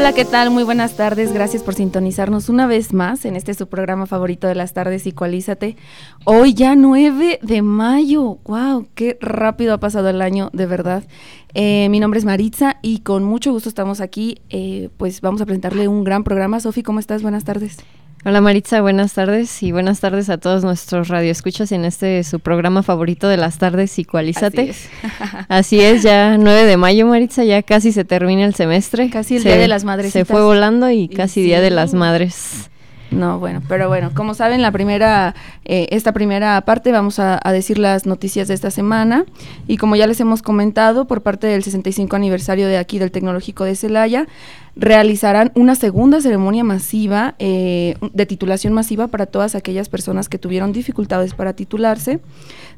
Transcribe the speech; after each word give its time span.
Hola, 0.00 0.14
¿qué 0.14 0.24
tal? 0.24 0.48
Muy 0.48 0.62
buenas 0.64 0.96
tardes. 0.96 1.34
Gracias 1.34 1.62
por 1.62 1.74
sintonizarnos 1.74 2.48
una 2.48 2.66
vez 2.66 2.94
más 2.94 3.26
en 3.26 3.36
este 3.36 3.52
su 3.52 3.68
programa 3.68 4.06
favorito 4.06 4.46
de 4.46 4.54
las 4.54 4.72
tardes, 4.72 5.06
Icualízate. 5.06 5.76
Hoy 6.24 6.54
ya 6.54 6.74
9 6.74 7.38
de 7.42 7.60
mayo. 7.60 8.38
¡Wow! 8.44 8.88
¡Qué 8.94 9.18
rápido 9.20 9.74
ha 9.74 9.78
pasado 9.78 10.08
el 10.08 10.22
año, 10.22 10.48
de 10.54 10.64
verdad! 10.64 11.04
Eh, 11.52 11.88
mi 11.90 12.00
nombre 12.00 12.18
es 12.18 12.24
Maritza 12.24 12.78
y 12.80 13.00
con 13.00 13.24
mucho 13.24 13.52
gusto 13.52 13.68
estamos 13.68 14.00
aquí. 14.00 14.40
Eh, 14.48 14.88
pues 14.96 15.20
vamos 15.20 15.42
a 15.42 15.44
presentarle 15.44 15.86
un 15.86 16.02
gran 16.02 16.24
programa. 16.24 16.60
Sofi, 16.60 16.82
¿cómo 16.82 16.98
estás? 16.98 17.20
Buenas 17.20 17.44
tardes. 17.44 17.76
Hola 18.22 18.42
Maritza, 18.42 18.82
buenas 18.82 19.14
tardes 19.14 19.62
y 19.62 19.72
buenas 19.72 20.00
tardes 20.00 20.28
a 20.28 20.36
todos 20.36 20.62
nuestros 20.62 21.08
radioescuchas 21.08 21.72
en 21.72 21.86
este 21.86 22.22
su 22.22 22.38
programa 22.38 22.82
favorito 22.82 23.28
de 23.28 23.38
las 23.38 23.56
tardes, 23.56 23.98
Icualízate. 23.98 24.60
Así 24.60 24.70
es. 24.70 24.90
Así 25.48 25.80
es, 25.80 26.02
ya 26.02 26.36
9 26.36 26.66
de 26.66 26.76
mayo 26.76 27.06
Maritza, 27.06 27.44
ya 27.44 27.62
casi 27.62 27.92
se 27.92 28.04
termina 28.04 28.44
el 28.44 28.54
semestre. 28.54 29.08
Casi 29.08 29.36
el 29.36 29.44
Día 29.44 29.56
de 29.56 29.68
las 29.68 29.84
Madres. 29.84 30.12
Se 30.12 30.26
fue 30.26 30.42
volando 30.42 30.90
y 30.90 31.08
casi 31.08 31.40
Día 31.40 31.62
de 31.62 31.70
las 31.70 31.94
Madres. 31.94 32.68
No, 33.10 33.40
bueno, 33.40 33.60
pero 33.68 33.88
bueno, 33.88 34.12
como 34.14 34.34
saben, 34.34 34.62
la 34.62 34.70
primera, 34.70 35.34
eh, 35.64 35.88
esta 35.90 36.12
primera 36.12 36.60
parte 36.60 36.92
vamos 36.92 37.18
a, 37.18 37.40
decir 37.50 37.78
las 37.78 38.06
noticias 38.06 38.46
de 38.46 38.54
esta 38.54 38.70
semana 38.70 39.24
y 39.66 39.78
como 39.78 39.96
ya 39.96 40.06
les 40.06 40.20
hemos 40.20 40.42
comentado, 40.42 41.06
por 41.06 41.22
parte 41.22 41.48
del 41.48 41.64
65 41.64 42.14
aniversario 42.14 42.68
de 42.68 42.78
aquí 42.78 43.00
del 43.00 43.10
Tecnológico 43.10 43.64
de 43.64 43.74
Celaya, 43.74 44.28
realizarán 44.76 45.52
una 45.54 45.74
segunda 45.74 46.20
ceremonia 46.20 46.64
masiva 46.64 47.34
eh, 47.38 47.96
de 48.12 48.26
titulación 48.26 48.72
masiva 48.72 49.08
para 49.08 49.26
todas 49.26 49.54
aquellas 49.54 49.88
personas 49.88 50.28
que 50.28 50.38
tuvieron 50.38 50.72
dificultades 50.72 51.34
para 51.34 51.52
titularse 51.52 52.20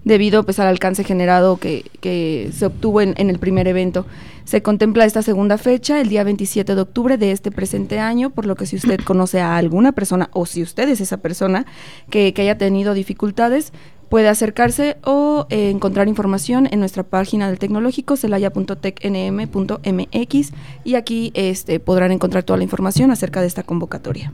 debido 0.05 0.45
pues, 0.45 0.59
al 0.59 0.67
alcance 0.67 1.05
generado 1.05 1.59
que, 1.59 1.85
que 2.01 2.51
se 2.53 2.67
obtuvo 2.67 3.01
en, 3.01 3.15
en, 3.19 3.31
el 3.31 3.39
primer 3.39 3.69
evento. 3.69 4.07
Se 4.45 4.63
contempla 4.63 5.05
esta 5.05 5.23
segunda 5.23 5.59
fecha, 5.59 6.01
el 6.01 6.09
día 6.09 6.25
27 6.25 6.75
de 6.75 6.81
octubre 6.81 7.17
de 7.17 7.31
este 7.31 7.51
presente 7.51 8.01
año, 8.01 8.31
por 8.31 8.47
lo 8.47 8.57
que 8.57 8.67
si 8.67 8.77
usted 8.77 9.01
conoce 9.05 9.41
a 9.41 9.57
alguna 9.57 9.93
persona 9.93 10.29
o 10.33 10.47
si 10.47 10.63
usted 10.63 10.89
es 10.89 11.01
esa 11.01 11.19
persona 11.19 11.67
que, 12.11 12.33
que 12.35 12.43
haya 12.43 12.59
tenido 12.59 12.95
dificultades, 12.95 13.73
puede 14.13 14.29
acercarse 14.29 14.99
o 15.05 15.47
eh, 15.49 15.71
encontrar 15.71 16.07
información 16.07 16.69
en 16.71 16.81
nuestra 16.81 17.03
página 17.03 17.49
del 17.49 17.59
tecnológico 17.59 18.19
celaya.tecnm.mx 18.19 20.53
y 20.85 20.95
aquí 20.97 21.33
este, 21.33 21.81
podrán 21.81 22.13
encontrar 22.13 22.43
toda 22.43 22.59
la 22.59 22.63
información 22.63 23.11
acerca 23.11 23.41
de 23.41 23.47
esta 23.47 23.63
convocatoria. 23.63 24.31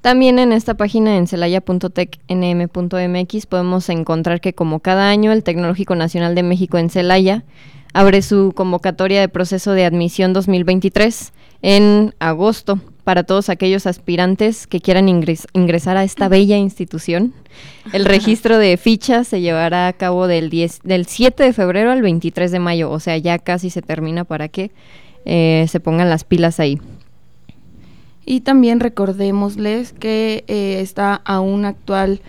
También 0.00 0.40
en 0.40 0.50
esta 0.50 0.74
página 0.74 1.18
en 1.18 1.28
celaya.tecnm.mx 1.28 3.46
podemos 3.46 3.88
encontrar 3.90 4.40
que 4.40 4.54
como 4.54 4.80
cada 4.80 5.08
año 5.08 5.30
el 5.30 5.44
Tecnológico 5.44 5.94
Nacional 5.94 6.34
de 6.34 6.42
México 6.42 6.76
en 6.76 6.90
Celaya 6.90 7.44
abre 7.92 8.22
su 8.22 8.54
convocatoria 8.56 9.20
de 9.20 9.28
proceso 9.28 9.70
de 9.70 9.84
admisión 9.84 10.32
2023 10.32 11.32
en 11.62 12.12
agosto 12.18 12.80
para 13.06 13.22
todos 13.22 13.50
aquellos 13.50 13.86
aspirantes 13.86 14.66
que 14.66 14.80
quieran 14.80 15.08
ingresar 15.08 15.96
a 15.96 16.02
esta 16.02 16.26
bella 16.26 16.56
institución. 16.56 17.32
El 17.92 18.04
registro 18.04 18.58
de 18.58 18.76
fichas 18.76 19.28
se 19.28 19.40
llevará 19.40 19.86
a 19.86 19.92
cabo 19.92 20.26
del, 20.26 20.50
10, 20.50 20.80
del 20.82 21.06
7 21.06 21.44
de 21.44 21.52
febrero 21.52 21.92
al 21.92 22.02
23 22.02 22.50
de 22.50 22.58
mayo, 22.58 22.90
o 22.90 22.98
sea, 22.98 23.16
ya 23.16 23.38
casi 23.38 23.70
se 23.70 23.80
termina 23.80 24.24
para 24.24 24.48
que 24.48 24.72
eh, 25.24 25.66
se 25.68 25.78
pongan 25.78 26.10
las 26.10 26.24
pilas 26.24 26.58
ahí. 26.58 26.80
Y 28.24 28.40
también 28.40 28.80
recordémosles 28.80 29.92
que 29.92 30.42
eh, 30.48 30.80
está 30.80 31.14
aún 31.24 31.64
actual, 31.64 32.20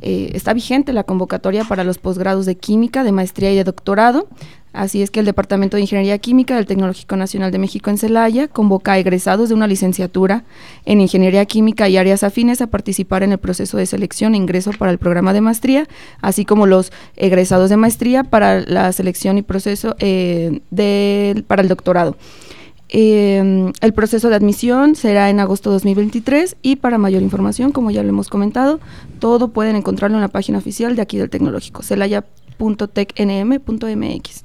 eh, 0.00 0.32
está 0.34 0.52
vigente 0.52 0.92
la 0.92 1.04
convocatoria 1.04 1.62
para 1.62 1.84
los 1.84 1.98
posgrados 1.98 2.44
de 2.44 2.56
química, 2.56 3.04
de 3.04 3.12
maestría 3.12 3.52
y 3.52 3.54
de 3.54 3.62
doctorado. 3.62 4.26
Así 4.74 5.02
es 5.02 5.12
que 5.12 5.20
el 5.20 5.26
Departamento 5.26 5.76
de 5.76 5.82
Ingeniería 5.82 6.18
Química 6.18 6.56
del 6.56 6.66
Tecnológico 6.66 7.16
Nacional 7.16 7.52
de 7.52 7.60
México 7.60 7.90
en 7.90 7.96
Celaya 7.96 8.48
convoca 8.48 8.90
a 8.92 8.98
egresados 8.98 9.48
de 9.48 9.54
una 9.54 9.68
licenciatura 9.68 10.42
en 10.84 11.00
Ingeniería 11.00 11.46
Química 11.46 11.88
y 11.88 11.96
áreas 11.96 12.24
afines 12.24 12.60
a 12.60 12.66
participar 12.66 13.22
en 13.22 13.30
el 13.30 13.38
proceso 13.38 13.76
de 13.76 13.86
selección 13.86 14.34
e 14.34 14.36
ingreso 14.36 14.72
para 14.76 14.90
el 14.90 14.98
programa 14.98 15.32
de 15.32 15.40
maestría, 15.40 15.86
así 16.20 16.44
como 16.44 16.66
los 16.66 16.90
egresados 17.14 17.70
de 17.70 17.76
maestría 17.76 18.24
para 18.24 18.62
la 18.62 18.90
selección 18.90 19.38
y 19.38 19.42
proceso 19.42 19.94
eh, 20.00 20.60
para 21.46 21.62
el 21.62 21.68
doctorado. 21.68 22.16
Em, 22.88 23.72
el 23.80 23.92
proceso 23.92 24.28
de 24.28 24.34
admisión 24.34 24.96
será 24.96 25.30
en 25.30 25.38
agosto 25.38 25.70
de 25.70 25.74
2023 25.74 26.56
y 26.62 26.74
para 26.76 26.98
mayor 26.98 27.22
información, 27.22 27.70
como 27.70 27.92
ya 27.92 28.02
lo 28.02 28.08
hemos 28.08 28.28
comentado, 28.28 28.80
todo 29.20 29.46
pueden 29.48 29.76
encontrarlo 29.76 30.16
en 30.16 30.22
la 30.22 30.28
página 30.28 30.58
oficial 30.58 30.96
de 30.96 31.02
aquí 31.02 31.16
del 31.16 31.30
Tecnológico, 31.30 31.84
celaya.tecnm.mx. 31.84 34.43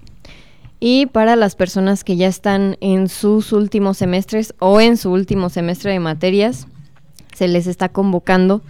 Y 0.79 1.07
para 1.07 1.35
las 1.35 1.56
personas 1.56 2.03
que 2.03 2.16
ya 2.16 2.28
están 2.28 2.78
en 2.79 3.09
sus 3.09 3.51
últimos 3.51 3.97
semestres 3.97 4.53
o 4.59 4.79
en 4.79 4.95
su 4.95 5.12
último 5.12 5.50
semestre 5.50 5.91
de 5.91 6.00
materias, 6.00 6.67
se 7.35 7.47
les 7.47 7.67
está 7.67 7.90
convocando 7.90 8.62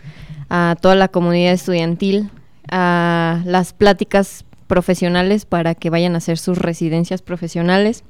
a 0.49 0.75
toda 0.81 0.95
la 0.95 1.07
comunidad 1.07 1.53
estudiantil 1.53 2.31
a 2.71 3.41
las 3.45 3.73
pláticas 3.73 4.43
profesionales 4.67 5.45
para 5.45 5.75
que 5.75 5.89
vayan 5.89 6.15
a 6.15 6.17
hacer 6.17 6.37
sus 6.37 6.57
residencias 6.57 7.21
profesionales. 7.21 8.03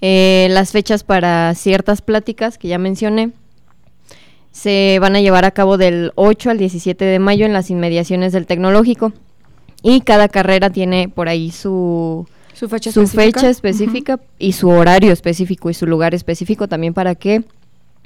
Eh, 0.00 0.48
las 0.50 0.72
fechas 0.72 1.04
para 1.04 1.54
ciertas 1.54 2.02
pláticas 2.02 2.58
que 2.58 2.68
ya 2.68 2.78
mencioné 2.78 3.32
se 4.50 4.98
van 5.00 5.14
a 5.14 5.20
llevar 5.20 5.44
a 5.44 5.50
cabo 5.50 5.76
del 5.76 6.12
8 6.16 6.50
al 6.50 6.58
17 6.58 7.04
de 7.04 7.18
mayo 7.18 7.46
en 7.46 7.52
las 7.52 7.70
inmediaciones 7.70 8.32
del 8.32 8.46
tecnológico 8.46 9.12
y 9.82 10.00
cada 10.00 10.28
carrera 10.28 10.70
tiene 10.70 11.08
por 11.08 11.28
ahí 11.28 11.50
su 11.50 12.26
su 12.60 12.68
fecha 12.68 12.92
su 12.92 13.00
específica, 13.00 13.40
fecha 13.40 13.48
específica 13.48 14.20
y 14.38 14.52
su 14.52 14.68
horario 14.68 15.14
específico 15.14 15.70
y 15.70 15.74
su 15.74 15.86
lugar 15.86 16.14
específico 16.14 16.68
también 16.68 16.92
para 16.92 17.14
que 17.14 17.42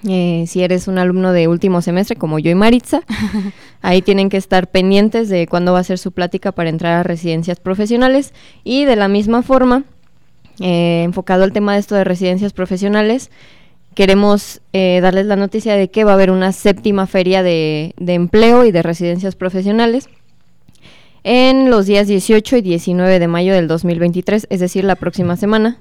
eh, 0.07 0.45
si 0.47 0.63
eres 0.63 0.87
un 0.87 0.97
alumno 0.99 1.33
de 1.33 1.49
último 1.49 1.83
semestre 1.83 2.15
como 2.15 2.39
yo 2.39 2.53
y 2.53 2.55
Maritza, 2.55 3.03
ahí 3.83 4.01
tienen 4.01 4.29
que 4.29 4.37
estar 4.37 4.71
pendientes 4.71 5.29
de 5.29 5.49
cuándo 5.49 5.73
va 5.73 5.81
a 5.81 5.83
ser 5.83 5.99
su 5.99 6.13
plática 6.13 6.53
para 6.53 6.71
entrar 6.71 7.01
a 7.01 7.03
residencias 7.03 7.59
profesionales. 7.59 8.33
Y 8.63 8.85
de 8.85 8.95
la 8.95 9.09
misma 9.09 9.43
forma, 9.43 9.83
eh, 10.61 11.03
enfocado 11.03 11.43
al 11.43 11.53
tema 11.53 11.73
de 11.73 11.81
esto 11.81 11.97
de 11.97 12.05
residencias 12.05 12.53
profesionales, 12.53 13.33
queremos 13.97 14.61
eh, 14.73 15.01
darles 15.03 15.27
la 15.27 15.35
noticia 15.35 15.75
de 15.75 15.91
que 15.91 16.05
va 16.05 16.13
a 16.13 16.15
haber 16.15 16.31
una 16.31 16.53
séptima 16.53 17.09
feria 17.09 17.43
de 17.43 17.93
empleo 17.99 18.65
y 18.65 18.71
de 18.71 18.83
residencias 18.83 19.35
profesionales 19.35 20.09
en 21.25 21.71
los 21.71 21.87
días 21.87 22.07
18 22.07 22.59
y 22.59 22.63
19 22.63 23.19
de 23.19 23.27
mayo 23.27 23.55
del 23.55 23.67
2023, 23.67 24.47
es 24.51 24.61
decir, 24.61 24.85
la 24.85 24.95
próxima 24.95 25.37
semana, 25.37 25.81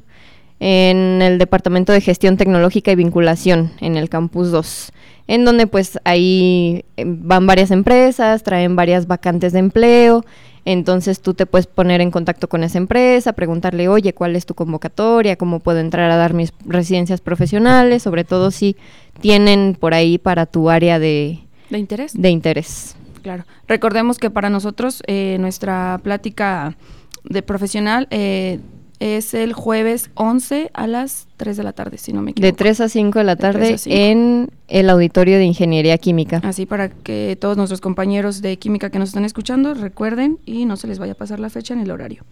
en 0.60 1.22
el 1.22 1.38
Departamento 1.38 1.92
de 1.92 2.00
Gestión 2.00 2.38
Tecnológica 2.38 2.92
y 2.92 2.96
Vinculación, 2.96 3.74
en 3.82 3.98
el 3.98 4.10
Campus 4.10 4.52
2, 4.52 4.92
en 5.28 5.44
donde 5.44 5.68
pues 5.68 6.00
ahí 6.06 6.86
eh, 6.96 7.04
van 7.06 7.46
varias 7.46 7.72
empresas, 7.72 8.44
traen 8.44 8.78
varias 8.78 9.06
vacantes 9.06 9.52
de 9.52 9.60
empleo, 9.60 10.26
entonces 10.64 11.20
tú 11.20 11.34
te 11.34 11.46
puedes 11.46 11.68
poner 11.68 12.00
en 12.00 12.10
contacto 12.10 12.48
con 12.48 12.64
esa 12.64 12.78
empresa, 12.78 13.34
preguntarle, 13.34 13.90
oye, 13.90 14.14
¿cuál 14.14 14.38
es 14.38 14.46
tu 14.46 14.54
convocatoria? 14.54 15.36
¿Cómo 15.36 15.60
puedo 15.60 15.80
entrar 15.80 16.10
a 16.10 16.16
dar 16.16 16.34
mis 16.34 16.54
residencias 16.66 17.20
profesionales? 17.20 18.02
Sobre 18.02 18.24
todo 18.24 18.50
si 18.50 18.78
tienen 19.20 19.76
por 19.78 19.94
ahí 19.94 20.18
para 20.18 20.46
tu 20.46 20.70
área 20.70 21.00
de, 21.00 21.40
¿De 21.70 21.80
interés. 21.80 22.14
De 22.14 22.30
interés. 22.30 22.96
Claro. 23.24 23.46
Recordemos 23.68 24.20
que 24.20 24.30
para 24.30 24.50
nosotros 24.50 25.02
eh, 25.08 25.38
nuestra 25.40 26.00
plática 26.04 26.78
de 27.24 27.42
profesional 27.42 28.08
eh, 28.12 28.60
es 29.00 29.34
el 29.34 29.54
jueves 29.54 30.12
11 30.14 30.72
a 30.74 30.88
las 30.88 31.28
3 31.38 31.58
de 31.58 31.64
la 31.64 31.74
tarde, 31.74 31.98
si 31.98 32.14
no 32.14 32.22
me 32.22 32.32
equivoco. 32.32 32.52
De 32.52 32.54
3 32.54 32.82
a 32.82 32.90
5 32.90 33.20
de 33.20 33.26
la 33.26 33.36
tarde 33.36 33.76
en 33.86 34.52
el 34.68 34.90
auditorio 34.90 35.38
de 35.38 35.46
Ingeniería 35.46 35.98
Química. 35.98 36.42
Así 36.44 36.66
para 36.66 36.90
que 36.90 37.38
todos 37.40 37.58
nuestros 37.58 37.82
compañeros 37.82 38.42
de 38.42 38.58
química 38.58 38.90
que 38.90 39.00
nos 39.00 39.10
están 39.10 39.26
escuchando 39.26 39.74
recuerden 39.74 40.40
y 40.46 40.66
no 40.66 40.78
se 40.78 40.88
les 40.88 41.00
vaya 41.00 41.14
a 41.14 41.16
pasar 41.16 41.40
la 41.40 41.50
fecha 41.50 41.76
ni 41.76 41.84
el 41.84 41.92
horario. 41.92 42.24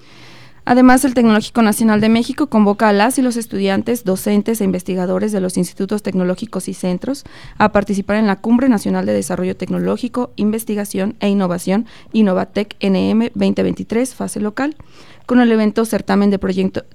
Además, 0.72 1.04
el 1.04 1.14
Tecnológico 1.14 1.64
Nacional 1.64 2.00
de 2.00 2.08
México 2.08 2.48
convoca 2.48 2.88
a 2.88 2.94
las 2.94 3.18
y 3.18 3.22
los 3.22 3.36
estudiantes, 3.36 4.06
docentes 4.06 4.62
e 4.62 4.64
investigadores 4.64 5.34
de 5.34 5.42
los 5.42 5.58
institutos 5.58 6.02
tecnológicos 6.02 6.70
y 6.70 6.74
centros 6.74 7.26
a 7.58 7.74
participar 7.74 8.16
en 8.16 8.26
la 8.26 8.38
Cumbre 8.38 8.70
Nacional 8.70 9.06
de 9.06 9.12
Desarrollo 9.12 9.58
Tecnológico, 9.58 10.32
Investigación 10.38 11.18
e 11.20 11.28
Innovación 11.28 11.88
Innovatec 12.14 12.78
NM 12.82 13.32
2023, 13.34 14.16
fase 14.16 14.40
local, 14.40 14.78
con 15.26 15.42
el 15.42 15.52
evento 15.52 15.84
Certamen 15.84 16.30
de, 16.30 16.40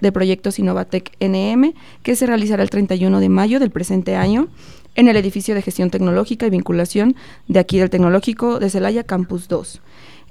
de 0.01 0.13
Proyectos 0.13 0.59
Innovatec 0.59 1.13
NM, 1.21 1.75
que 2.03 2.17
se 2.17 2.27
realizará 2.27 2.63
el 2.63 2.71
31 2.71 3.21
de 3.21 3.29
mayo 3.29 3.61
del 3.61 3.73
presente 3.73 4.17
año 4.17 4.49
en 4.95 5.09
el 5.09 5.19
edificio 5.19 5.55
de 5.55 5.61
gestión 5.61 5.91
tecnológica 5.91 6.47
y 6.47 6.51
vinculación 6.51 7.15
de 7.47 7.59
aquí 7.59 7.79
del 7.79 7.91
Tecnológico 7.91 8.59
de 8.59 8.71
Celaya 8.71 9.05
Campus 9.05 9.49
2. 9.49 9.83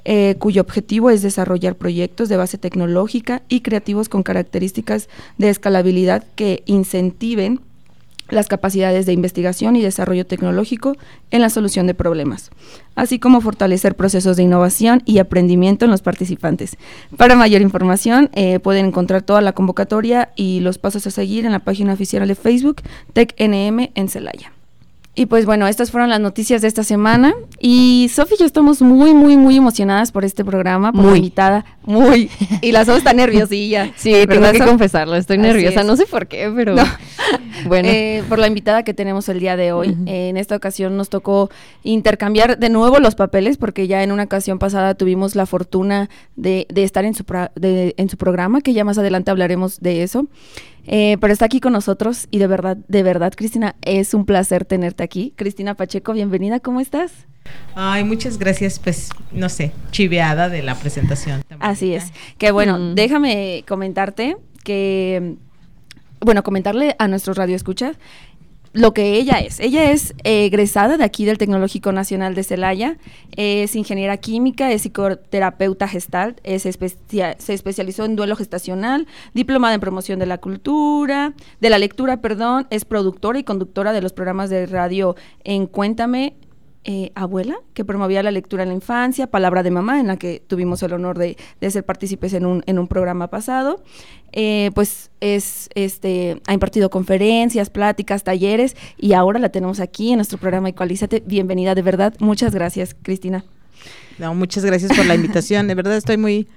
Eh, 0.05 0.35
cuyo 0.37 0.61
objetivo 0.61 1.09
es 1.09 1.23
desarrollar 1.23 1.75
proyectos 1.75 2.29
de 2.29 2.37
base 2.37 2.59
tecnológica 2.59 3.41
y 3.49 3.61
creativos 3.61 4.07
con 4.07 4.21
características 4.23 5.09
de 5.37 5.49
escalabilidad 5.49 6.23
que 6.35 6.61
incentiven 6.67 7.59
las 8.29 8.47
capacidades 8.47 9.05
de 9.05 9.13
investigación 9.13 9.75
y 9.75 9.81
desarrollo 9.81 10.25
tecnológico 10.25 10.95
en 11.31 11.41
la 11.41 11.49
solución 11.49 11.87
de 11.87 11.93
problemas, 11.93 12.49
así 12.95 13.19
como 13.19 13.41
fortalecer 13.41 13.95
procesos 13.95 14.37
de 14.37 14.43
innovación 14.43 15.03
y 15.05 15.19
aprendimiento 15.19 15.85
en 15.85 15.91
los 15.91 16.01
participantes. 16.01 16.77
Para 17.17 17.35
mayor 17.35 17.61
información 17.61 18.29
eh, 18.33 18.59
pueden 18.59 18.87
encontrar 18.87 19.21
toda 19.21 19.41
la 19.41 19.53
convocatoria 19.53 20.31
y 20.35 20.59
los 20.61 20.77
pasos 20.77 21.05
a 21.07 21.11
seguir 21.11 21.45
en 21.45 21.51
la 21.51 21.59
página 21.59 21.93
oficial 21.93 22.27
de 22.27 22.35
Facebook 22.35 22.81
TecNM 23.13 23.91
en 23.93 24.09
Celaya. 24.09 24.54
Y 25.17 25.27
pues 25.27 25.45
bueno, 25.45 25.65
estas 25.65 25.91
fueron 25.91 26.09
las 26.09 26.19
noticias 26.19 26.61
de 26.61 26.67
esta 26.67 26.83
semana. 26.83 27.33
Y 27.59 28.11
Sofi 28.13 28.35
y 28.35 28.39
yo 28.39 28.45
estamos 28.45 28.81
muy, 28.81 29.13
muy, 29.13 29.37
muy 29.37 29.55
emocionadas 29.55 30.11
por 30.11 30.25
este 30.25 30.43
programa, 30.43 30.91
por 30.91 31.05
la 31.05 31.15
invitada. 31.15 31.65
Muy. 31.83 32.29
Y 32.61 32.73
la 32.73 32.83
Sofi 32.83 32.97
está 32.97 33.13
nerviosilla. 33.13 33.91
Sí, 33.95 34.13
tengo 34.27 34.51
que 34.51 34.59
confesarlo, 34.59 35.15
estoy 35.15 35.37
nerviosa. 35.37 35.83
No 35.83 35.95
sé 35.95 36.05
por 36.05 36.27
qué, 36.27 36.51
pero 36.53 36.75
bueno. 37.65 37.87
Eh, 37.89 38.23
por 38.27 38.39
la 38.39 38.47
invitada 38.47 38.83
que 38.83 38.93
tenemos 38.93 39.29
el 39.29 39.39
día 39.39 39.55
de 39.55 39.71
hoy. 39.71 39.95
en 40.05 40.37
esta 40.37 40.55
ocasión 40.55 40.97
nos 40.97 41.09
tocó 41.09 41.49
intercambiar 41.83 42.59
de 42.59 42.69
nuevo 42.69 42.99
los 42.99 43.15
papeles, 43.15 43.57
porque 43.57 43.87
ya 43.87 44.03
en 44.03 44.11
una 44.11 44.23
ocasión 44.23 44.59
pasada 44.59 44.95
tuvimos 44.95 45.35
la 45.35 45.45
fortuna 45.45 46.09
de, 46.35 46.67
de 46.69 46.83
estar 46.83 47.05
en 47.05 47.13
su, 47.15 47.23
de, 47.55 47.95
en 47.97 48.09
su 48.09 48.17
programa, 48.17 48.61
que 48.61 48.73
ya 48.73 48.83
más 48.83 48.97
adelante 48.97 49.31
hablaremos 49.31 49.79
de 49.79 50.03
eso. 50.03 50.27
Eh, 50.87 51.17
pero 51.19 51.33
está 51.33 51.45
aquí 51.45 51.59
con 51.59 51.73
nosotros 51.73 52.27
y 52.31 52.37
de 52.37 52.47
verdad, 52.47 52.77
de 52.87 53.03
verdad, 53.03 53.33
Cristina, 53.35 53.75
es 53.81 54.13
un 54.13 54.25
placer 54.25 54.65
tenerte 54.65 55.03
aquí. 55.03 55.33
Cristina 55.35 55.75
Pacheco, 55.75 56.13
bienvenida, 56.13 56.59
¿cómo 56.59 56.79
estás? 56.79 57.11
Ay, 57.75 58.03
muchas 58.03 58.37
gracias, 58.37 58.79
pues, 58.79 59.09
no 59.31 59.49
sé, 59.49 59.71
chiveada 59.91 60.49
de 60.49 60.61
la 60.61 60.75
presentación. 60.75 61.43
Así 61.59 61.93
es. 61.93 62.11
Que 62.37 62.51
bueno, 62.51 62.77
mm. 62.77 62.95
déjame 62.95 63.63
comentarte 63.67 64.37
que, 64.63 65.35
bueno, 66.21 66.43
comentarle 66.43 66.95
a 66.99 67.07
nuestros 67.07 67.37
radioescuchas 67.37 67.97
lo 68.75 68.93
que 68.93 69.13
ella 69.13 69.39
es. 69.39 69.61
Ella 69.61 69.89
es 69.91 70.13
egresada 70.25 70.97
de 70.97 71.05
aquí 71.05 71.23
del 71.23 71.37
Tecnológico 71.37 71.93
Nacional 71.93 72.35
de 72.35 72.43
Celaya, 72.43 72.97
es 73.37 73.73
ingeniera 73.73 74.17
química, 74.17 74.69
es 74.69 74.81
psicoterapeuta 74.81 75.87
gestal, 75.87 76.35
se 76.43 77.53
especializó 77.53 78.03
en 78.03 78.17
duelo 78.17 78.35
gestacional, 78.35 79.07
diplomada 79.33 79.75
en 79.75 79.79
promoción 79.79 80.19
de 80.19 80.25
la 80.25 80.39
cultura, 80.39 81.33
de 81.61 81.69
la 81.69 81.79
lectura, 81.79 82.17
perdón, 82.17 82.67
es 82.69 82.83
productora 82.83 83.39
y 83.39 83.43
conductora 83.45 83.93
de 83.93 84.01
los 84.01 84.11
programas 84.11 84.49
de 84.49 84.65
radio 84.65 85.15
en 85.45 85.67
Cuéntame, 85.67 86.35
eh, 86.87 87.11
abuela 87.15 87.55
que 87.73 87.83
promovía 87.83 88.21
la 88.21 88.29
lectura 88.29 88.61
en 88.61 88.69
la 88.69 88.75
infancia, 88.75 89.25
Palabra 89.25 89.63
de 89.63 89.71
Mamá, 89.71 89.99
en 89.99 90.07
la 90.07 90.17
que 90.17 90.43
tuvimos 90.45 90.83
el 90.83 90.93
honor 90.93 91.17
de, 91.17 91.35
ser 91.67 91.83
partícipes 91.83 92.33
en 92.33 92.45
un, 92.45 92.63
en 92.67 92.77
un 92.77 92.87
programa 92.87 93.27
pasado. 93.31 93.83
Eh, 94.33 94.69
pues 94.75 95.09
es, 95.19 95.67
este, 95.73 96.41
ha 96.45 96.53
impartido 96.53 96.91
conferencias, 96.91 97.71
pláticas, 97.71 98.23
talleres 98.23 98.75
y 98.97 99.13
ahora 99.13 99.39
la 99.39 99.49
tenemos 99.49 99.79
aquí 99.79 100.11
en 100.11 100.17
nuestro 100.17 100.37
programa 100.37 100.69
Ecualízate. 100.69 101.23
Bienvenida, 101.25 101.73
de 101.73 101.81
verdad. 101.81 102.13
Muchas 102.19 102.53
gracias, 102.53 102.95
Cristina. 103.01 103.43
No, 104.19 104.35
muchas 104.35 104.63
gracias 104.63 104.95
por 104.95 105.05
la 105.07 105.15
invitación. 105.15 105.67
De 105.67 105.73
verdad 105.73 105.95
estoy 105.97 106.17
muy, 106.17 106.47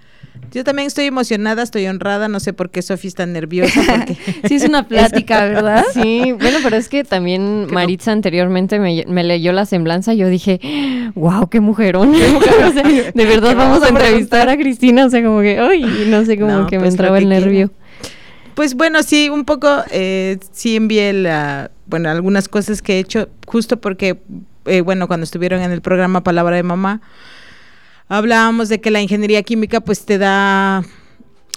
yo 0.52 0.64
también 0.64 0.86
estoy 0.86 1.04
emocionada, 1.04 1.62
estoy 1.62 1.86
honrada, 1.86 2.28
no 2.28 2.40
sé 2.40 2.52
por 2.52 2.70
qué 2.70 2.80
Sofía 2.80 3.08
está 3.08 3.26
nerviosa. 3.26 3.80
Porque 3.86 4.16
sí, 4.48 4.54
es 4.54 4.64
una 4.64 4.88
plática, 4.88 5.44
¿verdad? 5.44 5.84
Sí, 5.92 6.32
bueno, 6.32 6.58
pero 6.62 6.76
es 6.76 6.88
que 6.88 7.04
también 7.04 7.66
Maritza 7.70 8.12
anteriormente 8.12 8.78
me, 8.78 9.24
leyó 9.24 9.52
la 9.52 9.66
semblanza 9.66 10.14
y 10.14 10.18
yo 10.18 10.28
dije, 10.28 10.60
wow, 11.14 11.48
qué 11.48 11.60
mujerón. 11.60 12.12
de 13.14 13.24
verdad 13.26 13.56
vamos 13.56 13.82
a 13.82 13.88
entrevistar 13.88 14.48
a 14.48 14.56
Cristina, 14.56 15.06
o 15.06 15.10
sea, 15.10 15.22
como 15.22 15.40
que, 15.40 15.58
ay, 15.58 16.06
no 16.08 16.24
sé, 16.24 16.38
como 16.38 16.66
que 16.66 16.76
me 16.76 16.84
pues 16.84 16.94
entraba 16.94 17.18
el 17.18 17.28
nervio. 17.28 17.70
Pues 18.54 18.74
bueno, 18.74 19.02
sí, 19.02 19.28
un 19.28 19.44
poco, 19.44 19.68
eh, 19.90 20.38
sí 20.52 20.76
envié 20.76 21.12
la, 21.12 21.70
bueno, 21.86 22.10
algunas 22.10 22.48
cosas 22.48 22.82
que 22.82 22.94
he 22.94 22.98
hecho, 22.98 23.28
justo 23.46 23.80
porque, 23.80 24.18
eh, 24.66 24.80
bueno, 24.80 25.08
cuando 25.08 25.24
estuvieron 25.24 25.60
en 25.62 25.72
el 25.72 25.80
programa 25.80 26.22
Palabra 26.22 26.56
de 26.56 26.62
Mamá, 26.62 27.00
hablábamos 28.08 28.68
de 28.68 28.80
que 28.80 28.90
la 28.90 29.00
ingeniería 29.00 29.42
química 29.42 29.80
pues 29.80 30.04
te 30.04 30.18
da 30.18 30.82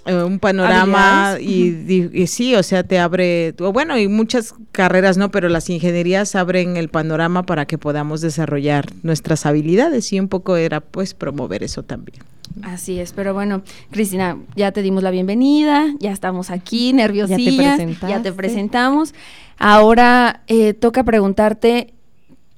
eh, 0.06 0.24
un 0.24 0.40
panorama 0.40 1.38
y, 1.40 2.26
sí, 2.26 2.56
o 2.56 2.64
sea, 2.64 2.84
te 2.84 2.98
abre, 2.98 3.54
bueno, 3.54 4.00
y 4.00 4.08
muchas 4.08 4.56
carreras 4.72 5.18
no, 5.18 5.30
pero 5.30 5.48
las 5.48 5.70
ingenierías 5.70 6.36
abren 6.36 6.76
el 6.76 6.90
panorama 6.90 7.44
para 7.44 7.66
que 7.66 7.78
podamos 7.78 8.22
desarrollar 8.22 8.88
nuestras 9.04 9.46
habilidades 9.46 10.12
y 10.12 10.20
un 10.20 10.28
poco 10.28 10.56
era 10.56 10.82
pues 10.82 11.14
promover 11.14 11.64
eso 11.64 11.84
también. 11.84 12.24
Así 12.64 13.00
es, 13.00 13.14
pero 13.14 13.34
bueno, 13.34 13.62
Cristina, 13.92 14.38
ya 14.56 14.72
te 14.72 14.82
dimos 14.82 15.04
la 15.04 15.12
bienvenida, 15.12 15.94
ya 16.00 16.12
estamos 16.12 16.50
aquí, 16.50 16.94
nerviosillas, 16.94 17.80
ya 18.02 18.22
te, 18.22 18.34
presentamos. 18.34 19.14
Ahora 19.58 20.42
eh, 20.48 20.74
toca 20.74 21.04
preguntarte, 21.04 21.94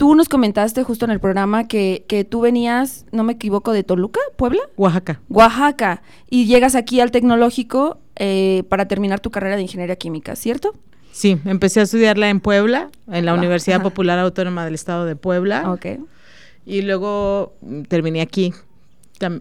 Tú 0.04 0.16
nos 0.16 0.28
comentaste 0.28 0.84
justo 0.84 1.06
en 1.06 1.12
el 1.12 1.22
programa 1.22 1.66
que, 1.66 2.04
que, 2.10 2.26
tú 2.26 2.42
venías, 2.42 3.06
no 3.14 3.24
me 3.24 3.32
equivoco, 3.32 3.72
de 3.72 3.84
Toluca, 3.86 4.20
Puebla. 4.36 4.60
Oaxaca. 4.76 5.22
Oaxaca. 5.30 6.02
Y 6.30 6.46
llegas 6.46 6.76
aquí 6.76 7.00
al 7.00 7.10
tecnológico 7.10 8.00
eh, 8.18 8.64
para 8.68 8.86
terminar 8.90 9.22
tu 9.22 9.32
carrera 9.32 9.56
de 9.56 9.62
ingeniería 9.62 9.96
química, 9.96 10.36
¿cierto? 10.36 10.76
Sí, 11.14 11.38
empecé 11.46 11.80
a 11.80 11.84
estudiarla 11.84 12.30
en 12.30 12.42
Puebla, 12.42 12.90
en 13.10 13.26
la 13.26 13.34
Universidad 13.34 13.82
Popular 13.82 14.20
Autónoma 14.20 14.66
del 14.66 14.74
Estado 14.74 15.06
de 15.06 15.16
Puebla. 15.16 15.72
Ok. 15.72 15.86
Y 16.66 16.82
luego 16.82 17.54
mm, 17.62 17.84
terminé 17.84 18.20
aquí. 18.20 18.54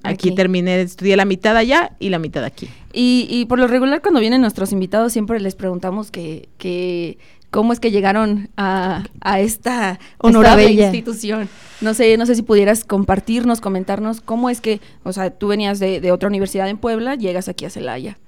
aquí. 0.04 0.32
terminé, 0.32 0.80
estudié 0.80 1.16
la 1.16 1.24
mitad 1.24 1.56
allá 1.56 1.96
y 1.98 2.10
la 2.10 2.20
mitad 2.20 2.44
aquí. 2.44 2.70
Y, 2.92 3.26
y 3.28 3.46
por 3.46 3.58
lo 3.58 3.66
regular 3.66 4.00
cuando 4.00 4.20
vienen 4.20 4.40
nuestros 4.40 4.70
invitados 4.70 5.12
siempre 5.12 5.40
les 5.40 5.56
preguntamos 5.56 6.12
que, 6.12 6.48
que 6.56 7.18
cómo 7.52 7.74
es 7.74 7.80
que 7.80 7.90
llegaron 7.90 8.48
a, 8.56 9.04
esta 9.38 10.00
honorable 10.18 10.72
institución. 10.72 11.48
No 11.82 11.92
sé, 11.92 12.16
no 12.16 12.24
sé 12.24 12.34
si 12.34 12.42
pudieras 12.42 12.84
compartirnos, 12.84 13.60
comentarnos 13.60 14.22
cómo 14.22 14.48
es 14.48 14.60
que, 14.60 14.80
o 15.04 15.12
sea, 15.12 15.30
tú 15.30 15.48
venías 15.48 15.78
de, 15.78 16.10
otra 16.10 16.28
universidad 16.28 16.68
en 16.68 16.78
Puebla, 16.78 17.14
llegas 17.14 17.48
aquí 17.48 17.66
a 17.66 17.70
Celaya. 17.70 18.18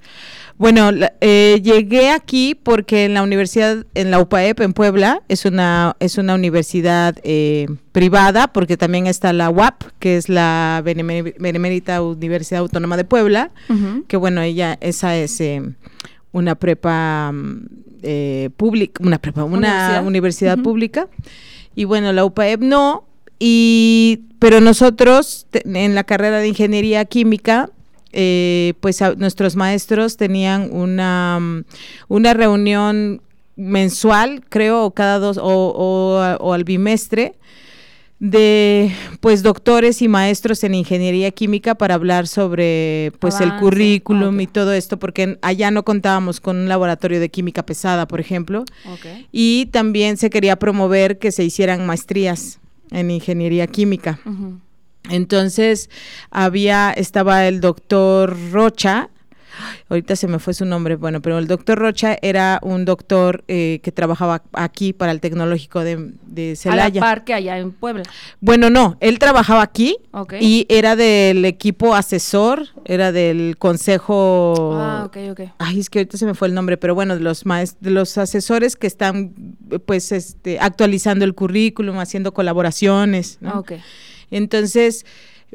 Bueno, 0.57 0.91
eh, 1.21 1.59
llegué 1.63 2.11
aquí 2.11 2.53
porque 2.53 3.05
en 3.05 3.15
la 3.15 3.23
universidad, 3.23 3.85
en 3.95 4.11
la 4.11 4.19
UPAEP 4.19 4.61
en 4.61 4.73
Puebla, 4.73 5.23
es 5.27 5.45
una, 5.45 5.97
es 5.99 6.19
una 6.19 6.35
universidad 6.35 7.17
eh, 7.23 7.65
privada, 7.91 8.53
porque 8.53 8.77
también 8.77 9.07
está 9.07 9.33
la 9.33 9.49
UAP, 9.49 9.85
que 9.97 10.17
es 10.17 10.29
la 10.29 10.83
Benemérita 10.85 12.01
Universidad 12.03 12.61
Autónoma 12.61 12.95
de 12.95 13.05
Puebla, 13.05 13.51
que 14.07 14.17
bueno, 14.17 14.41
ella, 14.41 14.77
esa 14.81 15.17
es 15.17 15.41
eh, 15.41 15.63
una 16.31 16.55
prepa 16.55 17.31
mm, 17.33 17.65
eh, 18.05 18.49
pública, 18.55 19.03
una, 19.03 19.19
una 19.45 20.01
universidad, 20.01 20.57
pública. 20.59 21.07
Y 21.75 21.85
bueno, 21.85 22.13
la 22.13 22.23
UPAEP 22.23 22.61
no, 22.61 23.05
y, 23.39 24.21
pero 24.39 24.61
nosotros 24.61 25.47
en 25.51 25.95
la 25.95 26.03
carrera 26.03 26.39
de 26.39 26.47
ingeniería 26.47 27.03
química, 27.05 27.69
eh, 28.13 28.73
pues 28.79 29.01
nuestros 29.17 29.55
maestros 29.55 30.15
tenían 30.17 30.69
una, 30.71 31.63
una 32.07 32.33
reunión 32.33 33.21
mensual, 33.55 34.43
creo, 34.47 34.85
o 34.85 34.91
cada 34.91 35.19
dos, 35.19 35.37
o, 35.37 35.43
o 36.39 36.53
al 36.53 36.63
bimestre, 36.63 37.35
de 38.31 38.91
pues 39.19 39.43
doctores 39.43 40.01
y 40.01 40.07
maestros 40.07 40.63
en 40.63 40.73
ingeniería 40.73 41.29
química 41.29 41.75
para 41.75 41.93
hablar 41.93 42.27
sobre 42.27 43.11
pues 43.19 43.39
el 43.39 43.55
currículum 43.57 44.39
y 44.41 44.47
todo 44.47 44.73
esto 44.73 44.97
porque 44.97 45.37
allá 45.43 45.69
no 45.69 45.83
contábamos 45.85 46.39
con 46.39 46.57
un 46.57 46.67
laboratorio 46.67 47.19
de 47.19 47.29
química 47.29 47.63
pesada 47.63 48.07
por 48.07 48.19
ejemplo. 48.19 48.65
Y 49.31 49.67
también 49.67 50.17
se 50.17 50.31
quería 50.31 50.55
promover 50.55 51.19
que 51.19 51.31
se 51.31 51.43
hicieran 51.43 51.85
maestrías 51.85 52.59
en 52.89 53.11
ingeniería 53.11 53.67
química. 53.67 54.19
Entonces 55.11 55.91
había 56.31 56.91
estaba 56.91 57.45
el 57.45 57.61
doctor 57.61 58.35
Rocha 58.51 59.09
ahorita 59.89 60.15
se 60.15 60.27
me 60.27 60.39
fue 60.39 60.53
su 60.53 60.65
nombre, 60.65 60.95
bueno, 60.95 61.21
pero 61.21 61.37
el 61.37 61.47
doctor 61.47 61.77
Rocha 61.77 62.17
era 62.21 62.59
un 62.61 62.85
doctor 62.85 63.43
eh, 63.47 63.79
que 63.83 63.91
trabajaba 63.91 64.43
aquí 64.53 64.93
para 64.93 65.11
el 65.11 65.19
tecnológico 65.19 65.83
de, 65.83 66.11
de 66.23 66.55
Celaya. 66.55 67.01
A 67.01 67.15
la 67.15 67.35
allá 67.35 67.57
en 67.57 67.71
Puebla. 67.71 68.03
Bueno, 68.39 68.69
no, 68.69 68.97
él 68.99 69.19
trabajaba 69.19 69.61
aquí 69.61 69.97
y 70.39 70.65
era 70.69 70.95
del 70.95 71.45
equipo 71.45 71.95
asesor, 71.95 72.67
era 72.85 73.11
del 73.11 73.57
consejo. 73.57 74.73
Ah, 74.73 75.03
ok, 75.05 75.17
ok. 75.31 75.41
Ay, 75.57 75.79
es 75.79 75.89
que 75.89 75.99
ahorita 75.99 76.17
se 76.17 76.25
me 76.25 76.33
fue 76.33 76.47
el 76.47 76.53
nombre, 76.53 76.77
pero 76.77 76.95
bueno, 76.95 77.15
de 77.15 77.21
los 77.21 77.43
de 77.43 77.91
los 77.91 78.17
asesores 78.17 78.75
que 78.75 78.87
están, 78.87 79.33
pues, 79.85 80.11
este, 80.11 80.59
actualizando 80.59 81.25
el 81.25 81.35
currículum, 81.35 81.99
haciendo 81.99 82.33
colaboraciones. 82.33 83.37
¿no? 83.41 83.59
Ok. 83.59 83.73
Entonces 84.31 85.05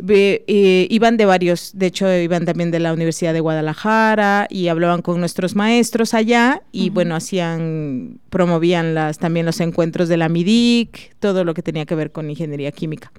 eh, 0.08 0.86
iban 0.90 1.16
de 1.16 1.26
varios, 1.26 1.72
de 1.74 1.86
hecho 1.86 2.12
iban 2.12 2.44
también 2.44 2.70
de 2.70 2.80
la 2.80 2.92
Universidad 2.92 3.32
de 3.32 3.40
Guadalajara 3.40 4.46
y 4.50 4.68
hablaban 4.68 5.02
con 5.02 5.20
nuestros 5.20 5.54
maestros 5.56 6.14
allá 6.14 6.62
y 6.72 6.90
bueno, 6.90 7.14
hacían, 7.14 8.20
promovían 8.30 8.94
las, 8.94 9.18
también 9.18 9.46
los 9.46 9.60
encuentros 9.60 10.08
de 10.08 10.16
la 10.16 10.28
MIDIC, 10.28 11.16
todo 11.18 11.44
lo 11.44 11.54
que 11.54 11.62
tenía 11.62 11.86
que 11.86 11.94
ver 11.94 12.12
con 12.12 12.30
ingeniería 12.30 12.72
química. 12.72 13.12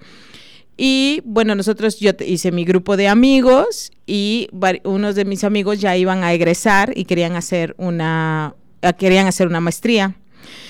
Y 0.78 1.22
bueno, 1.26 1.54
nosotros, 1.54 2.00
yo 2.00 2.12
hice 2.26 2.52
mi 2.52 2.66
grupo 2.66 2.98
de 2.98 3.08
amigos 3.08 3.92
y 4.08 4.48
unos 4.84 5.16
de 5.16 5.26
mis 5.26 5.44
amigos 5.44 5.80
ya 5.80 5.96
iban 5.96 6.24
a 6.24 6.34
egresar 6.34 6.94
y 6.96 7.06
querían 7.06 7.36
hacer 7.36 7.76
una, 7.78 8.56
querían 8.98 9.28
hacer 9.28 9.48
una 9.48 9.60
maestría. 9.60 10.16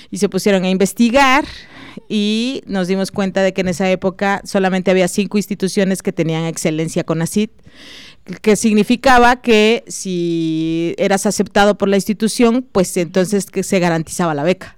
Y 0.10 0.18
se 0.18 0.28
pusieron 0.28 0.66
a 0.66 0.70
investigar 0.70 1.46
y 2.10 2.64
nos 2.66 2.88
dimos 2.88 3.12
cuenta 3.12 3.42
de 3.42 3.54
que 3.54 3.62
en 3.62 3.68
esa 3.70 3.90
época 3.90 4.42
solamente 4.44 4.92
había 4.92 5.08
cinco 5.08 5.38
instituciones 5.38 6.02
que 6.02 6.14
tenían 6.14 6.46
excelencia 6.46 7.04
con 7.04 7.22
ACID, 7.22 7.50
que 8.42 8.56
significaba 8.56 9.42
que 9.42 9.84
si 9.88 10.96
eras 10.98 11.26
aceptado 11.26 11.78
por 11.78 11.90
la 11.90 11.96
institución, 11.96 12.68
pues 12.72 12.96
entonces 12.98 13.46
que 13.46 13.64
se 13.64 13.80
garantizaba 13.80 14.34
la 14.34 14.44
beca. 14.44 14.78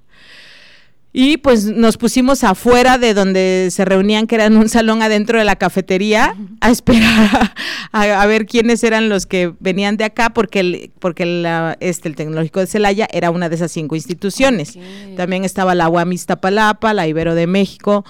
Y 1.15 1.37
pues 1.37 1.65
nos 1.65 1.97
pusimos 1.97 2.43
afuera 2.43 2.97
de 2.97 3.13
donde 3.13 3.67
se 3.69 3.85
reunían, 3.85 4.25
que 4.25 4.33
era 4.33 4.45
en 4.45 4.57
un 4.57 4.67
salón 4.67 5.03
adentro 5.03 5.37
de 5.37 5.45
la 5.45 5.55
cafetería, 5.57 6.35
a 6.59 6.71
esperar 6.71 7.53
a, 7.91 8.01
a 8.21 8.25
ver 8.25 8.47
quiénes 8.47 8.83
eran 8.83 9.09
los 9.09 9.27
que 9.27 9.53
venían 9.59 9.95
de 9.95 10.05
acá, 10.05 10.31
porque 10.31 10.59
el, 10.61 10.91
porque 10.97 11.27
la- 11.27 11.77
este, 11.81 12.09
el 12.09 12.15
Tecnológico 12.15 12.61
de 12.61 12.65
Celaya 12.65 13.07
era 13.13 13.29
una 13.29 13.47
de 13.47 13.55
esas 13.55 13.71
cinco 13.71 13.95
instituciones. 13.95 14.75
También 15.15 15.45
estaba 15.45 15.75
la 15.75 15.87
UAM 15.87 16.13
Iztapalapa, 16.13 16.93
la 16.95 17.07
Ibero 17.07 17.35
de 17.35 17.45
México, 17.45 18.03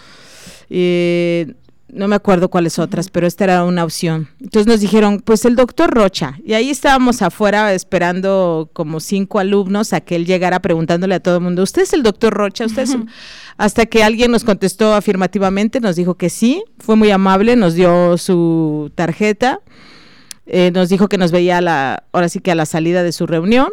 eh, 0.69 1.53
no 1.93 2.07
me 2.07 2.15
acuerdo 2.15 2.49
cuáles 2.49 2.79
otras, 2.79 3.09
pero 3.09 3.27
esta 3.27 3.43
era 3.43 3.63
una 3.63 3.83
opción. 3.83 4.29
Entonces 4.41 4.67
nos 4.67 4.79
dijeron, 4.79 5.19
pues 5.19 5.45
el 5.45 5.55
doctor 5.55 5.91
Rocha, 5.93 6.37
y 6.43 6.53
ahí 6.53 6.69
estábamos 6.69 7.21
afuera 7.21 7.73
esperando 7.73 8.69
como 8.73 8.99
cinco 8.99 9.39
alumnos 9.39 9.93
a 9.93 10.01
que 10.01 10.15
él 10.15 10.25
llegara 10.25 10.61
preguntándole 10.61 11.15
a 11.15 11.19
todo 11.19 11.37
el 11.37 11.43
mundo, 11.43 11.63
¿usted 11.63 11.83
es 11.83 11.93
el 11.93 12.03
doctor 12.03 12.33
Rocha? 12.33 12.65
¿Usted 12.65 12.83
es 12.83 12.93
el-?" 12.93 13.05
Hasta 13.57 13.85
que 13.85 14.03
alguien 14.03 14.31
nos 14.31 14.43
contestó 14.43 14.95
afirmativamente, 14.95 15.79
nos 15.79 15.95
dijo 15.95 16.15
que 16.15 16.29
sí, 16.29 16.63
fue 16.79 16.95
muy 16.95 17.11
amable, 17.11 17.55
nos 17.55 17.75
dio 17.75 18.17
su 18.17 18.91
tarjeta, 18.95 19.59
eh, 20.45 20.71
nos 20.73 20.89
dijo 20.89 21.07
que 21.07 21.17
nos 21.17 21.31
veía 21.31 21.59
a 21.59 21.61
la, 21.61 22.03
ahora 22.11 22.29
sí 22.29 22.39
que 22.39 22.51
a 22.51 22.55
la 22.55 22.65
salida 22.65 23.03
de 23.03 23.11
su 23.11 23.27
reunión, 23.27 23.69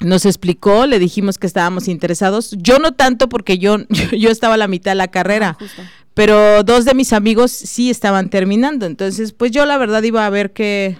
nos 0.00 0.26
explicó, 0.26 0.86
le 0.86 0.98
dijimos 0.98 1.38
que 1.38 1.46
estábamos 1.46 1.86
interesados. 1.88 2.54
Yo 2.58 2.78
no 2.78 2.92
tanto 2.92 3.28
porque 3.28 3.58
yo, 3.58 3.76
yo, 4.18 4.30
estaba 4.30 4.54
a 4.54 4.58
la 4.58 4.68
mitad 4.68 4.92
de 4.92 4.96
la 4.96 5.08
carrera, 5.08 5.56
Ah. 5.60 5.82
Pero 6.14 6.62
dos 6.62 6.84
de 6.84 6.94
mis 6.94 7.12
amigos 7.12 7.50
sí 7.50 7.90
estaban 7.90 8.30
terminando. 8.30 8.86
Entonces, 8.86 9.32
pues 9.32 9.50
yo 9.50 9.66
la 9.66 9.78
verdad 9.78 10.02
iba 10.02 10.26
a 10.26 10.30
ver 10.30 10.52
qué, 10.52 10.96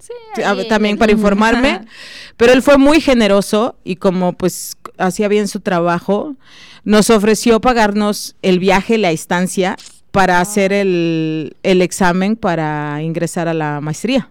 Sí, 0.00 0.42
ahí 0.42 0.66
también 0.66 0.96
para 0.96 1.12
informarme, 1.12 1.82
pero 2.38 2.52
él 2.52 2.62
fue 2.62 2.78
muy 2.78 3.02
generoso 3.02 3.76
y 3.84 3.96
como 3.96 4.32
pues 4.32 4.78
hacía 4.96 5.28
bien 5.28 5.46
su 5.46 5.60
trabajo, 5.60 6.36
nos 6.84 7.10
ofreció 7.10 7.60
pagarnos 7.60 8.34
el 8.40 8.58
viaje, 8.58 8.96
la 8.96 9.10
estancia 9.10 9.76
para 10.10 10.40
hacer 10.40 10.72
el, 10.72 11.54
el 11.62 11.82
examen 11.82 12.34
para 12.34 13.02
ingresar 13.02 13.46
a 13.46 13.54
la 13.54 13.82
maestría. 13.82 14.30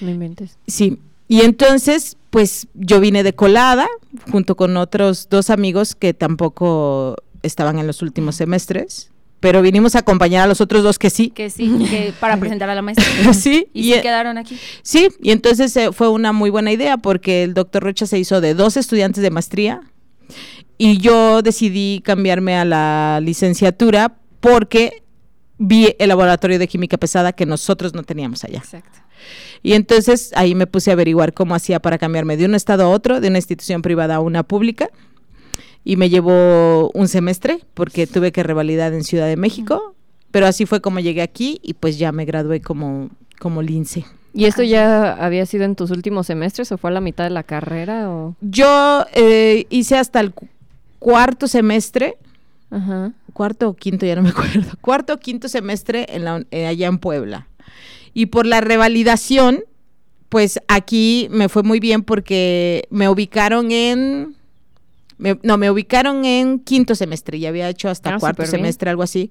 No 0.00 0.10
inventes. 0.10 0.56
Sí, 0.68 1.00
y 1.26 1.42
entonces, 1.42 2.16
pues 2.30 2.68
yo 2.74 3.00
vine 3.00 3.24
de 3.24 3.34
colada 3.34 3.88
junto 4.30 4.56
con 4.56 4.76
otros 4.76 5.28
dos 5.28 5.50
amigos 5.50 5.96
que 5.96 6.14
tampoco 6.14 7.16
estaban 7.42 7.78
en 7.78 7.86
los 7.86 8.02
últimos 8.02 8.36
semestres, 8.36 9.10
pero 9.40 9.62
vinimos 9.62 9.94
a 9.94 10.00
acompañar 10.00 10.44
a 10.44 10.46
los 10.46 10.60
otros 10.60 10.82
dos 10.82 10.98
que 10.98 11.10
sí. 11.10 11.30
Que 11.30 11.50
sí, 11.50 11.86
que 11.88 12.12
para 12.18 12.36
presentar 12.38 12.68
a 12.70 12.74
la 12.74 12.82
maestra. 12.82 13.04
Sí, 13.32 13.68
Y, 13.72 13.80
y, 13.80 13.84
sí 13.84 13.94
eh, 13.94 14.02
quedaron 14.02 14.38
aquí. 14.38 14.58
Sí, 14.82 15.08
y 15.22 15.30
entonces 15.30 15.76
eh, 15.76 15.92
fue 15.92 16.08
una 16.08 16.32
muy 16.32 16.50
buena 16.50 16.72
idea 16.72 16.96
porque 16.96 17.44
el 17.44 17.54
doctor 17.54 17.82
Rocha 17.82 18.06
se 18.06 18.18
hizo 18.18 18.40
de 18.40 18.54
dos 18.54 18.76
estudiantes 18.76 19.22
de 19.22 19.30
maestría 19.30 19.80
y 20.76 20.98
yo 20.98 21.42
decidí 21.42 22.02
cambiarme 22.04 22.56
a 22.56 22.64
la 22.64 23.20
licenciatura 23.22 24.18
porque 24.40 25.02
vi 25.58 25.94
el 25.98 26.08
laboratorio 26.08 26.58
de 26.58 26.68
química 26.68 26.96
pesada 26.96 27.32
que 27.32 27.46
nosotros 27.46 27.94
no 27.94 28.02
teníamos 28.02 28.44
allá. 28.44 28.58
Exacto. 28.58 28.98
Y 29.62 29.72
entonces 29.72 30.30
ahí 30.36 30.54
me 30.54 30.66
puse 30.66 30.90
a 30.90 30.94
averiguar 30.94 31.34
cómo 31.34 31.54
hacía 31.54 31.80
para 31.80 31.98
cambiarme 31.98 32.36
de 32.36 32.46
un 32.46 32.54
estado 32.54 32.84
a 32.84 32.88
otro, 32.88 33.20
de 33.20 33.28
una 33.28 33.38
institución 33.38 33.82
privada 33.82 34.16
a 34.16 34.20
una 34.20 34.42
pública. 34.42 34.88
Y 35.84 35.96
me 35.96 36.10
llevó 36.10 36.90
un 36.90 37.08
semestre 37.08 37.60
porque 37.74 38.06
tuve 38.06 38.32
que 38.32 38.42
revalidar 38.42 38.92
en 38.92 39.04
Ciudad 39.04 39.26
de 39.26 39.36
México. 39.36 39.94
Pero 40.30 40.46
así 40.46 40.66
fue 40.66 40.80
como 40.82 41.00
llegué 41.00 41.22
aquí 41.22 41.58
y 41.62 41.72
pues 41.74 41.98
ya 41.98 42.12
me 42.12 42.26
gradué 42.26 42.60
como, 42.60 43.08
como 43.40 43.62
lince. 43.62 44.04
¿Y 44.34 44.44
esto 44.44 44.62
ya 44.62 45.14
había 45.14 45.46
sido 45.46 45.64
en 45.64 45.74
tus 45.74 45.90
últimos 45.90 46.26
semestres 46.26 46.70
o 46.70 46.76
fue 46.76 46.90
a 46.90 46.92
la 46.92 47.00
mitad 47.00 47.24
de 47.24 47.30
la 47.30 47.42
carrera 47.42 48.10
o...? 48.10 48.36
Yo 48.42 49.06
eh, 49.14 49.66
hice 49.70 49.96
hasta 49.96 50.20
el 50.20 50.32
cu- 50.32 50.46
cuarto 50.98 51.48
semestre, 51.48 52.16
Ajá. 52.70 53.12
cuarto 53.32 53.70
o 53.70 53.74
quinto, 53.74 54.04
ya 54.04 54.16
no 54.16 54.22
me 54.22 54.28
acuerdo, 54.28 54.70
cuarto 54.82 55.14
o 55.14 55.16
quinto 55.16 55.48
semestre 55.48 56.04
en 56.10 56.24
la, 56.24 56.44
eh, 56.50 56.66
allá 56.66 56.88
en 56.88 56.98
Puebla. 56.98 57.48
Y 58.12 58.26
por 58.26 58.44
la 58.44 58.60
revalidación, 58.60 59.64
pues 60.28 60.60
aquí 60.68 61.28
me 61.30 61.48
fue 61.48 61.62
muy 61.62 61.80
bien 61.80 62.02
porque 62.02 62.84
me 62.90 63.08
ubicaron 63.08 63.72
en... 63.72 64.36
me- 65.18 65.38
no, 65.42 65.58
me 65.58 65.70
ubicaron 65.70 66.24
en 66.24 66.58
quinto 66.60 66.94
semestre, 66.94 67.38
ya 67.38 67.48
había 67.50 67.68
hecho 67.68 67.88
hasta 67.88 68.14
Ah, 68.14 68.18
cuarto 68.18 68.42
bien. 68.42 68.50
semestre, 68.50 68.90
algo 68.90 69.02
así. 69.02 69.30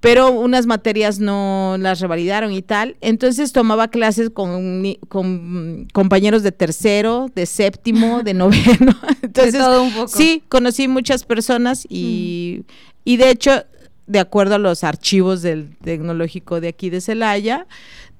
Pero 0.00 0.30
unas 0.30 0.66
materias 0.66 1.18
no 1.18 1.74
las 1.80 1.98
revalidaron 1.98 2.52
y 2.52 2.62
tal. 2.62 2.96
Entonces 3.00 3.52
tomaba 3.52 3.88
clases 3.88 4.30
con, 4.30 4.80
mm, 4.82 5.86
compañeros 5.92 6.44
de 6.44 6.52
tercero, 6.52 7.26
de 7.34 7.46
séptimo, 7.46 8.22
de 8.22 8.34
noveno. 8.34 8.94
Entonces, 9.22 9.54
todo 9.58 9.82
un 9.82 9.92
poco. 9.92 10.06
sí, 10.08 10.44
conocí 10.48 10.86
muchas 10.86 11.24
personas 11.24 11.84
y, 11.88 12.62
y 13.04 13.16
de 13.16 13.30
hecho, 13.30 13.64
de 14.06 14.20
acuerdo 14.20 14.54
a 14.54 14.58
los 14.58 14.84
archivos 14.84 15.42
del 15.42 15.76
tecnológico 15.78 16.60
de 16.60 16.68
aquí 16.68 16.90
de 16.90 17.00
Celaya, 17.00 17.66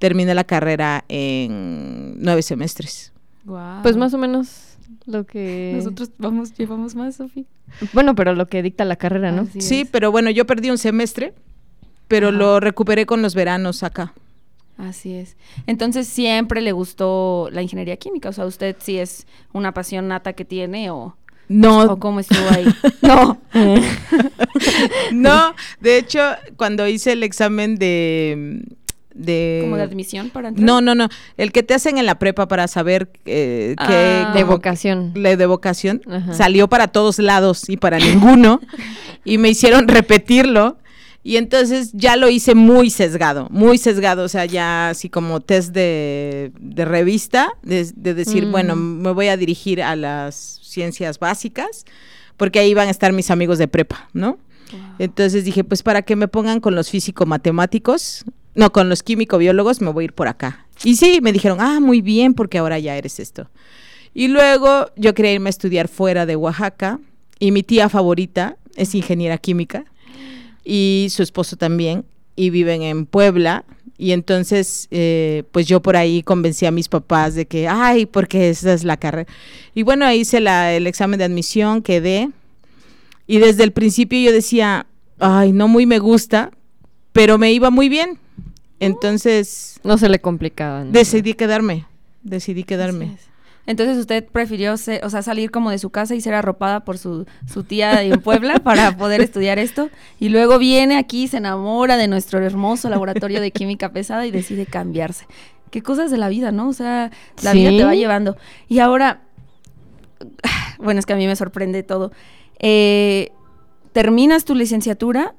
terminé 0.00 0.34
la 0.34 0.42
carrera 0.44 1.04
en 1.08 2.20
nueve 2.20 2.42
semestres. 2.42 3.12
Pues 3.84 3.96
más 3.96 4.12
o 4.14 4.18
menos 4.18 4.67
lo 5.08 5.26
que... 5.26 5.72
Nosotros 5.74 6.10
vamos, 6.18 6.54
llevamos 6.54 6.94
más, 6.94 7.16
Sofi. 7.16 7.46
Bueno, 7.92 8.14
pero 8.14 8.34
lo 8.34 8.46
que 8.48 8.62
dicta 8.62 8.84
la 8.84 8.96
carrera, 8.96 9.32
¿no? 9.32 9.42
Así 9.42 9.60
sí, 9.60 9.80
es. 9.80 9.88
pero 9.90 10.10
bueno, 10.10 10.30
yo 10.30 10.46
perdí 10.46 10.70
un 10.70 10.78
semestre, 10.78 11.34
pero 12.06 12.28
Ajá. 12.28 12.36
lo 12.36 12.60
recuperé 12.60 13.06
con 13.06 13.22
los 13.22 13.34
veranos 13.34 13.82
acá. 13.82 14.14
Así 14.78 15.12
es. 15.12 15.36
Entonces 15.66 16.06
siempre 16.06 16.60
le 16.60 16.72
gustó 16.72 17.48
la 17.50 17.62
ingeniería 17.62 17.96
química. 17.96 18.28
O 18.28 18.32
sea, 18.32 18.46
usted 18.46 18.76
sí 18.78 18.96
es 18.98 19.26
una 19.52 19.74
pasión 19.74 20.06
nata 20.06 20.34
que 20.34 20.44
tiene 20.44 20.90
o, 20.90 21.16
No, 21.48 21.82
o 21.82 21.98
cómo 21.98 22.20
estuvo 22.20 22.48
ahí. 22.50 22.66
no. 23.02 23.38
no, 25.12 25.54
de 25.80 25.98
hecho, 25.98 26.20
cuando 26.56 26.86
hice 26.86 27.12
el 27.12 27.24
examen 27.24 27.76
de... 27.76 28.62
de 29.18 29.58
Como 29.62 29.76
de 29.76 29.82
admisión 29.82 30.30
para 30.30 30.48
entrar. 30.48 30.64
no, 30.64 30.80
no, 30.80 30.94
no, 30.94 31.08
el 31.36 31.52
que 31.52 31.62
te 31.62 31.74
hacen 31.74 31.98
en 31.98 32.06
la 32.06 32.18
prepa 32.18 32.48
para 32.48 32.68
saber 32.68 33.10
eh, 33.26 33.74
qué 33.86 34.24
Ah. 34.26 34.32
De 34.34 34.44
vocación. 34.44 35.12
la 35.14 35.36
de 35.36 35.46
vocación 35.46 36.00
Ajá. 36.10 36.32
salió 36.34 36.68
para 36.68 36.88
todos 36.88 37.18
lados 37.18 37.68
y 37.68 37.76
para 37.76 37.98
ninguno 37.98 38.60
y 39.24 39.38
me 39.38 39.48
hicieron 39.50 39.88
repetirlo 39.88 40.78
y 41.24 41.36
entonces 41.36 41.90
ya 41.92 42.16
lo 42.16 42.30
hice 42.30 42.54
muy 42.54 42.88
sesgado, 42.90 43.48
muy 43.50 43.76
sesgado, 43.76 44.22
o 44.24 44.28
sea, 44.28 44.46
ya 44.46 44.90
así 44.90 45.10
como 45.10 45.40
test 45.40 45.74
de, 45.74 46.52
de 46.58 46.84
revista, 46.86 47.50
de, 47.62 47.90
de 47.94 48.14
decir, 48.14 48.46
Mm. 48.46 48.50
bueno, 48.52 48.76
me 48.76 49.10
voy 49.10 49.26
a 49.28 49.36
dirigir 49.36 49.82
a 49.82 49.94
las 49.96 50.60
ciencias 50.62 51.18
básicas, 51.18 51.84
porque 52.38 52.60
ahí 52.60 52.72
van 52.72 52.88
a 52.88 52.92
estar 52.92 53.12
mis 53.12 53.30
amigos 53.30 53.58
de 53.58 53.68
prepa, 53.68 54.08
¿no? 54.14 54.38
Entonces 54.98 55.44
dije, 55.44 55.64
pues 55.64 55.82
para 55.82 56.02
que 56.02 56.14
me 56.14 56.28
pongan 56.28 56.60
con 56.60 56.74
los 56.74 56.88
físico-matemáticos, 56.90 58.24
no, 58.58 58.72
con 58.72 58.88
los 58.88 59.04
químico-biólogos, 59.04 59.80
me 59.80 59.92
voy 59.92 60.02
a 60.02 60.06
ir 60.06 60.12
por 60.12 60.26
acá. 60.26 60.66
Y 60.82 60.96
sí, 60.96 61.20
me 61.22 61.32
dijeron, 61.32 61.58
ah, 61.60 61.78
muy 61.78 62.00
bien, 62.00 62.34
porque 62.34 62.58
ahora 62.58 62.76
ya 62.80 62.96
eres 62.96 63.20
esto. 63.20 63.48
Y 64.14 64.26
luego 64.26 64.90
yo 64.96 65.14
quería 65.14 65.32
irme 65.32 65.48
a 65.48 65.50
estudiar 65.50 65.86
fuera 65.86 66.26
de 66.26 66.34
Oaxaca 66.34 66.98
y 67.38 67.52
mi 67.52 67.62
tía 67.62 67.88
favorita 67.88 68.56
es 68.74 68.96
ingeniera 68.96 69.38
química 69.38 69.84
y 70.64 71.06
su 71.10 71.22
esposo 71.22 71.54
también 71.54 72.04
y 72.34 72.50
viven 72.50 72.82
en 72.82 73.06
Puebla. 73.06 73.64
Y 73.96 74.10
entonces, 74.10 74.88
eh, 74.90 75.44
pues 75.52 75.68
yo 75.68 75.80
por 75.80 75.96
ahí 75.96 76.24
convencí 76.24 76.66
a 76.66 76.72
mis 76.72 76.88
papás 76.88 77.36
de 77.36 77.46
que, 77.46 77.68
ay, 77.68 78.06
porque 78.06 78.50
esa 78.50 78.72
es 78.72 78.82
la 78.82 78.96
carrera. 78.96 79.30
Y 79.72 79.84
bueno, 79.84 80.12
hice 80.12 80.38
el 80.38 80.88
examen 80.88 81.18
de 81.18 81.26
admisión, 81.26 81.80
quedé. 81.80 82.30
Y 83.28 83.38
desde 83.38 83.62
el 83.62 83.70
principio 83.70 84.18
yo 84.18 84.32
decía, 84.32 84.88
ay, 85.20 85.52
no 85.52 85.68
muy 85.68 85.86
me 85.86 86.00
gusta, 86.00 86.50
pero 87.12 87.38
me 87.38 87.52
iba 87.52 87.70
muy 87.70 87.88
bien. 87.88 88.18
Entonces 88.80 89.80
No 89.84 89.98
se 89.98 90.08
le 90.08 90.20
complicaba. 90.20 90.84
¿no? 90.84 90.92
decidí 90.92 91.34
quedarme, 91.34 91.86
decidí 92.22 92.64
quedarme. 92.64 93.16
Entonces 93.68 93.98
usted 93.98 94.24
prefirió, 94.24 94.72
o 94.72 94.76
sea, 94.78 95.22
salir 95.22 95.50
como 95.50 95.70
de 95.70 95.78
su 95.78 95.90
casa 95.90 96.14
y 96.14 96.22
ser 96.22 96.32
arropada 96.32 96.86
por 96.86 96.96
su, 96.96 97.26
su 97.46 97.64
tía 97.64 98.02
en 98.02 98.18
Puebla 98.22 98.58
para 98.64 98.96
poder 98.96 99.20
estudiar 99.20 99.58
esto. 99.58 99.90
Y 100.18 100.30
luego 100.30 100.58
viene 100.58 100.96
aquí, 100.96 101.28
se 101.28 101.36
enamora 101.36 101.98
de 101.98 102.08
nuestro 102.08 102.38
hermoso 102.42 102.88
laboratorio 102.88 103.42
de 103.42 103.50
química 103.50 103.92
pesada 103.92 104.26
y 104.26 104.30
decide 104.30 104.64
cambiarse. 104.64 105.26
Qué 105.70 105.82
cosas 105.82 106.10
de 106.10 106.16
la 106.16 106.30
vida, 106.30 106.50
¿no? 106.50 106.68
O 106.68 106.72
sea, 106.72 107.10
la 107.42 107.52
vida 107.52 107.68
te 107.68 107.84
va 107.84 107.94
llevando. 107.94 108.38
Y 108.68 108.78
ahora, 108.78 109.20
bueno, 110.78 110.98
es 110.98 111.04
que 111.04 111.12
a 111.12 111.16
mí 111.16 111.26
me 111.26 111.36
sorprende 111.36 111.82
todo. 111.82 112.10
Eh, 112.58 113.32
terminas 113.92 114.46
tu 114.46 114.54
licenciatura 114.54 115.34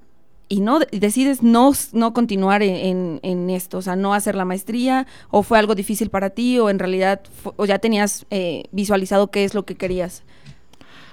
y 0.50 0.62
no 0.62 0.80
decides 0.92 1.44
no, 1.44 1.72
no 1.94 2.14
continuar 2.14 2.64
en, 2.64 3.50
esto, 3.52 3.78
o 3.78 3.82
sea, 3.82 3.96
no 3.96 4.14
hacer 4.16 4.36
la 4.36 4.46
maestría, 4.46 5.06
o 5.30 5.44
fue 5.44 5.60
algo 5.60 5.76
difícil 5.76 6.10
para 6.10 6.32
ti, 6.32 6.60
o 6.60 6.70
en 6.70 6.80
realidad 6.80 7.22
o 7.56 7.66
ya 7.66 7.78
tenías 7.78 8.26
eh, 8.32 8.64
visualizado 8.72 9.30
qué 9.30 9.46
es 9.46 9.54
lo 9.54 9.64
que 9.64 9.76
querías. 9.76 10.24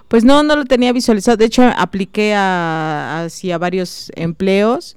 Pues 0.08 0.24
no, 0.24 0.42
no 0.42 0.54
lo 0.54 0.64
tenía 0.64 0.92
visualizado. 0.92 1.36
De 1.36 1.44
hecho, 1.44 1.64
apliqué 1.76 2.32
a, 2.34 3.24
hacia 3.24 3.58
varios 3.58 4.12
empleos 4.14 4.96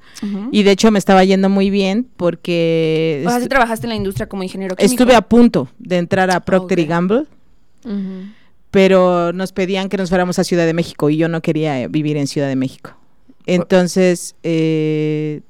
y 0.52 0.62
de 0.62 0.72
hecho 0.72 0.92
me 0.92 1.00
estaba 1.00 1.24
yendo 1.24 1.50
muy 1.50 1.72
bien 1.72 2.08
porque... 2.16 3.24
O 3.26 3.30
sea, 3.30 3.48
trabajaste 3.48 3.88
en 3.88 3.90
la 3.90 3.96
industria 3.96 4.30
como 4.30 4.44
ingeniero 4.44 4.76
químico? 4.76 4.94
Estuve 4.94 5.16
a 5.16 5.22
punto 5.22 5.68
de 5.80 5.98
entrar 5.98 6.30
a 6.30 6.40
Procter 6.42 6.78
y 6.78 6.86
Gamble, 6.86 7.26
pero 8.70 9.34
nos 9.34 9.52
pedían 9.52 9.90
que 9.90 9.98
nos 9.98 10.10
fuéramos 10.10 10.38
a 10.38 10.44
Ciudad 10.44 10.68
de 10.68 10.74
México 10.74 11.10
y 11.10 11.18
yo 11.18 11.28
no 11.28 11.42
quería 11.42 11.88
vivir 11.88 12.16
en 12.16 12.28
Ciudad 12.28 12.48
de 12.48 12.56
México. 12.56 12.99
Entonces, 13.46 14.36
eh, 14.44 15.42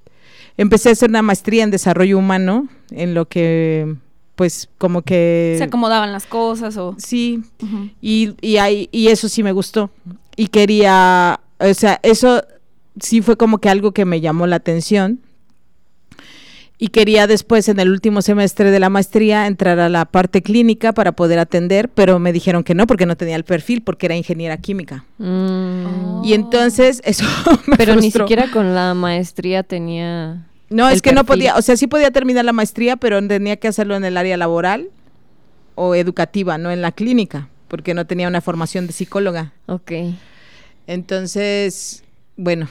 empecé 0.58 0.90
a 0.90 0.92
hacer 0.94 1.10
una 1.10 1.22
maestría 1.22 1.64
en 1.64 1.72
desarrollo 1.72 2.18
humano, 2.18 2.68
en 2.92 3.14
lo 3.14 3.28
que 3.28 3.96
pues 4.36 4.70
como 4.78 5.02
que... 5.02 5.56
Se 5.58 5.66
acomodaban 5.66 6.14
las 6.14 6.26
cosas 6.26 6.78
o... 6.78 6.96
Sí, 6.98 7.44
y, 8.02 8.36
y, 8.42 8.88
y 8.90 9.08
eso 9.10 9.28
sí 9.28 9.44
me 9.44 9.52
gustó. 9.52 9.90
Y 10.38 10.48
quería, 10.48 11.42
o 11.60 11.74
sea, 11.74 12.00
eso 12.04 12.42
sí 13.02 13.22
fue 13.22 13.36
como 13.36 13.58
que 13.58 13.68
algo 13.68 13.92
que 13.92 14.06
me 14.06 14.22
llamó 14.22 14.48
la 14.48 14.56
atención 14.56 15.20
y 16.82 16.88
quería 16.88 17.28
después 17.28 17.68
en 17.68 17.78
el 17.82 17.92
último 17.92 18.22
semestre 18.22 18.72
de 18.72 18.80
la 18.80 18.90
maestría 18.90 19.48
entrar 19.48 19.82
a 19.82 19.90
la 19.90 20.06
parte 20.06 20.42
clínica 20.42 20.94
para 20.94 21.12
poder 21.12 21.38
atender, 21.38 21.90
pero 21.90 22.20
me 22.20 22.32
dijeron 22.32 22.64
que 22.64 22.74
no 22.74 22.88
porque 22.88 23.06
no 23.06 23.18
tenía 23.18 23.36
el 23.36 23.44
perfil 23.44 23.82
porque 23.82 24.06
era 24.06 24.16
ingeniera 24.16 24.56
química. 24.56 25.04
Mm. 25.18 26.24
Y 26.24 26.34
entonces 26.34 27.02
eso 27.06 27.26
me 27.68 27.76
Pero 27.76 27.98
ni 27.98 28.12
siquiera 28.12 28.50
con 28.50 28.74
la 28.74 28.94
maestría 28.94 29.64
tenía 29.64 30.48
No, 30.70 30.88
es 30.88 31.02
que 31.02 31.12
no 31.12 31.26
podía, 31.26 31.58
o 31.58 31.62
sea, 31.62 31.76
sí 31.76 31.86
podía 31.88 32.12
terminar 32.12 32.46
la 32.46 32.54
maestría, 32.54 32.96
pero 32.96 33.26
tenía 33.28 33.58
que 33.58 33.68
hacerlo 33.68 33.98
en 33.98 34.06
el 34.06 34.16
área 34.16 34.38
laboral 34.38 34.90
o 35.76 35.96
educativa, 35.96 36.58
no 36.58 36.72
en 36.72 36.82
la 36.82 36.94
clínica, 36.94 37.50
porque 37.68 37.94
no 37.94 38.06
tenía 38.06 38.30
una 38.30 38.40
formación 38.40 38.88
de 38.88 38.94
psicóloga. 38.94 39.52
Ok. 39.66 39.92
Entonces, 40.88 42.06
bueno, 42.38 42.70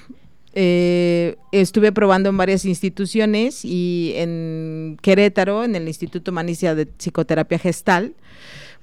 eh, 0.60 1.36
estuve 1.52 1.92
probando 1.92 2.30
en 2.30 2.36
varias 2.36 2.64
instituciones 2.64 3.64
y 3.64 4.12
en 4.16 4.98
Querétaro, 5.00 5.62
en 5.62 5.76
el 5.76 5.86
Instituto 5.86 6.32
Manicia 6.32 6.74
de 6.74 6.86
Psicoterapia 6.86 7.60
Gestal, 7.60 8.16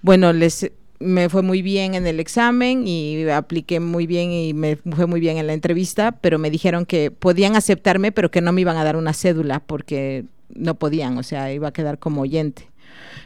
bueno, 0.01 0.31
les 0.31 0.71
me 0.99 1.27
fue 1.27 1.41
muy 1.41 1.61
bien 1.61 1.93
en 1.93 2.07
el 2.07 2.21
examen 2.21 2.87
y 2.87 3.27
apliqué 3.27 3.81
muy 3.81 4.07
bien 4.07 4.31
y 4.31 4.53
me 4.53 4.77
fue 4.77 5.05
muy 5.05 5.19
bien 5.19 5.35
en 5.37 5.47
la 5.47 5.53
entrevista, 5.53 6.13
pero 6.13 6.39
me 6.39 6.49
dijeron 6.49 6.85
que 6.85 7.11
podían 7.11 7.57
aceptarme, 7.57 8.13
pero 8.13 8.31
que 8.31 8.39
no 8.39 8.53
me 8.53 8.61
iban 8.61 8.77
a 8.77 8.85
dar 8.85 8.95
una 8.95 9.11
cédula 9.11 9.59
porque 9.59 10.23
no 10.53 10.75
podían, 10.75 11.17
o 11.17 11.23
sea, 11.23 11.51
iba 11.51 11.67
a 11.67 11.73
quedar 11.73 11.99
como 11.99 12.21
oyente. 12.21 12.69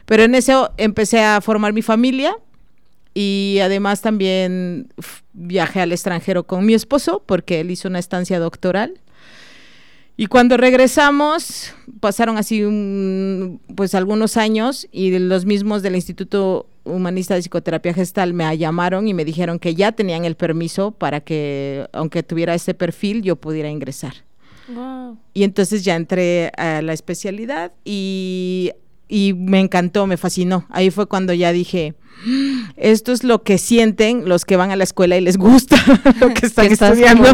Pero 0.06 0.24
en 0.24 0.34
eso 0.34 0.72
empecé 0.76 1.20
a 1.20 1.40
formar 1.40 1.72
mi 1.72 1.82
familia 1.82 2.36
y 3.14 3.58
además 3.62 4.00
también 4.00 4.88
viajé 5.32 5.80
al 5.80 5.92
extranjero 5.92 6.44
con 6.44 6.64
mi 6.64 6.74
esposo 6.74 7.22
porque 7.26 7.60
él 7.60 7.70
hizo 7.70 7.88
una 7.88 7.98
estancia 7.98 8.38
doctoral. 8.38 9.00
Y 10.16 10.26
cuando 10.26 10.58
regresamos, 10.58 11.72
pasaron 11.98 12.36
así 12.36 12.62
pues 13.74 13.94
algunos 13.94 14.36
años 14.36 14.86
y 14.92 15.18
los 15.18 15.46
mismos 15.46 15.82
del 15.82 15.94
Instituto 15.94 16.66
Humanista 16.84 17.34
de 17.34 17.40
Psicoterapia 17.40 17.94
Gestal 17.94 18.34
me 18.34 18.56
llamaron 18.58 19.08
y 19.08 19.14
me 19.14 19.24
dijeron 19.24 19.58
que 19.58 19.74
ya 19.74 19.92
tenían 19.92 20.24
el 20.26 20.34
permiso 20.34 20.90
para 20.90 21.20
que, 21.20 21.86
aunque 21.92 22.22
tuviera 22.22 22.54
ese 22.54 22.74
perfil, 22.74 23.22
yo 23.22 23.36
pudiera 23.36 23.70
ingresar. 23.70 24.12
Y 25.32 25.42
entonces 25.42 25.84
ya 25.84 25.96
entré 25.96 26.52
a 26.56 26.80
la 26.82 26.92
especialidad 26.92 27.72
y 27.84 28.72
y 29.10 29.34
me 29.34 29.58
encantó, 29.58 30.06
me 30.06 30.16
fascinó. 30.16 30.64
Ahí 30.70 30.90
fue 30.90 31.06
cuando 31.06 31.34
ya 31.34 31.52
dije, 31.52 31.94
esto 32.76 33.12
es 33.12 33.24
lo 33.24 33.42
que 33.42 33.58
sienten 33.58 34.28
los 34.28 34.44
que 34.44 34.56
van 34.56 34.70
a 34.70 34.76
la 34.76 34.84
escuela 34.84 35.16
y 35.16 35.20
les 35.20 35.36
gusta 35.36 35.76
lo 36.20 36.32
que 36.32 36.46
están 36.46 36.66
estudiando. 36.66 37.24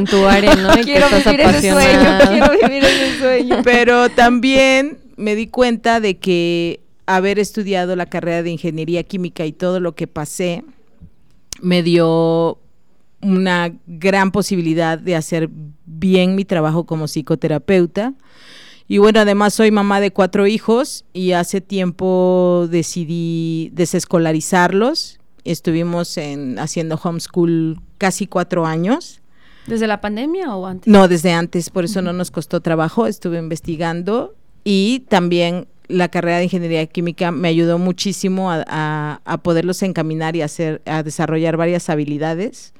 quiero 0.82 1.06
vivir 1.10 1.40
ese 1.40 1.72
sueño, 1.72 2.18
quiero 2.28 2.50
vivir 2.62 2.84
ese 2.84 3.18
sueño. 3.18 3.56
Pero 3.62 4.08
también 4.08 4.98
me 5.16 5.36
di 5.36 5.48
cuenta 5.48 6.00
de 6.00 6.16
que 6.16 6.80
haber 7.04 7.38
estudiado 7.38 7.94
la 7.94 8.06
carrera 8.06 8.42
de 8.42 8.50
ingeniería 8.50 9.02
química 9.02 9.44
y 9.44 9.52
todo 9.52 9.78
lo 9.78 9.94
que 9.94 10.06
pasé 10.06 10.64
me 11.60 11.82
dio 11.82 12.58
una 13.20 13.72
gran 13.86 14.32
posibilidad 14.32 14.98
de 14.98 15.14
hacer 15.14 15.50
bien 15.84 16.34
mi 16.36 16.44
trabajo 16.46 16.84
como 16.84 17.06
psicoterapeuta 17.06 18.14
y 18.88 18.98
bueno, 18.98 19.20
además 19.20 19.54
soy 19.54 19.70
mamá 19.70 20.00
de 20.00 20.12
cuatro 20.12 20.46
hijos 20.46 21.04
y 21.12 21.32
hace 21.32 21.60
tiempo 21.60 22.68
decidí 22.70 23.70
desescolarizarlos. 23.72 25.18
Estuvimos 25.44 26.16
en, 26.18 26.58
haciendo 26.58 26.98
homeschool 27.02 27.80
casi 27.98 28.26
cuatro 28.26 28.64
años. 28.64 29.20
¿Desde 29.66 29.88
la 29.88 30.00
pandemia 30.00 30.54
o 30.54 30.66
antes? 30.66 30.92
No, 30.92 31.08
desde 31.08 31.32
antes, 31.32 31.70
por 31.70 31.84
eso 31.84 32.00
no 32.00 32.12
nos 32.12 32.30
costó 32.30 32.60
trabajo. 32.60 33.08
Estuve 33.08 33.38
investigando 33.38 34.36
y 34.62 35.00
también 35.08 35.66
la 35.88 36.08
carrera 36.08 36.38
de 36.38 36.44
ingeniería 36.44 36.86
química 36.86 37.32
me 37.32 37.48
ayudó 37.48 37.78
muchísimo 37.78 38.52
a, 38.52 39.20
a, 39.24 39.38
poderlos 39.38 39.82
encaminar 39.82 40.36
y 40.36 40.42
hacer, 40.42 40.82
a 40.84 41.02
desarrollar 41.02 41.56
varias 41.56 41.88
habilidades 41.90 42.72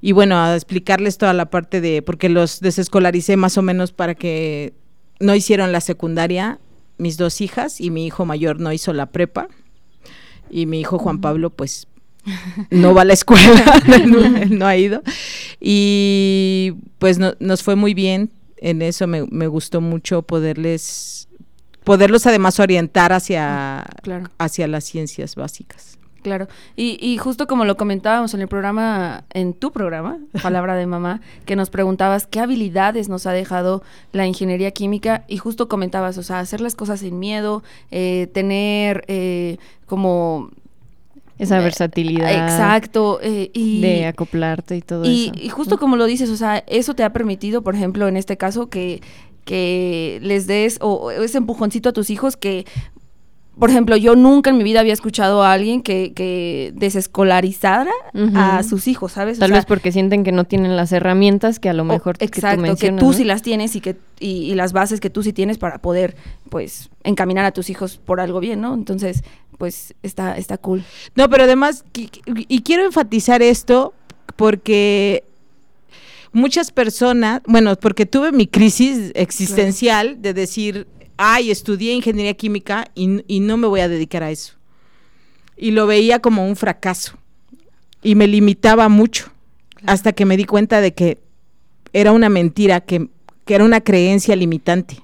y 0.00 0.10
bueno, 0.10 0.36
a 0.36 0.54
explicarles 0.54 1.16
toda 1.16 1.32
la 1.32 1.46
parte 1.46 1.80
de, 1.80 2.02
porque 2.02 2.28
los 2.28 2.58
desescolaricé 2.60 3.36
más 3.36 3.56
o 3.56 3.62
menos 3.62 3.92
para 3.92 4.16
que 4.16 4.72
no 5.22 5.34
hicieron 5.34 5.72
la 5.72 5.80
secundaria 5.80 6.58
mis 6.98 7.16
dos 7.16 7.40
hijas 7.40 7.80
y 7.80 7.90
mi 7.90 8.06
hijo 8.06 8.24
mayor 8.24 8.60
no 8.60 8.72
hizo 8.72 8.92
la 8.92 9.06
prepa. 9.06 9.48
Y 10.50 10.66
mi 10.66 10.80
hijo 10.80 10.98
Juan 10.98 11.20
Pablo 11.20 11.50
pues 11.50 11.88
no 12.70 12.94
va 12.94 13.02
a 13.02 13.04
la 13.04 13.14
escuela, 13.14 13.82
no, 14.50 14.66
ha 14.66 14.76
ido. 14.76 15.02
Y 15.60 16.74
pues 16.98 17.18
nos 17.18 17.62
fue 17.62 17.76
muy 17.76 17.94
bien. 17.94 18.30
En 18.56 18.80
eso, 18.80 19.08
me, 19.08 19.26
me, 19.26 19.48
gustó 19.48 19.80
mucho 19.80 20.22
poderles, 20.22 21.26
poderlos 21.82 22.28
además 22.28 22.60
orientar 22.60 23.12
hacia, 23.12 23.84
hacia 24.38 24.68
las 24.68 24.84
ciencias 24.84 25.34
básicas. 25.34 25.98
Claro, 26.22 26.46
y, 26.76 26.98
y, 27.04 27.18
justo 27.18 27.48
como 27.48 27.64
lo 27.64 27.76
comentábamos 27.76 28.32
en 28.32 28.40
el 28.40 28.48
programa, 28.48 29.24
en 29.32 29.54
tu 29.54 29.72
programa, 29.72 30.18
Palabra 30.42 30.76
de 30.76 30.86
Mamá, 30.86 31.20
que 31.46 31.56
nos 31.56 31.68
preguntabas 31.68 32.26
qué 32.26 32.38
habilidades 32.38 33.08
nos 33.08 33.26
ha 33.26 33.32
dejado 33.32 33.82
la 34.12 34.26
ingeniería 34.26 34.70
química 34.70 35.24
y 35.26 35.38
justo 35.38 35.68
comentabas, 35.68 36.18
o 36.18 36.22
sea, 36.22 36.38
hacer 36.38 36.60
las 36.60 36.76
cosas 36.76 37.00
sin 37.00 37.18
miedo, 37.18 37.62
eh, 37.90 38.28
tener 38.32 39.04
eh, 39.08 39.58
como... 39.86 40.50
Esa 41.38 41.58
eh, 41.58 41.62
versatilidad. 41.64 42.30
exacto. 42.30 43.18
y, 43.22 43.80
de 43.80 44.06
acoplarte 44.06 44.76
y 44.76 44.82
todo 44.82 45.02
eso. 45.02 45.32
Y 45.34 45.48
justo 45.48 45.78
como 45.78 45.96
lo 45.96 46.04
dices, 46.04 46.30
o 46.30 46.36
sea, 46.36 46.58
eso 46.68 46.94
te 46.94 47.02
ha 47.02 47.12
permitido, 47.12 47.62
por 47.62 47.74
ejemplo, 47.74 48.06
en 48.06 48.16
este 48.16 48.36
caso, 48.36 48.68
que 48.68 49.00
que 49.44 50.20
les 50.22 50.46
des 50.46 50.78
o 50.80 51.10
ese 51.10 51.38
empujoncito 51.38 51.88
a 51.88 51.92
tus 51.92 52.10
hijos 52.10 52.36
que 52.36 52.64
por 53.58 53.68
ejemplo, 53.68 53.96
yo 53.96 54.16
nunca 54.16 54.50
en 54.50 54.56
mi 54.56 54.64
vida 54.64 54.80
había 54.80 54.94
escuchado 54.94 55.42
a 55.42 55.52
alguien 55.52 55.82
que, 55.82 56.12
que 56.14 56.72
desescolarizara 56.74 57.92
a 58.34 58.62
sus 58.62 58.88
hijos, 58.88 59.12
¿sabes? 59.12 59.38
Tal 59.38 59.52
vez 59.52 59.66
porque 59.66 59.92
sienten 59.92 60.24
que 60.24 60.32
no 60.32 60.44
tienen 60.44 60.74
las 60.74 60.90
herramientas 60.92 61.58
que 61.58 61.68
a 61.68 61.74
lo 61.74 61.84
mejor 61.84 62.16
exacto, 62.20 62.62
que 62.62 62.70
tú, 62.70 62.76
que 62.76 62.92
tú 62.92 63.12
sí 63.12 63.24
las 63.24 63.42
tienes 63.42 63.76
y 63.76 63.80
que 63.80 63.96
y, 64.18 64.54
las 64.54 64.72
bases 64.72 65.00
que 65.00 65.10
tú 65.10 65.22
sí 65.22 65.32
tienes 65.32 65.58
para 65.58 65.78
poder, 65.78 66.16
pues, 66.48 66.88
encaminar 67.04 67.44
a 67.44 67.52
tus 67.52 67.68
hijos 67.68 67.98
por 67.98 68.20
algo 68.20 68.40
bien, 68.40 68.60
¿no? 68.60 68.72
Entonces, 68.72 69.22
pues, 69.58 69.94
está, 70.02 70.36
está 70.38 70.56
cool. 70.56 70.82
No, 71.14 71.28
pero 71.28 71.44
además, 71.44 71.84
y 71.94 72.62
quiero 72.62 72.84
enfatizar 72.84 73.42
esto 73.42 73.92
porque 74.36 75.24
muchas 76.32 76.70
personas, 76.70 77.42
bueno, 77.46 77.76
porque 77.76 78.06
tuve 78.06 78.32
mi 78.32 78.46
crisis 78.46 79.12
existencial 79.14 80.20
de 80.22 80.34
decir, 80.34 80.86
ay, 81.16 81.50
estudié 81.50 81.92
ingeniería 81.92 82.34
química 82.34 82.86
y, 82.94 83.40
no 83.40 83.56
me 83.56 83.66
voy 83.66 83.80
a 83.80 83.88
dedicar 83.88 84.22
a 84.22 84.30
eso. 84.30 84.54
Y 85.56 85.70
lo 85.70 85.86
veía 85.86 86.20
como 86.20 86.46
un 86.46 86.56
fracaso 86.56 87.16
y 88.02 88.14
me 88.14 88.26
limitaba 88.26 88.88
mucho 88.88 89.30
hasta 89.86 90.12
que 90.12 90.24
me 90.24 90.36
di 90.36 90.44
cuenta 90.44 90.80
de 90.80 90.94
que 90.94 91.18
era 91.92 92.12
una 92.12 92.28
mentira, 92.28 92.80
que, 92.80 93.08
era 93.46 93.64
una 93.64 93.80
creencia 93.80 94.34
limitante. 94.34 94.96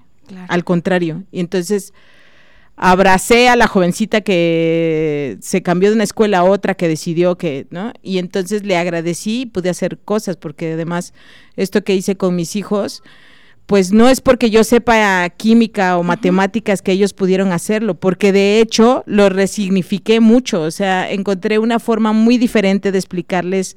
Al 0.49 0.63
contrario. 0.63 1.25
Y 1.33 1.41
entonces, 1.41 1.93
abracé 2.79 3.49
a 3.49 3.57
la 3.57 3.67
jovencita 3.67 4.21
que 4.21 5.37
se 5.41 5.63
cambió 5.63 5.91
de 5.91 5.97
una 5.97 6.05
escuela 6.05 6.39
a 6.39 6.45
otra, 6.45 6.75
que 6.75 6.87
decidió 6.87 7.37
que, 7.37 7.67
¿no? 7.71 7.93
Y 8.03 8.19
entonces 8.19 8.65
le 8.65 8.77
agradecí 8.77 9.43
y 9.43 9.47
pude 9.47 9.69
hacer 9.69 9.99
cosas, 9.99 10.37
porque 10.37 10.73
además 10.73 11.13
esto 11.57 11.83
que 11.83 11.95
hice 11.95 12.17
con 12.17 12.37
mis 12.37 12.57
hijos, 12.57 13.03
pues 13.69 13.93
no 13.93 14.09
es 14.09 14.23
porque 14.23 14.49
yo 14.49 14.65
sepa 14.65 15.29
química 15.29 15.99
o 15.99 16.03
matemáticas 16.03 16.81
que 16.81 16.93
ellos 16.93 17.13
pudieron 17.13 17.53
hacerlo, 17.53 17.97
porque 17.97 18.33
de 18.33 18.63
hecho 18.63 19.03
lo 19.05 19.29
resignifiqué 19.29 20.21
mucho, 20.21 20.63
o 20.63 20.71
sea, 20.71 21.13
encontré 21.13 21.59
una 21.59 21.79
forma 21.79 22.15
muy 22.15 22.39
diferente 22.39 22.93
de 22.93 22.99
explicarles 22.99 23.77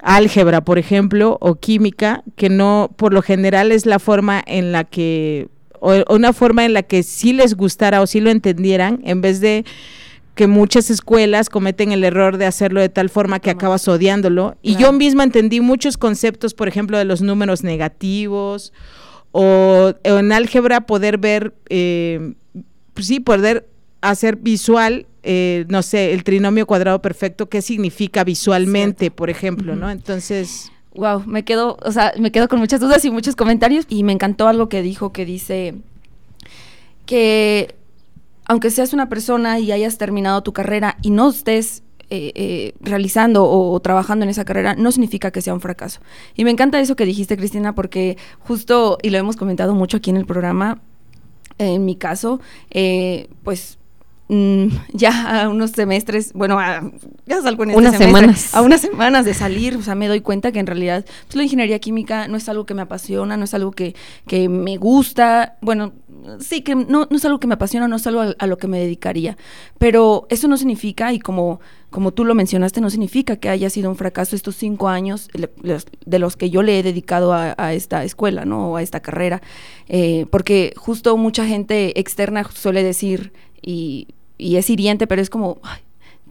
álgebra, 0.00 0.64
por 0.64 0.76
ejemplo, 0.76 1.38
o 1.40 1.54
química, 1.54 2.24
que 2.34 2.48
no, 2.48 2.90
por 2.96 3.14
lo 3.14 3.22
general 3.22 3.70
es 3.70 3.86
la 3.86 4.00
forma 4.00 4.42
en 4.44 4.72
la 4.72 4.82
que 4.82 5.46
o, 5.78 6.02
una 6.12 6.32
forma 6.32 6.64
en 6.64 6.72
la 6.72 6.82
que 6.82 7.04
sí 7.04 7.32
les 7.32 7.54
gustara 7.54 8.02
o 8.02 8.08
sí 8.08 8.18
lo 8.18 8.28
entendieran, 8.28 9.02
en 9.04 9.20
vez 9.20 9.38
de 9.38 9.64
que 10.34 10.48
muchas 10.48 10.90
escuelas 10.90 11.48
cometen 11.48 11.92
el 11.92 12.02
error 12.02 12.38
de 12.38 12.46
hacerlo 12.46 12.80
de 12.80 12.88
tal 12.88 13.08
forma 13.08 13.38
que 13.38 13.50
acabas 13.50 13.86
odiándolo. 13.86 14.56
Y 14.62 14.74
yo 14.74 14.92
misma 14.92 15.22
entendí 15.22 15.60
muchos 15.60 15.96
conceptos, 15.96 16.54
por 16.54 16.66
ejemplo, 16.66 16.98
de 16.98 17.04
los 17.04 17.22
números 17.22 17.62
negativos, 17.62 18.72
o, 19.32 19.92
en 20.04 20.32
álgebra 20.32 20.82
poder 20.82 21.18
ver, 21.18 21.54
eh, 21.68 22.34
pues 22.94 23.06
sí, 23.06 23.20
poder 23.20 23.68
hacer 24.00 24.36
visual, 24.36 25.06
eh, 25.22 25.64
no 25.68 25.82
sé, 25.82 26.12
el 26.12 26.24
trinomio 26.24 26.66
cuadrado 26.66 27.02
perfecto, 27.02 27.48
qué 27.48 27.62
significa 27.62 28.24
visualmente, 28.24 29.10
por 29.10 29.30
ejemplo, 29.30 29.74
¿no? 29.76 29.90
Entonces 29.90 30.72
wow, 30.94 31.22
me 31.26 31.44
quedo, 31.44 31.78
o 31.82 31.92
sea, 31.92 32.12
me 32.18 32.32
quedo 32.32 32.48
con 32.48 32.58
muchas 32.58 32.80
dudas 32.80 33.04
y 33.04 33.10
muchos 33.10 33.36
comentarios 33.36 33.86
y 33.88 34.04
me 34.04 34.12
encantó 34.12 34.48
algo 34.48 34.68
que 34.68 34.82
dijo 34.82 35.12
que 35.12 35.24
dice 35.24 35.74
que 37.06 37.74
aunque 38.44 38.70
seas 38.70 38.92
una 38.92 39.08
persona 39.08 39.58
y 39.58 39.72
hayas 39.72 39.98
terminado 39.98 40.42
tu 40.42 40.52
carrera 40.52 40.98
y 41.02 41.10
no 41.10 41.30
estés 41.30 41.82
eh, 42.14 42.30
eh, 42.34 42.74
realizando 42.82 43.48
o, 43.48 43.80
trabajando 43.80 44.24
en 44.24 44.28
esa 44.28 44.44
carrera, 44.44 44.74
no 44.74 44.92
significa 44.92 45.30
que 45.30 45.40
sea 45.40 45.54
un 45.54 45.62
fracaso. 45.62 46.00
Y 46.36 46.44
me 46.44 46.50
encanta 46.50 46.78
eso 46.78 46.94
que 46.94 47.06
dijiste, 47.06 47.38
Cristina, 47.38 47.74
porque 47.74 48.18
justo, 48.40 48.98
y 49.00 49.08
lo 49.08 49.16
hemos 49.16 49.36
comentado 49.36 49.74
mucho 49.74 49.96
aquí 49.96 50.10
en 50.10 50.18
el 50.18 50.26
programa, 50.26 50.82
en 51.56 51.86
mi 51.86 51.96
caso, 51.96 52.38
eh, 52.70 53.30
pues 53.44 53.78
Mm, 54.28 54.68
ya 54.92 55.42
a 55.42 55.48
unos 55.48 55.72
semestres, 55.72 56.32
bueno, 56.32 56.58
a, 56.58 56.90
ya 57.26 57.42
salgo 57.42 57.64
en 57.64 57.70
este 57.70 57.78
unas 57.78 57.98
semanas. 57.98 58.54
a 58.54 58.62
unas 58.62 58.80
semanas 58.80 59.24
de 59.24 59.34
salir, 59.34 59.76
o 59.76 59.82
sea, 59.82 59.94
me 59.94 60.08
doy 60.08 60.20
cuenta 60.20 60.52
que 60.52 60.60
en 60.60 60.66
realidad 60.66 61.04
pues, 61.26 61.36
la 61.36 61.42
ingeniería 61.42 61.78
química 61.80 62.28
no 62.28 62.36
es 62.36 62.48
algo 62.48 62.64
que 62.64 62.72
me 62.72 62.82
apasiona, 62.82 63.36
no 63.36 63.44
es 63.44 63.52
algo 63.52 63.72
que, 63.72 63.94
que 64.26 64.48
me 64.48 64.76
gusta, 64.76 65.56
bueno, 65.60 65.92
sí, 66.38 66.62
que 66.62 66.74
no, 66.74 67.08
no, 67.10 67.16
es 67.16 67.24
algo 67.24 67.40
que 67.40 67.46
me 67.46 67.54
apasiona, 67.54 67.88
no 67.88 67.96
es 67.96 68.06
algo 68.06 68.22
a, 68.38 68.46
lo 68.46 68.58
que 68.58 68.68
me 68.68 68.78
dedicaría, 68.78 69.36
pero 69.78 70.26
eso 70.30 70.48
no 70.48 70.56
significa, 70.56 71.12
y 71.12 71.18
como, 71.18 71.60
como 71.90 72.12
tú 72.12 72.24
lo 72.24 72.34
mencionaste, 72.34 72.80
no 72.80 72.90
significa 72.90 73.36
que 73.36 73.48
haya 73.48 73.70
sido 73.70 73.90
un 73.90 73.96
fracaso 73.96 74.36
estos 74.36 74.56
cinco 74.56 74.88
años 74.88 75.28
de 75.32 76.18
los 76.18 76.36
que 76.36 76.48
yo 76.48 76.62
le 76.62 76.78
he 76.78 76.82
dedicado 76.82 77.32
a, 77.34 77.74
esta 77.74 78.04
escuela, 78.04 78.44
¿no? 78.44 78.70
O 78.70 78.76
a 78.76 78.82
esta 78.82 79.00
carrera, 79.00 79.42
eh, 79.88 80.26
porque 80.30 80.72
justo 80.76 81.16
mucha 81.16 81.46
gente 81.46 81.98
externa 81.98 82.44
suele 82.44 82.82
decir, 82.82 83.32
y 83.62 84.06
es 84.38 84.68
hiriente, 84.68 85.06
pero 85.06 85.22
es 85.22 85.30
como, 85.30 85.60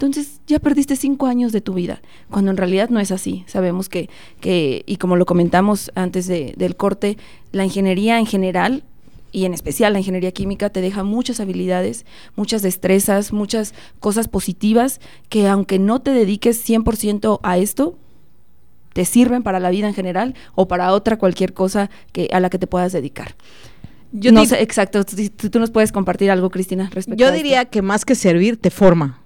entonces 0.01 0.41
ya 0.47 0.57
perdiste 0.57 0.95
cinco 0.95 1.27
años 1.27 1.51
de 1.51 1.61
tu 1.61 1.75
vida, 1.75 2.01
cuando 2.31 2.49
en 2.49 2.57
realidad 2.57 2.89
no 2.89 2.99
es 2.99 3.11
así. 3.11 3.43
Sabemos 3.45 3.87
que, 3.87 4.09
que 4.39 4.83
y 4.87 4.95
como 4.95 5.15
lo 5.15 5.27
comentamos 5.27 5.91
antes 5.93 6.25
del 6.25 6.75
corte, 6.75 7.19
la 7.51 7.65
ingeniería 7.65 8.17
en 8.17 8.25
general 8.25 8.83
y 9.31 9.45
en 9.45 9.53
especial 9.53 9.93
la 9.93 9.99
ingeniería 9.99 10.31
química 10.31 10.71
te 10.71 10.81
deja 10.81 11.03
muchas 11.03 11.39
habilidades, 11.39 12.07
muchas 12.35 12.63
destrezas, 12.63 13.31
muchas 13.31 13.75
cosas 13.99 14.27
positivas 14.27 14.99
que 15.29 15.47
aunque 15.47 15.77
no 15.77 16.01
te 16.01 16.13
dediques 16.13 16.67
100% 16.67 17.39
a 17.43 17.59
esto, 17.59 17.95
te 18.93 19.05
sirven 19.05 19.43
para 19.43 19.59
la 19.59 19.69
vida 19.69 19.87
en 19.87 19.93
general 19.93 20.33
o 20.55 20.67
para 20.67 20.93
otra 20.93 21.19
cualquier 21.19 21.53
cosa 21.53 21.91
a 22.31 22.39
la 22.39 22.49
que 22.49 22.57
te 22.57 22.65
puedas 22.65 22.91
dedicar. 22.91 23.35
Yo 24.11 24.31
no 24.31 24.45
sé, 24.45 24.61
exacto. 24.61 25.03
Tú, 25.03 25.59
nos 25.59 25.71
puedes 25.71 25.91
compartir 25.91 26.31
algo, 26.31 26.49
Cristina, 26.49 26.89
respecto 26.93 27.23
Yo 27.23 27.31
diría 27.31 27.65
que 27.65 27.81
más 27.81 28.05
que 28.05 28.15
servir, 28.15 28.57
te 28.57 28.69
forma. 28.69 29.21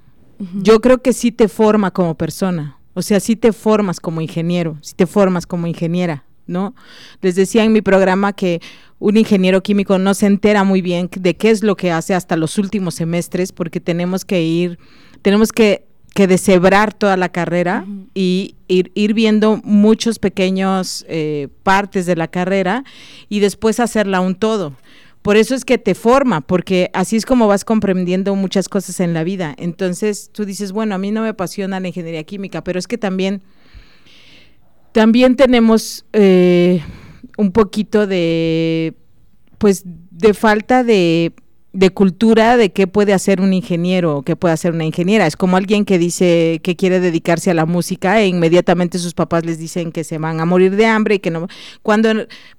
Yo 0.62 0.82
creo 0.82 1.02
que 1.02 1.14
sí 1.14 1.32
te 1.32 1.48
forma 1.48 1.92
como 1.92 2.16
persona. 2.16 2.78
O 2.94 3.02
sea, 3.02 3.20
sí 3.20 3.36
te 3.36 3.54
formas 3.54 4.00
como 4.00 4.22
ingeniero, 4.22 4.78
sí 4.82 4.94
te 4.96 5.06
formas 5.06 5.46
como 5.46 5.68
ingeniera, 5.68 6.26
¿no? 6.46 6.76
Les 7.22 7.36
decía 7.36 7.64
en 7.64 7.74
mi 7.74 7.82
programa 7.82 8.34
que 8.34 8.62
un 9.00 9.18
ingeniero 9.18 9.62
químico 9.64 9.98
no 9.98 10.14
se 10.14 10.28
entera 10.28 10.64
muy 10.64 10.82
bien 10.82 11.10
de 11.12 11.36
qué 11.36 11.50
es 11.50 11.64
lo 11.64 11.76
que 11.76 11.92
hace 11.92 12.14
hasta 12.14 12.38
los 12.38 12.58
últimos 12.58 12.96
semestres, 12.96 13.52
porque 13.52 13.82
tenemos 13.82 14.24
que 14.24 14.42
ir, 14.44 14.80
tenemos 15.22 15.52
que 15.52 15.86
que 16.16 16.28
deshebrar 16.28 16.94
toda 16.94 17.18
la 17.18 17.28
carrera 17.28 17.86
y 18.14 18.56
ir, 18.70 19.14
viendo 19.14 19.60
muchos 19.66 20.18
pequeños 20.18 21.06
eh, 21.10 21.50
partes 21.62 22.06
de 22.06 22.16
la 22.16 22.30
carrera 22.30 22.86
y 23.28 23.42
después 23.42 23.82
hacerla 23.82 24.22
un 24.22 24.36
todo. 24.36 24.78
Por 25.22 25.36
eso 25.36 25.56
es 25.56 25.66
que 25.66 25.78
te 25.78 25.94
forma, 25.94 26.40
porque 26.40 26.90
así 26.94 27.18
es 27.18 27.26
como 27.26 27.48
vas 27.48 27.66
comprendiendo 27.66 28.34
muchas 28.34 28.70
cosas 28.70 29.02
en 29.02 29.14
la 29.14 29.26
vida. 29.26 29.56
Entonces 29.58 30.30
tú 30.32 30.46
dices, 30.46 30.72
bueno, 30.72 30.96
a 30.96 30.98
mí 30.98 31.12
no 31.12 31.22
me 31.22 31.28
apasiona 31.28 31.82
la 31.82 31.90
ingeniería 31.90 32.24
química, 32.24 32.64
pero 32.64 32.80
es 32.80 32.88
que 32.88 32.98
también, 32.98 33.44
también 34.94 35.36
tenemos 35.36 36.06
eh, 36.14 36.82
un 37.38 37.52
poquito 37.52 38.08
de, 38.08 38.94
pues, 39.58 39.84
de 39.84 40.34
falta 40.34 40.86
de 40.86 41.34
de 41.76 41.90
cultura 41.90 42.56
de 42.56 42.72
qué 42.72 42.88
puede 42.88 43.12
hacer 43.12 43.42
un 43.42 43.52
ingeniero 43.52 44.16
o 44.16 44.22
qué 44.24 44.38
puede 44.38 44.54
hacer 44.54 44.72
una 44.72 44.86
ingeniera. 44.86 45.28
Es 45.28 45.36
como 45.36 45.58
alguien 45.58 45.84
que 45.84 46.00
dice 46.00 46.62
que 46.64 46.78
quiere 46.78 47.02
dedicarse 47.02 47.52
a 47.52 47.54
la 47.54 47.66
música 47.66 48.22
e 48.22 48.28
inmediatamente 48.28 48.98
sus 48.98 49.14
papás 49.14 49.46
les 49.46 49.60
dicen 49.60 49.92
que 49.92 50.06
se 50.06 50.18
van 50.18 50.40
a 50.40 50.46
morir 50.46 50.78
de 50.78 50.86
hambre 50.86 51.16
y 51.16 51.20
que 51.20 51.32
no, 51.32 51.50
cuando 51.84 52.10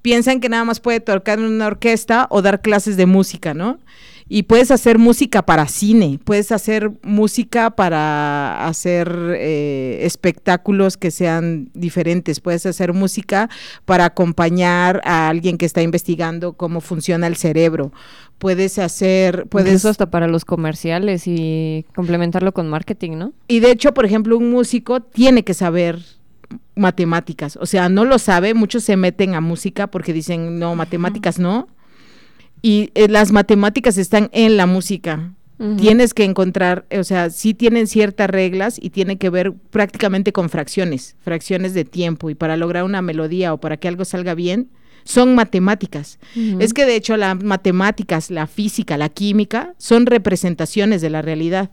piensan 0.02 0.38
que 0.38 0.50
nada 0.50 0.64
más 0.64 0.80
puede 0.80 1.00
tocar 1.00 1.38
en 1.38 1.46
una 1.46 1.66
orquesta 1.66 2.26
o 2.28 2.42
dar 2.42 2.60
clases 2.60 2.98
de 2.98 3.06
música, 3.06 3.54
¿no? 3.54 3.78
Y 4.28 4.44
puedes 4.44 4.70
hacer 4.70 4.98
música 4.98 5.42
para 5.42 5.68
cine, 5.68 6.18
puedes 6.24 6.50
hacer 6.50 6.90
música 7.02 7.70
para 7.70 8.66
hacer 8.66 9.08
eh, 9.36 10.00
espectáculos 10.02 10.96
que 10.96 11.12
sean 11.12 11.70
diferentes, 11.74 12.40
puedes 12.40 12.66
hacer 12.66 12.92
música 12.92 13.48
para 13.84 14.06
acompañar 14.06 15.00
a 15.04 15.28
alguien 15.28 15.58
que 15.58 15.66
está 15.66 15.82
investigando 15.82 16.54
cómo 16.54 16.80
funciona 16.80 17.28
el 17.28 17.36
cerebro, 17.36 17.92
puedes 18.38 18.78
hacer, 18.78 19.46
puedes 19.48 19.68
Incluso 19.68 19.90
hasta 19.90 20.10
para 20.10 20.26
los 20.26 20.44
comerciales 20.44 21.26
y 21.26 21.86
complementarlo 21.94 22.52
con 22.52 22.68
marketing, 22.68 23.12
¿no? 23.12 23.32
Y 23.46 23.60
de 23.60 23.70
hecho, 23.70 23.94
por 23.94 24.04
ejemplo, 24.04 24.36
un 24.36 24.50
músico 24.50 25.00
tiene 25.00 25.44
que 25.44 25.54
saber 25.54 26.00
matemáticas, 26.74 27.56
o 27.60 27.66
sea, 27.66 27.88
no 27.88 28.04
lo 28.04 28.18
sabe, 28.18 28.54
muchos 28.54 28.84
se 28.84 28.96
meten 28.96 29.34
a 29.34 29.40
música 29.40 29.86
porque 29.86 30.12
dicen, 30.12 30.58
no, 30.58 30.74
matemáticas 30.74 31.38
no, 31.38 31.68
y 32.62 32.90
eh, 32.94 33.08
las 33.08 33.32
matemáticas 33.32 33.98
están 33.98 34.28
en 34.32 34.56
la 34.56 34.66
música. 34.66 35.32
Tienes 35.78 36.12
que 36.12 36.24
encontrar, 36.24 36.84
o 36.90 37.02
sea, 37.02 37.30
sí 37.30 37.54
tienen 37.54 37.86
ciertas 37.86 38.28
reglas 38.28 38.78
y 38.78 38.90
tiene 38.90 39.16
que 39.16 39.30
ver 39.30 39.54
prácticamente 39.54 40.30
con 40.30 40.50
fracciones, 40.50 41.16
fracciones 41.20 41.72
de 41.72 41.86
tiempo. 41.86 42.28
Y 42.28 42.34
para 42.34 42.58
lograr 42.58 42.84
una 42.84 43.00
melodía 43.00 43.54
o 43.54 43.58
para 43.58 43.78
que 43.78 43.88
algo 43.88 44.04
salga 44.04 44.34
bien, 44.34 44.68
son 45.04 45.34
matemáticas. 45.34 46.18
Es 46.58 46.74
que 46.74 46.84
de 46.84 46.96
hecho 46.96 47.16
las 47.16 47.42
matemáticas, 47.42 48.30
la 48.30 48.46
física, 48.46 48.98
la 48.98 49.08
química, 49.08 49.74
son 49.78 50.04
representaciones 50.04 51.00
de 51.00 51.08
la 51.08 51.22
realidad. 51.22 51.70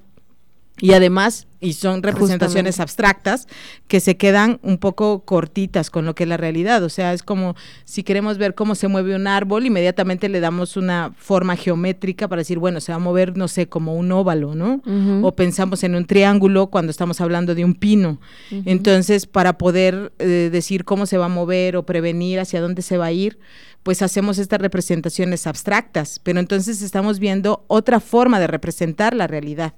Y 0.80 0.93
además, 0.93 1.48
y 1.63 1.73
son 1.73 2.04
representaciones 2.04 2.82
abstractas 2.82 3.47
que 3.88 4.02
se 4.02 4.17
quedan 4.17 4.60
un 4.63 4.78
poco 4.78 5.23
cortitas 5.23 5.89
con 5.89 6.04
lo 6.04 6.13
que 6.13 6.23
es 6.23 6.30
la 6.30 6.36
realidad. 6.36 6.84
O 6.84 6.89
sea, 6.89 7.13
es 7.13 7.23
como 7.23 7.56
si 7.86 8.04
queremos 8.04 8.38
ver 8.38 8.54
cómo 8.54 8.76
se 8.76 8.89
mueve 8.89 9.15
un 9.15 9.28
árbol, 9.28 9.65
inmediatamente 9.65 10.28
le 10.28 10.41
damos 10.41 10.76
una 10.76 11.13
forma 11.17 11.56
geométrica 11.56 12.28
para 12.28 12.41
decir, 12.41 12.60
bueno, 12.60 12.82
se 12.82 12.91
va 12.91 12.97
a 12.97 12.99
mover, 12.99 13.38
no 13.38 13.47
sé, 13.47 13.67
como 13.67 13.95
un 13.95 14.12
óvalo, 14.12 14.56
¿no? 14.56 14.82
O 15.26 15.32
pensamos 15.32 15.84
en 15.86 15.95
un 15.95 16.06
triángulo 16.06 16.67
cuando 16.67 16.91
estamos 16.91 17.21
hablando 17.21 17.56
de 17.56 17.63
un 17.63 17.76
pino. 17.76 18.19
Entonces, 18.52 19.26
para 19.26 19.58
poder 19.58 20.12
eh, 20.19 20.49
decir 20.52 20.84
cómo 20.84 21.06
se 21.06 21.17
va 21.17 21.26
a 21.26 21.30
mover 21.30 21.78
o 21.78 21.86
prevenir 21.86 22.41
hacia 22.41 22.60
dónde 22.60 22.82
se 22.82 22.97
va 22.97 23.06
a 23.06 23.12
ir, 23.13 23.39
pues 23.84 24.02
hacemos 24.02 24.38
estas 24.38 24.62
representaciones 24.62 25.45
abstractas, 25.45 26.19
pero 26.23 26.39
entonces 26.39 26.82
estamos 26.82 27.19
viendo 27.19 27.65
otra 27.67 27.99
forma 27.99 28.39
de 28.39 28.47
representar 28.47 29.13
la 29.13 29.28
realidad. 29.28 29.73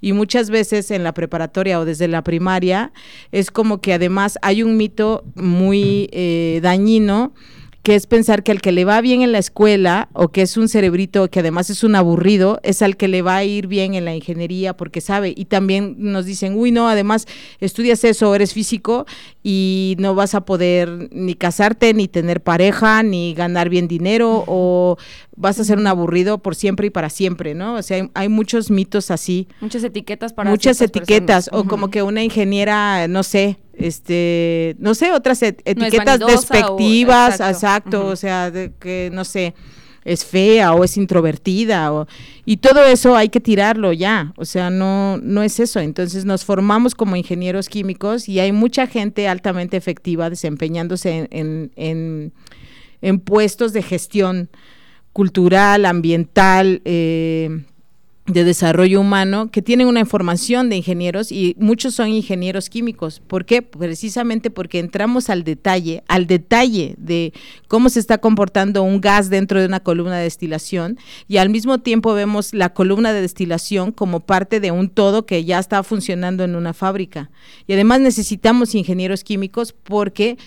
Y 0.00 0.14
muchas 0.14 0.48
veces 0.48 0.90
en 0.90 1.04
la 1.04 1.12
preparatoria 1.30 1.78
o 1.78 1.84
desde 1.84 2.08
la 2.08 2.22
primaria 2.22 2.92
es 3.30 3.50
como 3.50 3.80
que 3.80 3.94
además 3.94 4.36
hay 4.42 4.64
un 4.64 4.76
mito 4.76 5.22
muy 5.36 6.08
eh, 6.12 6.58
dañino 6.62 7.32
que 7.82 7.94
es 7.94 8.06
pensar 8.06 8.42
que 8.42 8.52
al 8.52 8.60
que 8.60 8.72
le 8.72 8.84
va 8.84 9.00
bien 9.00 9.22
en 9.22 9.32
la 9.32 9.38
escuela 9.38 10.10
o 10.12 10.28
que 10.28 10.42
es 10.42 10.58
un 10.58 10.68
cerebrito 10.68 11.30
que 11.30 11.40
además 11.40 11.70
es 11.70 11.82
un 11.82 11.94
aburrido, 11.94 12.60
es 12.62 12.82
al 12.82 12.98
que 12.98 13.08
le 13.08 13.22
va 13.22 13.36
a 13.36 13.44
ir 13.44 13.68
bien 13.68 13.94
en 13.94 14.04
la 14.04 14.14
ingeniería 14.14 14.76
porque 14.76 15.00
sabe. 15.00 15.32
Y 15.34 15.46
también 15.46 15.94
nos 15.96 16.26
dicen, 16.26 16.58
uy, 16.58 16.72
no, 16.72 16.90
además 16.90 17.26
estudias 17.58 18.04
eso, 18.04 18.34
eres 18.34 18.52
físico 18.52 19.06
y 19.42 19.96
no 19.98 20.14
vas 20.14 20.34
a 20.34 20.44
poder 20.44 21.08
ni 21.10 21.34
casarte, 21.34 21.94
ni 21.94 22.06
tener 22.06 22.42
pareja, 22.42 23.02
ni 23.02 23.32
ganar 23.32 23.70
bien 23.70 23.88
dinero 23.88 24.44
o 24.46 24.98
vas 25.40 25.58
a 25.58 25.64
ser 25.64 25.78
un 25.78 25.86
aburrido 25.86 26.38
por 26.38 26.54
siempre 26.54 26.86
y 26.86 26.90
para 26.90 27.08
siempre, 27.08 27.54
¿no? 27.54 27.74
O 27.74 27.82
sea, 27.82 27.96
hay, 27.96 28.10
hay 28.14 28.28
muchos 28.28 28.70
mitos 28.70 29.10
así. 29.10 29.48
Muchas 29.60 29.82
etiquetas 29.82 30.32
para 30.32 30.50
Muchas 30.50 30.80
etiquetas, 30.82 31.46
personas. 31.46 31.64
o 31.64 31.68
como 31.68 31.90
que 31.90 32.02
una 32.02 32.22
ingeniera, 32.22 33.08
no 33.08 33.22
sé, 33.22 33.58
este, 33.74 34.76
no 34.78 34.94
sé, 34.94 35.12
otras 35.12 35.42
et- 35.42 35.62
etiquetas 35.64 36.20
o- 36.20 36.26
despectivas, 36.26 37.40
exacto. 37.40 38.06
o 38.06 38.16
sea, 38.16 38.50
de 38.50 38.72
que, 38.78 39.10
no 39.12 39.24
sé, 39.24 39.54
es 40.04 40.24
fea 40.24 40.72
o 40.72 40.82
es 40.84 40.96
introvertida, 40.96 41.92
o, 41.92 42.06
y 42.46 42.58
todo 42.58 42.84
eso 42.84 43.16
hay 43.16 43.28
que 43.28 43.40
tirarlo 43.40 43.92
ya, 43.92 44.32
o 44.36 44.44
sea, 44.44 44.70
no, 44.70 45.18
no 45.18 45.42
es 45.42 45.60
eso. 45.60 45.80
Entonces 45.80 46.24
nos 46.24 46.44
formamos 46.44 46.94
como 46.94 47.16
ingenieros 47.16 47.68
químicos 47.68 48.28
y 48.28 48.40
hay 48.40 48.52
mucha 48.52 48.86
gente 48.86 49.28
altamente 49.28 49.76
efectiva 49.76 50.30
desempeñándose 50.30 51.10
en, 51.18 51.28
en, 51.30 51.72
en- 51.76 52.32
en 53.02 53.18
puestos 53.20 53.72
de 53.72 53.82
gestión 53.82 54.50
cultural, 55.12 55.86
ambiental, 55.86 56.82
eh, 56.84 57.64
de 58.32 58.44
desarrollo 58.44 59.00
humano 59.00 59.50
que 59.50 59.62
tienen 59.62 59.86
una 59.86 60.04
formación 60.04 60.68
de 60.68 60.76
ingenieros 60.76 61.32
y 61.32 61.56
muchos 61.58 61.94
son 61.94 62.08
ingenieros 62.08 62.68
químicos. 62.70 63.20
¿Por 63.20 63.44
qué? 63.44 63.62
Precisamente 63.62 64.50
porque 64.50 64.78
entramos 64.78 65.30
al 65.30 65.44
detalle, 65.44 66.02
al 66.08 66.26
detalle 66.26 66.94
de 66.98 67.32
cómo 67.68 67.88
se 67.88 68.00
está 68.00 68.18
comportando 68.18 68.82
un 68.82 69.00
gas 69.00 69.30
dentro 69.30 69.60
de 69.60 69.66
una 69.66 69.80
columna 69.80 70.16
de 70.16 70.24
destilación 70.24 70.98
y 71.28 71.38
al 71.38 71.50
mismo 71.50 71.78
tiempo 71.78 72.14
vemos 72.14 72.54
la 72.54 72.72
columna 72.72 73.12
de 73.12 73.20
destilación 73.20 73.92
como 73.92 74.20
parte 74.20 74.60
de 74.60 74.70
un 74.70 74.88
todo 74.88 75.26
que 75.26 75.44
ya 75.44 75.58
está 75.58 75.82
funcionando 75.82 76.44
en 76.44 76.54
una 76.54 76.72
fábrica. 76.72 77.30
Y 77.66 77.72
además 77.72 78.00
necesitamos 78.00 78.74
ingenieros 78.74 79.24
químicos 79.24 79.72
porque 79.72 80.38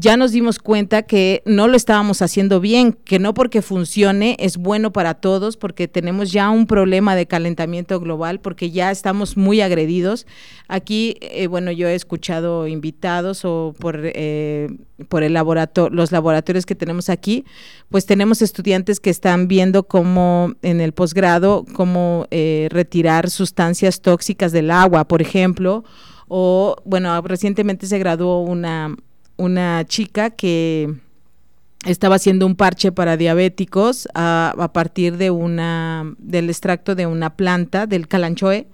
ya 0.00 0.16
nos 0.16 0.30
dimos 0.30 0.60
cuenta 0.60 1.02
que 1.02 1.42
no 1.44 1.66
lo 1.66 1.76
estábamos 1.76 2.22
haciendo 2.22 2.60
bien, 2.60 2.92
que 2.92 3.18
no 3.18 3.34
porque 3.34 3.62
funcione 3.62 4.36
es 4.38 4.56
bueno 4.56 4.92
para 4.92 5.14
todos, 5.14 5.56
porque 5.56 5.88
tenemos 5.88 6.30
ya 6.30 6.50
un 6.50 6.68
problema 6.68 7.16
de 7.16 7.26
calentamiento 7.26 7.98
global, 7.98 8.38
porque 8.38 8.70
ya 8.70 8.92
estamos 8.92 9.36
muy 9.36 9.60
agredidos. 9.60 10.24
Aquí, 10.68 11.16
eh, 11.20 11.48
bueno, 11.48 11.72
yo 11.72 11.88
he 11.88 11.96
escuchado 11.96 12.68
invitados 12.68 13.44
o 13.44 13.74
por, 13.80 13.98
eh, 14.04 14.68
por 15.08 15.24
el 15.24 15.32
laboratorio, 15.32 15.96
los 15.96 16.12
laboratorios 16.12 16.64
que 16.64 16.76
tenemos 16.76 17.08
aquí, 17.08 17.44
pues 17.88 18.06
tenemos 18.06 18.40
estudiantes 18.40 19.00
que 19.00 19.10
están 19.10 19.48
viendo 19.48 19.82
cómo 19.82 20.54
en 20.62 20.80
el 20.80 20.92
posgrado, 20.92 21.64
cómo 21.74 22.28
eh, 22.30 22.68
retirar 22.70 23.30
sustancias 23.30 24.00
tóxicas 24.00 24.52
del 24.52 24.70
agua, 24.70 25.08
por 25.08 25.22
ejemplo, 25.22 25.82
o 26.28 26.76
bueno, 26.84 27.20
recientemente 27.22 27.88
se 27.88 27.98
graduó 27.98 28.42
una 28.42 28.94
una 29.38 29.84
chica 29.86 30.30
que 30.30 30.94
estaba 31.86 32.16
haciendo 32.16 32.44
un 32.44 32.54
parche 32.54 32.92
para 32.92 33.16
diabéticos 33.16 34.08
a, 34.14 34.54
a 34.58 34.72
partir 34.72 35.16
de 35.16 35.30
una 35.30 36.14
del 36.18 36.50
extracto 36.50 36.94
de 36.94 37.06
una 37.06 37.36
planta 37.36 37.86
del 37.86 38.08
calanchoe 38.08 38.66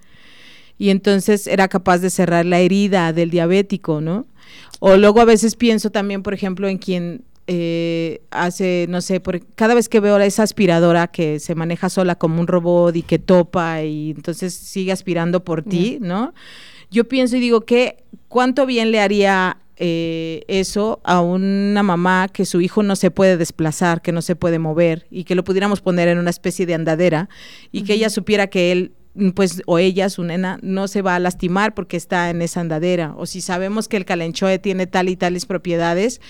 y 0.78 0.90
entonces 0.90 1.46
era 1.46 1.68
capaz 1.68 1.98
de 1.98 2.10
cerrar 2.10 2.44
la 2.44 2.58
herida 2.58 3.12
del 3.12 3.30
diabético, 3.30 4.00
¿no? 4.00 4.26
O 4.80 4.96
luego 4.96 5.20
a 5.20 5.24
veces 5.24 5.54
pienso 5.54 5.90
también, 5.90 6.22
por 6.22 6.34
ejemplo, 6.34 6.68
en 6.68 6.78
quien 6.78 7.22
eh, 7.46 8.22
hace, 8.30 8.86
no 8.88 9.00
sé, 9.00 9.20
por, 9.20 9.44
cada 9.54 9.74
vez 9.74 9.88
que 9.88 10.00
veo 10.00 10.16
a 10.16 10.24
esa 10.24 10.42
aspiradora 10.42 11.08
que 11.08 11.38
se 11.40 11.54
maneja 11.54 11.88
sola 11.88 12.16
como 12.16 12.40
un 12.40 12.46
robot 12.46 12.96
y 12.96 13.02
que 13.02 13.18
topa 13.18 13.82
y 13.82 14.10
entonces 14.10 14.54
sigue 14.54 14.92
aspirando 14.92 15.44
por 15.44 15.62
ti, 15.62 15.98
¿no? 16.00 16.32
Yo 16.94 17.02
pienso 17.08 17.36
y 17.36 17.40
digo 17.40 17.62
que 17.62 18.04
cuánto 18.28 18.66
bien 18.66 18.92
le 18.92 19.00
haría 19.00 19.56
eh, 19.78 20.44
eso 20.46 21.00
a 21.02 21.22
una 21.22 21.82
mamá 21.82 22.28
que 22.32 22.44
su 22.44 22.60
hijo 22.60 22.84
no 22.84 22.94
se 22.94 23.10
puede 23.10 23.36
desplazar, 23.36 24.00
que 24.00 24.12
no 24.12 24.22
se 24.22 24.36
puede 24.36 24.60
mover 24.60 25.04
y 25.10 25.24
que 25.24 25.34
lo 25.34 25.42
pudiéramos 25.42 25.80
poner 25.80 26.06
en 26.06 26.18
una 26.18 26.30
especie 26.30 26.66
de 26.66 26.74
andadera 26.74 27.28
y 27.72 27.82
que 27.82 27.94
ella 27.94 28.10
supiera 28.10 28.46
que 28.46 28.70
él 28.70 28.92
pues 29.34 29.62
o 29.66 29.78
ella, 29.78 30.08
su 30.08 30.24
nena, 30.24 30.58
no 30.62 30.88
se 30.88 31.02
va 31.02 31.14
a 31.14 31.20
lastimar 31.20 31.74
porque 31.74 31.96
está 31.96 32.30
en 32.30 32.42
esa 32.42 32.60
andadera. 32.60 33.14
O 33.16 33.26
si 33.26 33.40
sabemos 33.40 33.88
que 33.88 33.96
el 33.96 34.04
calenchoe 34.04 34.58
tiene 34.58 34.86
tal 34.86 35.08
y 35.08 35.16
tales 35.16 35.46
propiedades, 35.46 36.20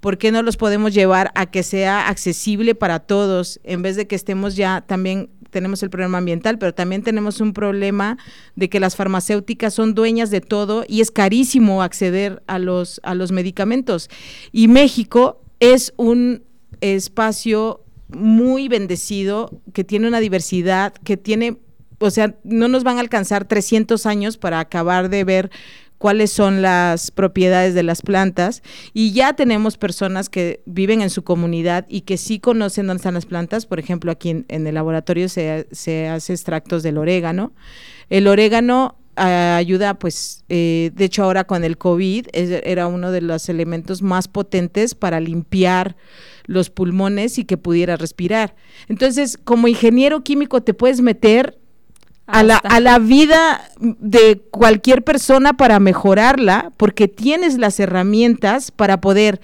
¿por 0.00 0.18
qué 0.18 0.30
no 0.30 0.42
los 0.42 0.56
podemos 0.56 0.92
llevar 0.92 1.32
a 1.34 1.46
que 1.46 1.62
sea 1.62 2.08
accesible 2.08 2.74
para 2.74 3.00
todos 3.00 3.60
en 3.64 3.82
vez 3.82 3.96
de 3.96 4.06
que 4.06 4.14
estemos 4.14 4.56
ya 4.56 4.82
también 4.86 5.30
tenemos 5.54 5.84
el 5.84 5.88
problema 5.88 6.18
ambiental, 6.18 6.58
pero 6.58 6.74
también 6.74 7.04
tenemos 7.04 7.40
un 7.40 7.52
problema 7.52 8.18
de 8.56 8.68
que 8.68 8.80
las 8.80 8.96
farmacéuticas 8.96 9.72
son 9.72 9.94
dueñas 9.94 10.32
de 10.32 10.40
todo 10.40 10.84
y 10.88 11.00
es 11.00 11.12
carísimo 11.12 11.80
acceder 11.80 12.42
a 12.48 12.58
los, 12.58 13.00
a 13.04 13.14
los 13.14 13.30
medicamentos. 13.30 14.10
Y 14.50 14.66
México 14.66 15.40
es 15.60 15.94
un 15.96 16.42
espacio 16.80 17.84
muy 18.08 18.66
bendecido, 18.66 19.62
que 19.72 19.84
tiene 19.84 20.08
una 20.08 20.18
diversidad, 20.18 20.92
que 20.92 21.16
tiene, 21.16 21.58
o 22.00 22.10
sea, 22.10 22.34
no 22.42 22.66
nos 22.66 22.82
van 22.82 22.96
a 22.96 23.00
alcanzar 23.00 23.44
300 23.44 24.06
años 24.06 24.36
para 24.36 24.58
acabar 24.58 25.08
de 25.08 25.22
ver 25.22 25.50
cuáles 26.04 26.30
son 26.30 26.60
las 26.60 27.10
propiedades 27.10 27.72
de 27.72 27.82
las 27.82 28.02
plantas 28.02 28.62
y 28.92 29.12
ya 29.12 29.32
tenemos 29.32 29.78
personas 29.78 30.28
que 30.28 30.60
viven 30.66 31.00
en 31.00 31.08
su 31.08 31.24
comunidad 31.24 31.86
y 31.88 32.02
que 32.02 32.18
sí 32.18 32.40
conocen 32.40 32.86
dónde 32.86 32.98
están 32.98 33.14
las 33.14 33.24
plantas. 33.24 33.64
Por 33.64 33.78
ejemplo, 33.78 34.12
aquí 34.12 34.44
en, 34.46 34.66
el 34.66 34.74
laboratorio 34.74 35.30
se, 35.30 35.64
hace 36.10 36.32
extractos 36.34 36.82
del 36.82 36.98
orégano. 36.98 37.54
El 38.10 38.26
orégano 38.26 38.98
uh, 39.16 39.56
ayuda, 39.56 39.94
pues, 39.94 40.44
eh, 40.50 40.90
de 40.92 41.06
hecho 41.06 41.24
ahora 41.24 41.44
con 41.44 41.64
el 41.64 41.78
COVID 41.78 42.26
era 42.34 42.86
uno 42.86 43.10
de 43.10 43.22
los 43.22 43.48
elementos 43.48 44.02
más 44.02 44.28
potentes 44.28 44.94
para 44.94 45.20
limpiar 45.20 45.96
los 46.44 46.68
pulmones 46.68 47.38
y 47.38 47.46
que 47.46 47.56
pudiera 47.56 47.96
respirar. 47.96 48.56
Entonces, 48.88 49.38
como 49.42 49.68
ingeniero 49.68 50.22
químico 50.22 50.62
te 50.62 50.74
puedes 50.74 51.00
meter 51.00 51.58
a 52.26 52.42
la, 52.42 52.56
a 52.56 52.80
la, 52.80 52.98
vida 52.98 53.70
de 53.78 54.42
cualquier 54.50 55.04
persona 55.04 55.52
para 55.52 55.78
mejorarla, 55.78 56.72
porque 56.76 57.08
tienes 57.08 57.58
las 57.58 57.78
herramientas 57.80 58.70
para 58.70 59.00
poder 59.00 59.40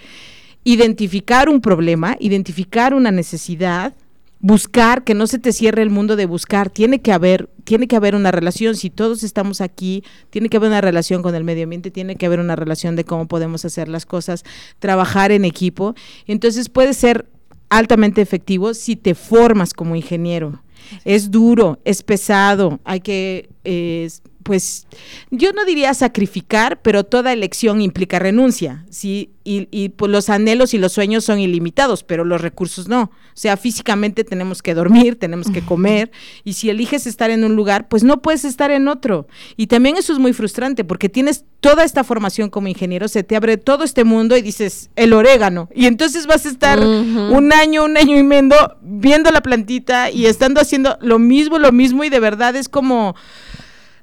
identificar 0.64 1.48
un 1.48 1.60
problema, 1.60 2.16
identificar 2.20 2.94
una 2.94 3.10
necesidad, 3.10 3.94
buscar, 4.40 5.04
que 5.04 5.14
no 5.14 5.26
se 5.26 5.38
te 5.38 5.52
cierre 5.52 5.82
el 5.82 5.90
mundo 5.90 6.16
de 6.16 6.26
buscar, 6.26 6.70
tiene 6.70 7.00
que 7.00 7.12
haber, 7.12 7.50
tiene 7.64 7.86
que 7.86 7.96
haber 7.96 8.14
una 8.14 8.30
relación, 8.30 8.74
si 8.74 8.88
todos 8.88 9.22
estamos 9.22 9.60
aquí, 9.60 10.02
tiene 10.30 10.48
que 10.48 10.56
haber 10.56 10.70
una 10.70 10.80
relación 10.80 11.22
con 11.22 11.34
el 11.34 11.44
medio 11.44 11.64
ambiente, 11.64 11.90
tiene 11.90 12.16
que 12.16 12.26
haber 12.26 12.40
una 12.40 12.56
relación 12.56 12.96
de 12.96 13.04
cómo 13.04 13.28
podemos 13.28 13.64
hacer 13.64 13.88
las 13.88 14.06
cosas, 14.06 14.44
trabajar 14.78 15.30
en 15.32 15.44
equipo, 15.44 15.94
entonces 16.26 16.70
puede 16.70 16.94
ser 16.94 17.26
altamente 17.68 18.22
efectivo 18.22 18.72
si 18.74 18.96
te 18.96 19.14
formas 19.14 19.74
como 19.74 19.94
ingeniero 19.94 20.62
es 21.04 21.30
duro, 21.30 21.78
es 21.84 22.02
pesado, 22.02 22.80
hay 22.84 23.00
que, 23.00 23.48
eh, 23.64 24.08
pues, 24.42 24.86
yo 25.30 25.52
no 25.52 25.64
diría 25.64 25.94
sacrificar, 25.94 26.80
pero 26.82 27.04
toda 27.04 27.32
elección 27.32 27.80
implica 27.80 28.18
renuncia, 28.18 28.84
¿sí? 28.90 29.30
Y, 29.44 29.68
y 29.70 29.90
pues, 29.90 30.10
los 30.10 30.28
anhelos 30.28 30.74
y 30.74 30.78
los 30.78 30.92
sueños 30.92 31.24
son 31.24 31.38
ilimitados, 31.38 32.02
pero 32.04 32.24
los 32.24 32.40
recursos 32.40 32.88
no. 32.88 33.02
O 33.02 33.40
sea, 33.40 33.56
físicamente 33.56 34.24
tenemos 34.24 34.62
que 34.62 34.74
dormir, 34.74 35.16
tenemos 35.18 35.50
que 35.50 35.62
comer, 35.62 36.10
y 36.44 36.54
si 36.54 36.68
eliges 36.68 37.06
estar 37.06 37.30
en 37.30 37.44
un 37.44 37.56
lugar, 37.56 37.88
pues 37.88 38.02
no 38.02 38.20
puedes 38.22 38.44
estar 38.44 38.70
en 38.70 38.88
otro. 38.88 39.28
Y 39.56 39.66
también 39.66 39.96
eso 39.96 40.12
es 40.12 40.18
muy 40.18 40.32
frustrante, 40.32 40.84
porque 40.84 41.08
tienes 41.08 41.44
toda 41.60 41.84
esta 41.84 42.04
formación 42.04 42.50
como 42.50 42.68
ingeniero, 42.68 43.08
se 43.08 43.22
te 43.22 43.36
abre 43.36 43.56
todo 43.56 43.84
este 43.84 44.04
mundo 44.04 44.36
y 44.36 44.42
dices, 44.42 44.90
el 44.96 45.12
orégano, 45.12 45.68
y 45.74 45.86
entonces 45.86 46.26
vas 46.26 46.46
a 46.46 46.48
estar 46.48 46.78
uh 46.78 46.82
-huh. 46.82 47.36
un 47.36 47.52
año, 47.52 47.84
un 47.84 47.96
año 47.96 48.18
y 48.18 48.22
medio 48.22 48.40
viendo 48.80 49.30
la 49.30 49.42
plantita 49.42 50.10
y 50.10 50.26
estando 50.26 50.60
haciendo 50.60 50.96
lo 51.02 51.18
mismo, 51.18 51.58
lo 51.58 51.72
mismo, 51.72 52.04
y 52.04 52.08
de 52.08 52.20
verdad 52.20 52.56
es 52.56 52.68
como 52.68 53.14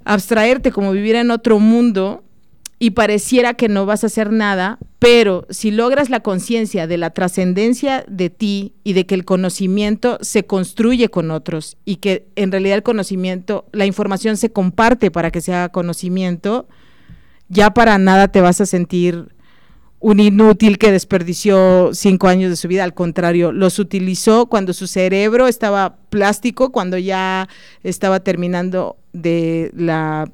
abstraerte, 0.08 0.72
como 0.72 0.92
vivir 0.92 1.16
en 1.16 1.32
otro 1.32 1.60
mundo 1.60 2.24
y 2.80 2.92
pareciera 2.92 3.56
que 3.56 3.70
no 3.70 3.86
vas 3.86 4.04
a 4.04 4.08
hacer 4.08 4.32
nada, 4.32 4.78
pero 5.00 5.46
si 5.50 5.72
logras 5.72 6.10
la 6.10 6.22
conciencia 6.22 6.88
de 6.88 6.98
la 6.98 7.10
trascendencia 7.10 8.06
de 8.08 8.30
ti 8.30 8.74
y 8.84 8.94
de 8.94 9.06
que 9.06 9.16
el 9.16 9.26
conocimiento 9.26 10.18
se 10.22 10.46
construye 10.46 11.10
con 11.10 11.32
otros 11.32 11.78
y 11.86 11.98
que 11.98 12.28
en 12.36 12.52
realidad 12.52 12.78
el 12.78 12.84
conocimiento, 12.84 13.66
la 13.72 13.86
información 13.86 14.38
se 14.38 14.52
comparte 14.52 15.12
para 15.12 15.32
que 15.32 15.42
sea 15.42 15.70
conocimiento, 15.70 16.68
ya 17.50 17.72
para 17.72 17.98
nada 17.98 18.28
te 18.28 18.42
vas 18.42 18.62
a 18.62 18.66
sentir 18.66 19.36
un 20.00 20.20
inútil 20.20 20.78
que 20.78 20.92
desperdició 20.92 21.92
cinco 21.94 22.28
años 22.28 22.50
de 22.50 22.56
su 22.56 22.68
vida, 22.68 22.84
al 22.84 22.94
contrario, 22.94 23.52
los 23.52 23.80
utilizó 23.80 24.46
cuando 24.46 24.74
su 24.74 24.88
cerebro 24.88 25.48
estaba 25.48 25.98
plástico, 26.10 26.72
cuando 26.72 26.98
ya 26.98 27.50
estaba 27.84 28.20
terminando 28.20 28.98
de 29.14 29.72
la 29.76 30.30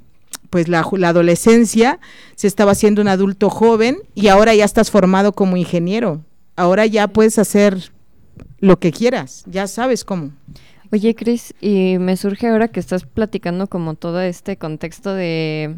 pues 0.50 0.68
la, 0.68 0.88
la, 0.98 1.10
adolescencia, 1.10 2.00
se 2.36 2.46
estaba 2.46 2.74
haciendo 2.74 3.02
un 3.02 3.08
adulto 3.08 3.50
joven 3.50 3.98
y 4.14 4.28
ahora 4.28 4.54
ya 4.54 4.66
estás 4.66 4.92
formado 4.92 5.34
como 5.34 5.58
ingeniero. 5.58 6.22
Ahora 6.56 6.86
ya 6.86 7.08
puedes 7.08 7.40
hacer 7.40 7.92
lo 8.60 8.78
que 8.78 8.92
quieras, 8.92 9.44
ya 9.48 9.66
sabes 9.66 10.04
cómo. 10.04 10.32
Oye, 10.92 11.16
Cris, 11.16 11.56
y 11.60 11.98
me 11.98 12.16
surge 12.18 12.48
ahora 12.48 12.68
que 12.68 12.80
estás 12.80 13.04
platicando 13.04 13.66
como 13.66 13.96
todo 13.96 14.22
este 14.22 14.58
contexto 14.58 15.16
de 15.16 15.76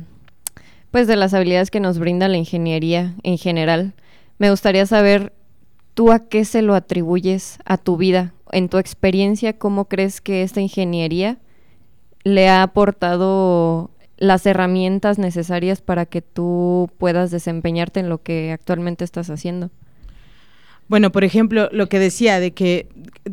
pues 0.96 1.08
de 1.08 1.18
las 1.18 1.34
habilidades 1.34 1.72
que 1.72 1.82
nos 1.82 2.00
brinda 2.00 2.30
la 2.30 2.38
ingeniería 2.38 3.16
en 3.24 3.38
general. 3.38 3.96
Me 4.38 4.50
gustaría 4.50 4.86
saber 4.86 5.34
tú 5.94 6.14
a 6.14 6.30
qué 6.30 6.46
se 6.46 6.62
lo 6.62 6.74
atribuyes 6.74 7.60
a 7.66 7.78
tu 7.78 7.98
vida 7.98 8.34
en 8.54 8.70
tu 8.70 8.78
experiencia, 8.78 9.58
¿cómo 9.58 9.90
crees 9.90 10.22
que 10.22 10.42
esta 10.42 10.62
ingeniería 10.62 11.38
le 12.24 12.48
ha 12.48 12.64
aportado 12.64 13.92
las 14.16 14.46
herramientas 14.46 15.20
necesarias 15.20 15.82
para 15.82 16.06
que 16.06 16.22
tú 16.22 16.90
puedas 16.98 17.30
desempeñarte 17.30 18.00
en 18.00 18.08
lo 18.08 18.24
que 18.24 18.54
actualmente 18.54 19.04
estás 19.04 19.30
haciendo? 19.30 19.72
Bueno, 20.88 21.12
por 21.12 21.24
ejemplo, 21.24 21.68
lo 21.72 21.90
que 21.90 22.00
decía 22.00 22.40
de 22.40 22.52
que 22.52 22.88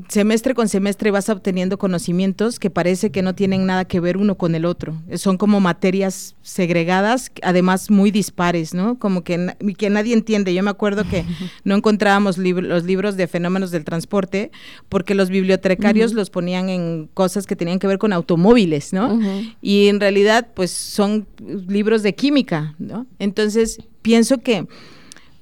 semestre 0.08 0.54
con 0.54 0.68
semestre 0.68 1.10
vas 1.10 1.28
obteniendo 1.28 1.78
conocimientos 1.78 2.58
que 2.58 2.70
parece 2.70 3.10
que 3.10 3.20
no 3.20 3.34
tienen 3.34 3.66
nada 3.66 3.84
que 3.84 4.00
ver 4.00 4.16
uno 4.16 4.36
con 4.36 4.54
el 4.54 4.64
otro. 4.64 4.94
Son 5.16 5.36
como 5.36 5.60
materias 5.60 6.34
segregadas, 6.40 7.30
además 7.42 7.90
muy 7.90 8.10
dispares, 8.10 8.72
¿no? 8.72 8.98
Como 8.98 9.22
que, 9.22 9.54
que 9.76 9.90
nadie 9.90 10.14
entiende. 10.14 10.54
Yo 10.54 10.62
me 10.62 10.70
acuerdo 10.70 11.04
que 11.04 11.24
no 11.64 11.74
encontrábamos 11.74 12.38
los 12.38 12.84
libros 12.84 13.16
de 13.16 13.28
fenómenos 13.28 13.70
del 13.70 13.84
transporte 13.84 14.50
porque 14.88 15.14
los 15.14 15.28
bibliotecarios 15.28 16.14
los 16.14 16.30
ponían 16.30 16.70
en 16.70 17.10
cosas 17.12 17.46
que 17.46 17.54
tenían 17.54 17.78
que 17.78 17.86
ver 17.86 17.98
con 17.98 18.14
automóviles, 18.14 18.94
¿no? 18.94 19.20
Y 19.60 19.88
en 19.88 20.00
realidad, 20.00 20.48
pues 20.54 20.70
son 20.70 21.26
libros 21.68 22.02
de 22.02 22.14
química, 22.14 22.74
¿no? 22.78 23.06
Entonces, 23.18 23.78
pienso 24.00 24.38
que 24.38 24.66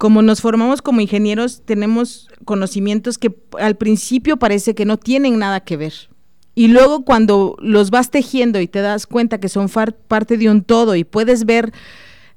como 0.01 0.23
nos 0.23 0.41
formamos 0.41 0.81
como 0.81 1.03
ingenieros, 1.03 1.61
tenemos 1.67 2.31
conocimientos 2.47 3.19
que 3.19 3.37
al 3.59 3.77
principio 3.77 4.39
parece 4.39 4.75
que 4.75 4.87
no 4.87 4.97
tienen 4.97 5.39
nada 5.39 5.61
que 5.61 5.77
ver. 5.77 5.93
Y 6.55 6.69
luego 6.69 7.05
cuando 7.05 7.55
los 7.61 7.91
vas 7.91 8.11
tejiendo 8.11 8.63
y 8.63 8.67
te 8.67 8.81
das 8.81 9.07
cuenta 9.07 9.41
que 9.41 9.51
son 9.51 9.69
parte 9.69 10.39
de 10.39 10.49
un 10.49 10.63
todo 10.63 10.97
y 10.97 11.05
puedes 11.05 11.45
ver 11.45 11.75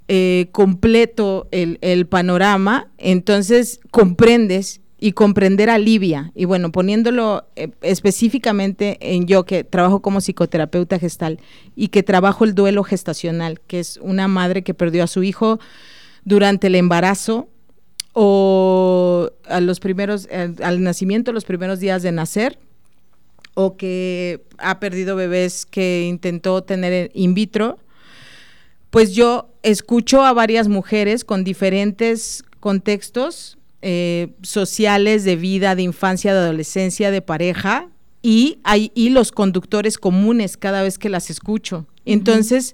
eh, 0.10 0.50
completo 0.52 1.48
el, 1.52 2.06
panorama, 2.06 2.92
entonces 2.98 3.80
comprendes 3.92 4.82
y 5.00 5.14
comprender 5.14 5.70
alivia. 5.70 6.34
Y 6.36 6.44
bueno, 6.44 6.70
poniéndolo 6.70 7.46
eh, 7.56 7.70
específicamente 7.82 8.98
en 9.00 9.26
yo 9.26 9.46
que 9.46 9.64
trabajo 9.64 10.02
como 10.02 10.20
psicoterapeuta 10.20 11.00
gestal 11.00 11.40
y 11.78 11.88
que 11.88 12.04
trabajo 12.04 12.44
el 12.44 12.56
duelo 12.56 12.84
gestacional, 12.84 13.62
que 13.62 13.80
es 13.80 13.96
una 14.02 14.28
madre 14.28 14.64
que 14.64 14.74
perdió 14.74 15.06
a 15.06 15.08
su 15.08 15.24
hijo 15.24 15.62
durante 16.26 16.68
el 16.68 16.76
embarazo 16.76 17.48
o 18.14 19.32
a 19.46 19.60
los 19.60 19.80
primeros, 19.80 20.28
eh, 20.32 20.54
al 20.64 20.84
nacimiento, 20.84 21.34
los 21.34 21.46
primeros 21.46 21.80
días 21.80 22.04
de 22.04 22.12
nacer, 22.12 22.60
o 23.56 23.76
que 23.76 24.46
ha 24.58 24.80
perdido 24.80 25.16
bebés 25.16 25.66
que 25.66 26.06
intentó 26.08 26.64
tener 26.64 27.12
in 27.14 27.34
vitro, 27.34 27.80
pues 28.90 29.14
yo 29.14 29.50
escucho 29.64 30.24
a 30.24 30.34
varias 30.34 30.68
mujeres 30.68 31.24
con 31.24 31.44
diferentes 31.44 32.44
contextos 32.60 33.58
eh, 33.82 34.34
sociales 34.44 35.24
de 35.24 35.36
vida, 35.36 35.76
de 35.76 35.82
infancia, 35.84 36.34
de 36.34 36.40
adolescencia, 36.40 37.12
de 37.12 37.22
pareja, 37.22 37.90
y 38.22 38.60
hay 38.64 38.92
los 38.96 39.32
conductores 39.32 39.98
comunes 39.98 40.56
cada 40.56 40.82
vez 40.82 40.98
que 40.98 41.10
las 41.10 41.30
escucho. 41.30 41.88
Entonces, 42.06 42.74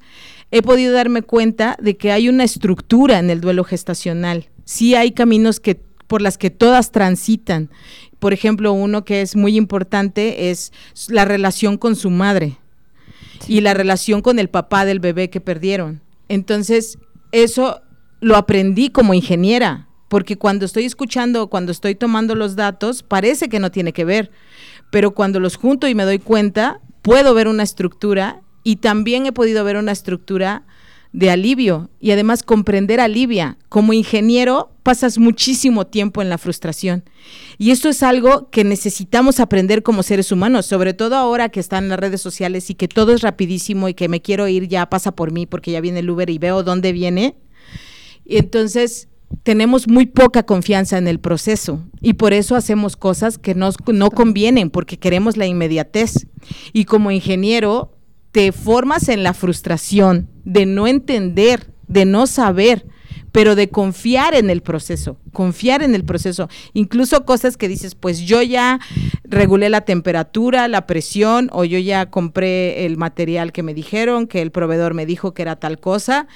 he 0.51 0.61
podido 0.61 0.93
darme 0.93 1.23
cuenta 1.23 1.75
de 1.81 1.97
que 1.97 2.11
hay 2.11 2.29
una 2.29 2.43
estructura 2.43 3.17
en 3.17 3.31
el 3.31 3.41
duelo 3.41 3.63
gestacional 3.63 4.47
sí 4.69 4.93
hay 4.93 5.13
caminos 5.13 5.59
que 5.59 5.81
por 6.05 6.21
las 6.21 6.37
que 6.37 6.51
todas 6.51 6.91
transitan. 6.91 7.71
Por 8.19 8.33
ejemplo, 8.33 8.71
uno 8.71 9.03
que 9.03 9.23
es 9.23 9.35
muy 9.35 9.57
importante 9.57 10.51
es 10.51 10.71
la 11.07 11.25
relación 11.25 11.79
con 11.79 11.95
su 11.95 12.11
madre 12.11 12.59
y 13.47 13.61
la 13.61 13.73
relación 13.73 14.21
con 14.21 14.37
el 14.37 14.47
papá 14.47 14.85
del 14.85 14.99
bebé 14.99 15.31
que 15.31 15.41
perdieron. 15.41 16.01
Entonces, 16.27 16.99
eso 17.31 17.81
lo 18.19 18.35
aprendí 18.35 18.91
como 18.91 19.15
ingeniera, 19.15 19.87
porque 20.07 20.37
cuando 20.37 20.67
estoy 20.67 20.85
escuchando, 20.85 21.47
cuando 21.47 21.71
estoy 21.71 21.95
tomando 21.95 22.35
los 22.35 22.55
datos, 22.55 23.01
parece 23.01 23.49
que 23.49 23.57
no 23.57 23.71
tiene 23.71 23.91
que 23.91 24.05
ver, 24.05 24.29
pero 24.91 25.15
cuando 25.15 25.39
los 25.39 25.55
junto 25.55 25.87
y 25.87 25.95
me 25.95 26.05
doy 26.05 26.19
cuenta, 26.19 26.79
puedo 27.01 27.33
ver 27.33 27.47
una 27.47 27.63
estructura 27.63 28.41
y 28.63 28.75
también 28.75 29.25
he 29.25 29.31
podido 29.31 29.63
ver 29.63 29.77
una 29.77 29.93
estructura 29.93 30.63
de 31.11 31.31
alivio 31.31 31.89
y 31.99 32.11
además 32.11 32.43
comprender 32.43 32.99
alivia. 32.99 33.57
Como 33.67 33.93
ingeniero 33.93 34.71
pasas 34.83 35.17
muchísimo 35.17 35.87
tiempo 35.87 36.21
en 36.21 36.29
la 36.29 36.37
frustración 36.37 37.03
y 37.57 37.71
esto 37.71 37.89
es 37.89 38.03
algo 38.03 38.49
que 38.49 38.63
necesitamos 38.63 39.39
aprender 39.39 39.83
como 39.83 40.03
seres 40.03 40.31
humanos, 40.31 40.65
sobre 40.65 40.93
todo 40.93 41.15
ahora 41.15 41.49
que 41.49 41.59
están 41.59 41.89
las 41.89 41.99
redes 41.99 42.21
sociales 42.21 42.69
y 42.69 42.75
que 42.75 42.87
todo 42.87 43.13
es 43.13 43.21
rapidísimo 43.21 43.89
y 43.89 43.93
que 43.93 44.07
me 44.07 44.21
quiero 44.21 44.47
ir 44.47 44.67
ya 44.67 44.89
pasa 44.89 45.11
por 45.13 45.31
mí 45.31 45.45
porque 45.45 45.71
ya 45.71 45.81
viene 45.81 45.99
el 45.99 46.09
Uber 46.09 46.29
y 46.29 46.37
veo 46.37 46.63
dónde 46.63 46.93
viene. 46.93 47.35
Y 48.25 48.37
entonces 48.37 49.09
tenemos 49.43 49.87
muy 49.87 50.05
poca 50.05 50.43
confianza 50.43 50.97
en 50.97 51.07
el 51.07 51.19
proceso 51.19 51.83
y 52.01 52.13
por 52.13 52.33
eso 52.33 52.55
hacemos 52.55 52.95
cosas 52.95 53.37
que 53.37 53.55
nos, 53.55 53.75
no 53.87 54.09
convienen 54.09 54.69
porque 54.69 54.97
queremos 54.97 55.37
la 55.37 55.45
inmediatez. 55.45 56.27
Y 56.73 56.85
como 56.85 57.11
ingeniero 57.11 57.98
te 58.31 58.51
formas 58.51 59.09
en 59.09 59.23
la 59.23 59.33
frustración 59.33 60.29
de 60.45 60.65
no 60.65 60.87
entender, 60.87 61.71
de 61.87 62.05
no 62.05 62.27
saber, 62.27 62.85
pero 63.31 63.55
de 63.55 63.69
confiar 63.69 64.33
en 64.33 64.49
el 64.49 64.61
proceso, 64.61 65.17
confiar 65.31 65.83
en 65.83 65.93
el 65.93 66.03
proceso. 66.03 66.49
Incluso 66.73 67.25
cosas 67.25 67.57
que 67.57 67.67
dices, 67.67 67.95
pues 67.95 68.21
yo 68.21 68.41
ya 68.41 68.79
regulé 69.23 69.69
la 69.69 69.81
temperatura, 69.81 70.67
la 70.67 70.87
presión, 70.87 71.49
o 71.53 71.63
yo 71.63 71.77
ya 71.79 72.07
compré 72.07 72.85
el 72.85 72.97
material 72.97 73.51
que 73.51 73.63
me 73.63 73.73
dijeron, 73.73 74.27
que 74.27 74.41
el 74.41 74.51
proveedor 74.51 74.93
me 74.93 75.05
dijo 75.05 75.33
que 75.33 75.43
era 75.43 75.57
tal 75.57 75.79
cosa, 75.79 76.27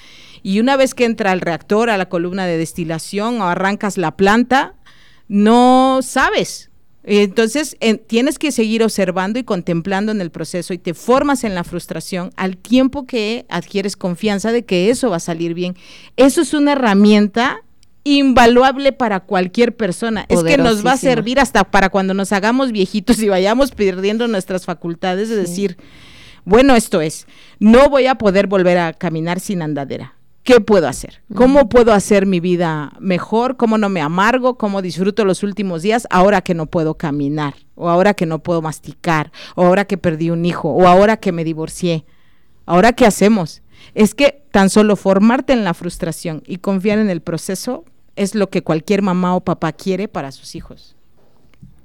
y 0.42 0.60
una 0.60 0.76
vez 0.76 0.94
que 0.94 1.04
entra 1.04 1.32
el 1.32 1.40
reactor 1.40 1.90
a 1.90 1.96
la 1.96 2.08
columna 2.08 2.46
de 2.46 2.58
destilación 2.58 3.40
o 3.40 3.46
arrancas 3.46 3.98
la 3.98 4.16
planta, 4.16 4.74
no 5.26 6.00
sabes, 6.02 6.70
entonces, 7.06 7.76
tienes 8.06 8.38
que 8.38 8.50
seguir 8.50 8.82
observando 8.82 9.38
y 9.38 9.44
contemplando 9.44 10.10
en 10.10 10.22
el 10.22 10.30
proceso 10.30 10.72
y 10.72 10.78
te 10.78 10.94
formas 10.94 11.44
en 11.44 11.54
la 11.54 11.62
frustración 11.62 12.30
al 12.36 12.56
tiempo 12.56 13.06
que 13.06 13.44
adquieres 13.50 13.96
confianza 13.96 14.52
de 14.52 14.64
que 14.64 14.88
eso 14.88 15.10
va 15.10 15.16
a 15.16 15.20
salir 15.20 15.52
bien. 15.52 15.76
Eso 16.16 16.40
es 16.40 16.54
una 16.54 16.72
herramienta 16.72 17.60
invaluable 18.04 18.92
para 18.92 19.20
cualquier 19.20 19.76
persona. 19.76 20.24
Es 20.28 20.42
que 20.42 20.56
nos 20.56 20.84
va 20.84 20.92
a 20.92 20.96
servir 20.96 21.40
hasta 21.40 21.64
para 21.64 21.90
cuando 21.90 22.14
nos 22.14 22.32
hagamos 22.32 22.72
viejitos 22.72 23.18
y 23.20 23.28
vayamos 23.28 23.72
perdiendo 23.72 24.26
nuestras 24.26 24.64
facultades 24.64 25.28
de 25.28 25.36
decir, 25.36 25.76
bueno, 26.46 26.74
esto 26.74 27.02
es, 27.02 27.26
no 27.58 27.90
voy 27.90 28.06
a 28.06 28.16
poder 28.16 28.46
volver 28.46 28.78
a 28.78 28.92
caminar 28.94 29.40
sin 29.40 29.60
andadera 29.60 30.14
¿qué 30.44 30.60
puedo 30.60 30.86
hacer? 30.86 31.22
¿Cómo 31.34 31.68
puedo 31.68 31.92
hacer 31.92 32.26
mi 32.26 32.38
vida 32.38 32.92
mejor? 33.00 33.56
¿Cómo 33.56 33.78
no 33.78 33.88
me 33.88 34.00
amargo? 34.00 34.56
¿Cómo 34.56 34.82
disfruto 34.82 35.24
los 35.24 35.42
últimos 35.42 35.82
días 35.82 36.06
ahora 36.10 36.42
que 36.42 36.54
no 36.54 36.66
puedo 36.66 36.96
caminar? 36.96 37.54
¿O 37.74 37.88
ahora 37.88 38.14
que 38.14 38.26
no 38.26 38.40
puedo 38.40 38.62
masticar? 38.62 39.32
¿O 39.56 39.64
ahora 39.64 39.86
que 39.86 39.98
perdí 39.98 40.30
un 40.30 40.44
hijo? 40.44 40.70
¿O 40.70 40.86
ahora 40.86 41.16
que 41.16 41.32
me 41.32 41.42
divorcié? 41.42 42.04
¿Ahora 42.66 42.92
qué 42.92 43.06
hacemos? 43.06 43.62
Es 43.94 44.14
que 44.14 44.44
tan 44.52 44.70
solo 44.70 44.96
formarte 44.96 45.52
en 45.52 45.64
la 45.64 45.74
frustración 45.74 46.42
y 46.46 46.58
confiar 46.58 46.98
en 46.98 47.10
el 47.10 47.20
proceso 47.20 47.84
es 48.16 48.34
lo 48.34 48.48
que 48.48 48.62
cualquier 48.62 49.02
mamá 49.02 49.34
o 49.34 49.40
papá 49.40 49.72
quiere 49.72 50.08
para 50.08 50.30
sus 50.30 50.54
hijos. 50.54 50.94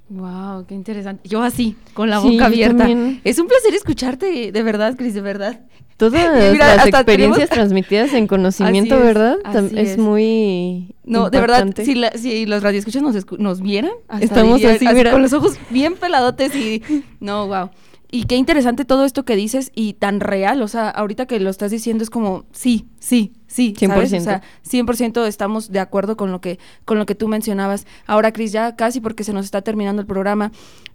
Wow, 0.10 0.66
qué 0.66 0.74
interesante. 0.74 1.30
Yo 1.30 1.44
así, 1.44 1.76
con 1.94 2.10
la 2.10 2.20
boca 2.20 2.48
abierta. 2.48 2.88
Es 3.24 3.38
un 3.38 3.48
placer 3.48 3.76
escucharte, 3.76 4.52
de 4.52 4.64
verdad, 4.64 4.96
Cris, 4.98 5.14
de 5.14 5.22
verdad. 5.22 5.62
Todas 5.98 6.58
las 6.58 6.88
experiencias 6.88 7.50
transmitidas 7.50 8.14
en 8.14 8.26
conocimiento, 8.28 8.98
¿verdad? 9.00 9.38
es, 9.76 9.98
muy. 9.98 10.96
No, 11.04 11.30
de 11.30 11.40
verdad, 11.40 11.68
si, 11.76 11.96
si 12.16 12.46
los 12.46 12.64
radioescuchas 12.64 13.02
nos, 13.02 13.16
nos 13.38 13.62
vieran, 13.62 13.92
estamos 14.20 14.64
así, 14.64 14.86
con 14.86 15.22
los 15.22 15.34
ojos 15.34 15.58
bien 15.70 15.96
peladotes 15.96 16.56
y. 16.56 16.82
No, 17.20 17.48
wow. 17.48 17.70
Y 18.12 18.24
qué 18.24 18.38
interesante 18.38 18.86
todo 18.86 19.06
esto 19.06 19.24
que 19.24 19.36
dices 19.36 19.72
y 19.76 19.94
tan 19.94 20.20
real, 20.20 20.64
o 20.64 20.68
sea, 20.68 20.90
ahorita 20.90 21.28
que 21.28 21.40
lo 21.40 21.52
estás 21.52 21.70
diciendo 21.70 22.04
es 22.04 22.10
como, 22.10 22.46
sí, 22.52 22.88
sí, 23.00 23.34
sí, 23.46 23.76
100%. 23.78 23.88
¿sabes? 23.88 24.14
O 24.14 24.20
sea, 24.22 24.42
100% 24.68 25.28
estamos 25.28 25.72
de 25.72 25.80
acuerdo 25.80 26.18
con 26.18 26.32
lo 26.32 26.42
que 26.42 26.58
con 26.86 26.98
lo 26.98 27.06
que 27.06 27.14
tú 27.14 27.28
mencionabas. 27.28 27.86
Ahora, 28.08 28.34
Cris, 28.34 28.52
ya 28.52 28.76
casi 28.76 29.00
porque 29.00 29.24
se 29.24 29.32
nos 29.32 29.46
está 29.46 29.62
terminando 29.62 30.02
el 30.02 30.08
programa, 30.08 30.52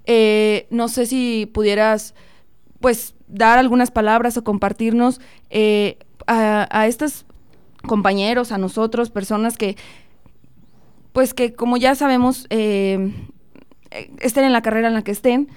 eh, 0.07 0.67
no 0.71 0.89
sé 0.89 1.07
si 1.07 1.49
pudieras, 1.55 2.17
pues, 2.81 3.15
dar 3.29 3.61
algunas 3.61 3.93
palabras 3.93 4.37
o 4.37 4.43
compartirnos 4.43 5.21
eh, 5.51 5.99
a, 6.27 6.87
estos 6.89 7.27
compañeros, 7.87 8.51
a 8.51 8.59
nosotros, 8.59 9.11
personas 9.11 9.57
que, 9.57 9.77
pues 11.13 11.33
que 11.33 11.55
como 11.55 11.77
ya 11.77 11.95
sabemos, 11.95 12.47
eh, 12.51 13.13
estén 14.21 14.45
en 14.45 14.53
la 14.53 14.63
carrera 14.63 14.89
en 14.89 14.95
la 14.95 15.03
que 15.03 15.13
estén, 15.13 15.49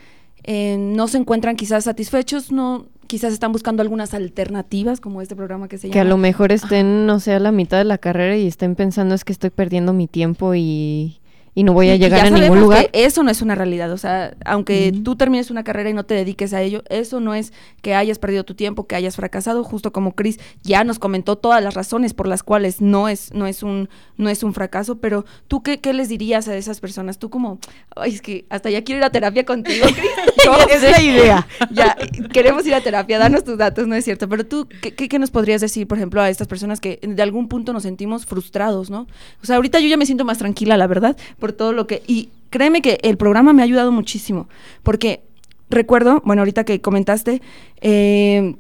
eh, 0.44 0.78
no 0.78 1.08
se 1.08 1.18
encuentran 1.18 1.56
quizás 1.56 1.86
satisfechos, 1.86 2.52
no, 2.52 2.86
quizás 3.08 3.34
están 3.34 3.52
buscando 3.52 3.82
algunas 3.82 4.14
alternativas, 4.14 5.00
como 5.00 5.22
este 5.22 5.36
programa 5.36 5.68
que 5.68 5.78
se 5.78 5.88
llama. 5.88 5.94
Que 5.94 6.00
a 6.00 6.04
lo 6.04 6.18
mejor 6.18 6.52
estén, 6.52 7.06
no 7.06 7.20
sé, 7.20 7.34
a 7.34 7.40
la 7.40 7.52
mitad 7.52 7.78
de 7.78 7.86
la 7.86 7.98
carrera 7.98 8.38
y 8.38 8.48
estén 8.48 8.76
pensando 8.76 9.16
es 9.16 9.24
que 9.24 9.34
estoy 9.34 9.50
perdiendo 9.50 9.94
mi 9.94 10.08
tiempo 10.08 10.54
y, 10.56 11.20
y 11.58 11.64
no 11.64 11.74
voy 11.74 11.90
a 11.90 11.96
llegar 11.96 12.28
a 12.28 12.30
ningún 12.30 12.60
lugar. 12.60 12.92
que 12.92 13.04
eso 13.06 13.24
no 13.24 13.32
es 13.32 13.42
una 13.42 13.56
realidad. 13.56 13.92
O 13.92 13.98
sea, 13.98 14.38
aunque 14.46 14.94
tú 15.04 15.16
termines 15.16 15.50
una 15.50 15.64
carrera 15.64 15.90
y 15.90 15.94
no 15.94 16.04
te 16.04 16.14
dediques 16.14 16.54
a 16.54 16.62
ello, 16.62 16.84
eso 16.88 17.20
no 17.20 17.34
es 17.34 17.52
que 17.82 17.96
hayas 17.96 18.20
perdido 18.20 18.44
tu 18.44 18.54
tiempo, 18.54 18.86
que 18.86 18.96
hayas 18.96 19.16
fracasado, 19.16 19.64
justo 19.64 19.92
como 19.92 20.14
Chris 20.14 20.40
ya 20.62 20.84
nos 20.84 21.00
comentó 21.00 21.36
todas 21.36 21.64
las 21.64 21.74
razones 21.74 22.14
por 22.14 22.28
las 22.28 22.44
cuales 22.44 22.80
no 22.80 23.10
es, 23.10 23.34
no 23.34 23.48
es 23.48 23.64
un, 23.64 23.90
no 24.18 24.30
es 24.30 24.44
un 24.44 24.54
fracaso, 24.54 25.00
pero 25.00 25.26
tú 25.48 25.64
qué, 25.64 25.80
qué 25.80 25.94
les 25.94 26.10
dirías 26.10 26.48
a 26.48 26.56
esas 26.56 26.80
personas? 26.80 27.18
Tú 27.18 27.32
como, 27.32 27.58
ay, 27.96 28.14
es 28.14 28.22
que 28.22 28.46
hasta 28.52 28.70
ya 28.70 28.84
quiero 28.84 29.00
ir 29.00 29.06
a 29.06 29.10
terapia 29.10 29.44
contigo, 29.44 29.88
Chris. 29.96 30.46
No 30.46 30.58
Es 30.70 30.84
la 30.84 31.02
idea. 31.02 31.48
Ya, 31.72 31.98
queremos 32.32 32.68
ir 32.68 32.76
a 32.76 32.82
terapia, 32.82 33.18
danos 33.18 33.44
tus 33.44 33.58
datos, 33.58 33.88
no 33.88 33.96
es 33.96 34.06
cierto. 34.06 34.30
Pero 34.30 34.46
tú, 34.46 34.68
¿qué, 34.80 34.94
qué, 34.94 35.10
qué 35.10 35.18
nos 35.18 35.32
podrías 35.32 35.62
decir, 35.62 35.88
por 35.88 35.98
ejemplo, 35.98 36.22
a 36.22 36.30
estas 36.30 36.48
personas 36.48 36.80
que 36.80 37.00
de 37.02 37.24
algún 37.24 37.48
punto 37.48 37.74
nos 37.74 37.82
sentimos 37.82 38.28
frustrados, 38.28 38.92
¿no? 38.92 39.08
O 39.42 39.46
sea, 39.48 39.56
ahorita 39.56 39.80
yo 39.80 39.88
ya 39.88 39.98
me 39.98 40.06
siento 40.06 40.24
más 40.24 40.38
tranquila, 40.38 40.78
la 40.78 40.86
verdad, 40.86 41.18
por 41.48 41.54
todo 41.54 41.72
lo 41.72 41.88
que... 41.88 42.04
Y 42.08 42.28
créeme 42.50 42.82
que 42.82 43.00
el 43.04 43.16
programa 43.16 43.54
me 43.54 43.62
ha 43.62 43.66
ayudado 43.66 43.94
muchísimo, 43.94 44.50
porque 44.84 45.22
recuerdo, 45.70 46.22
bueno, 46.26 46.42
ahorita 46.42 46.66
que 46.66 46.82
comentaste, 46.82 47.42
eh, 47.80 48.58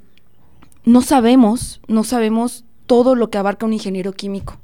no 0.86 1.02
sabemos, 1.02 1.82
no 1.90 2.06
sabemos 2.06 2.64
todo 2.86 3.16
lo 3.16 3.30
que 3.30 3.38
abarca 3.38 3.66
un 3.66 3.74
ingeniero 3.74 4.14
químico, 4.14 4.58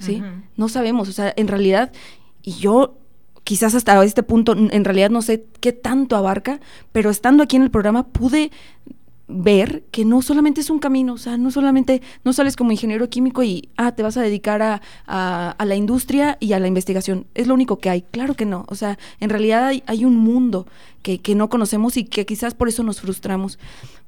¿sí? 0.00 0.20
No 0.56 0.68
sabemos, 0.68 1.08
o 1.08 1.12
sea, 1.12 1.32
en 1.36 1.46
realidad, 1.46 1.92
y 2.42 2.54
yo 2.54 2.96
quizás 3.44 3.76
hasta 3.76 4.02
este 4.04 4.24
punto, 4.24 4.56
en 4.56 4.84
realidad 4.84 5.10
no 5.10 5.22
sé 5.22 5.44
qué 5.60 5.72
tanto 5.72 6.16
abarca, 6.16 6.58
pero 6.90 7.10
estando 7.10 7.44
aquí 7.44 7.54
en 7.54 7.62
el 7.62 7.70
programa 7.70 8.08
pude 8.08 8.50
ver 9.30 9.84
que 9.90 10.06
no 10.06 10.22
solamente 10.22 10.62
es 10.62 10.70
un 10.70 10.78
camino, 10.78 11.12
o 11.12 11.18
sea, 11.18 11.36
no 11.36 11.50
solamente, 11.50 12.00
no 12.24 12.32
sales 12.32 12.56
como 12.56 12.72
ingeniero 12.72 13.10
químico 13.10 13.42
y, 13.42 13.68
ah, 13.76 13.92
te 13.92 14.02
vas 14.02 14.16
a 14.16 14.22
dedicar 14.22 14.62
a, 14.62 14.80
a- 15.06 15.50
a 15.58 15.64
la 15.66 15.76
industria 15.76 16.38
y 16.40 16.54
a 16.54 16.60
la 16.60 16.66
investigación. 16.66 17.26
Es 17.34 17.46
lo 17.46 17.52
único 17.54 17.78
que 17.78 17.90
hay. 17.90 18.02
Claro 18.10 18.34
que 18.34 18.46
no. 18.46 18.64
O 18.68 18.74
sea, 18.74 18.98
en 19.20 19.28
realidad 19.28 19.66
hay, 19.66 19.82
hay 19.86 20.04
un 20.06 20.16
mundo 20.16 20.66
que, 21.02 21.18
que 21.18 21.34
no 21.34 21.48
conocemos 21.50 21.96
y 21.98 22.04
que 22.04 22.24
quizás 22.24 22.54
por 22.54 22.68
eso 22.68 22.82
nos 22.82 23.00
frustramos. 23.02 23.58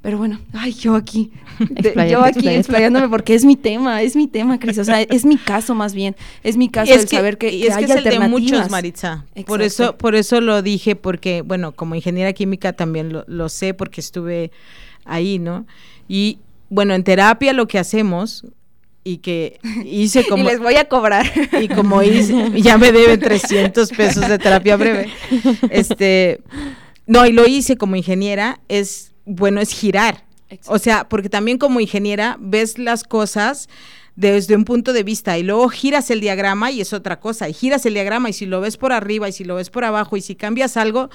Pero 0.01 0.16
bueno, 0.16 0.41
ay, 0.55 0.73
yo 0.73 0.95
aquí, 0.95 1.31
de- 1.68 1.93
yo 2.11 2.25
aquí 2.25 2.49
explayándome 2.49 3.09
porque 3.11 3.35
es 3.35 3.45
mi 3.45 3.57
tema, 3.57 4.01
es 4.01 4.16
mi 4.16 4.27
tema, 4.27 4.59
Cris. 4.59 4.79
O 4.79 4.85
sea, 4.85 5.03
es 5.03 5.27
mi 5.27 5.37
caso 5.37 5.75
más 5.75 5.93
bien. 5.93 6.16
Es 6.43 6.57
mi 6.57 6.71
caso 6.71 6.95
el 6.95 7.07
saber 7.18 7.37
que, 7.37 7.53
y 7.53 7.61
que 7.61 7.66
es 7.68 7.77
hay 7.77 7.85
que 7.85 7.93
es 7.93 7.99
el 7.99 8.05
de 8.05 8.18
muchos, 8.21 8.71
Maritza. 8.71 9.27
Por 9.47 9.61
eso, 9.61 9.99
por 9.99 10.14
eso 10.14 10.41
lo 10.41 10.62
dije, 10.62 10.97
porque, 10.97 11.43
bueno, 11.43 11.73
como 11.73 11.95
ingeniera 11.95 12.33
química 12.33 12.73
también 12.73 13.12
lo, 13.12 13.25
lo 13.29 13.51
sé 13.51 13.75
porque 13.75 14.01
estuve 14.01 14.51
ahí, 15.05 15.38
¿no? 15.38 15.66
Y 16.09 16.38
bueno, 16.68 16.94
en 16.94 17.05
terapia 17.05 17.53
lo 17.53 17.66
que 17.66 17.78
hacemos 17.78 18.44
y 19.05 19.18
que 19.18 19.59
hice 19.84 20.26
como 20.28 20.44
y 20.44 20.46
les 20.46 20.61
voy 20.61 20.76
a 20.76 20.88
cobrar. 20.88 21.30
y 21.61 21.68
como 21.68 22.03
hice, 22.03 22.61
ya 22.61 22.78
me 22.78 22.92
deben 22.92 23.20
300 23.20 23.90
pesos 23.90 24.28
de 24.28 24.38
terapia 24.38 24.76
breve. 24.76 25.09
Este, 25.70 26.40
no, 27.07 27.26
y 27.26 27.32
lo 27.32 27.46
hice 27.46 27.76
como 27.76 27.96
ingeniera, 27.96 28.61
es, 28.68 29.12
bueno, 29.24 29.61
es 29.61 29.70
girar. 29.70 30.24
O 30.66 30.78
sea, 30.78 31.09
porque 31.09 31.28
también 31.28 31.59
como 31.59 31.80
ingeniera 31.80 32.36
ves 32.40 32.78
las 32.78 33.05
cosas 33.05 33.68
desde 34.16 34.57
un 34.57 34.64
punto 34.64 34.92
de 34.92 35.05
vista 35.05 35.38
y 35.38 35.42
luego 35.42 35.68
giras 35.68 36.11
el 36.11 36.20
diagrama 36.20 36.70
y 36.70 36.80
es 36.80 36.92
otra 36.92 37.20
cosa, 37.20 37.48
y 37.48 37.53
giras 37.53 37.86
el 37.86 37.94
diagrama 37.94 38.28
y 38.28 38.32
si 38.32 38.46
lo 38.46 38.61
ves 38.61 38.76
por 38.76 38.92
arriba 38.92 39.28
y 39.28 39.32
si 39.32 39.44
lo 39.44 39.55
ves 39.55 39.70
por 39.70 39.84
abajo 39.84 40.16
y 40.16 40.20
si 40.20 40.34
cambias 40.34 40.76
algo, 40.76 41.09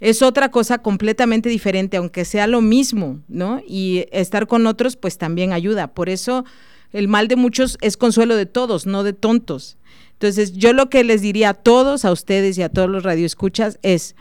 es 0.00 0.22
otra 0.22 0.50
cosa 0.50 0.78
completamente 0.78 1.48
diferente, 1.48 1.96
aunque 1.96 2.24
sea 2.24 2.46
lo 2.46 2.60
mismo, 2.60 3.20
¿no? 3.28 3.60
Y 3.66 4.06
estar 4.12 4.46
con 4.46 4.66
otros 4.66 4.96
pues 4.96 5.18
también 5.18 5.52
ayuda. 5.52 5.88
Por 5.88 6.08
eso 6.08 6.44
el 6.92 7.08
mal 7.08 7.28
de 7.28 7.36
muchos 7.36 7.78
es 7.80 7.96
consuelo 7.96 8.36
de 8.36 8.46
todos, 8.46 8.86
no 8.86 9.02
de 9.02 9.12
tontos. 9.12 9.76
Entonces, 10.12 10.54
yo 10.54 10.72
lo 10.72 10.88
que 10.88 11.04
les 11.04 11.20
diría 11.20 11.50
a 11.50 11.54
todos, 11.54 12.04
a 12.04 12.12
ustedes 12.12 12.56
y 12.56 12.62
a 12.62 12.70
todos 12.70 12.88
los 12.88 13.02
radioescuchas 13.02 13.78
es 13.82 14.16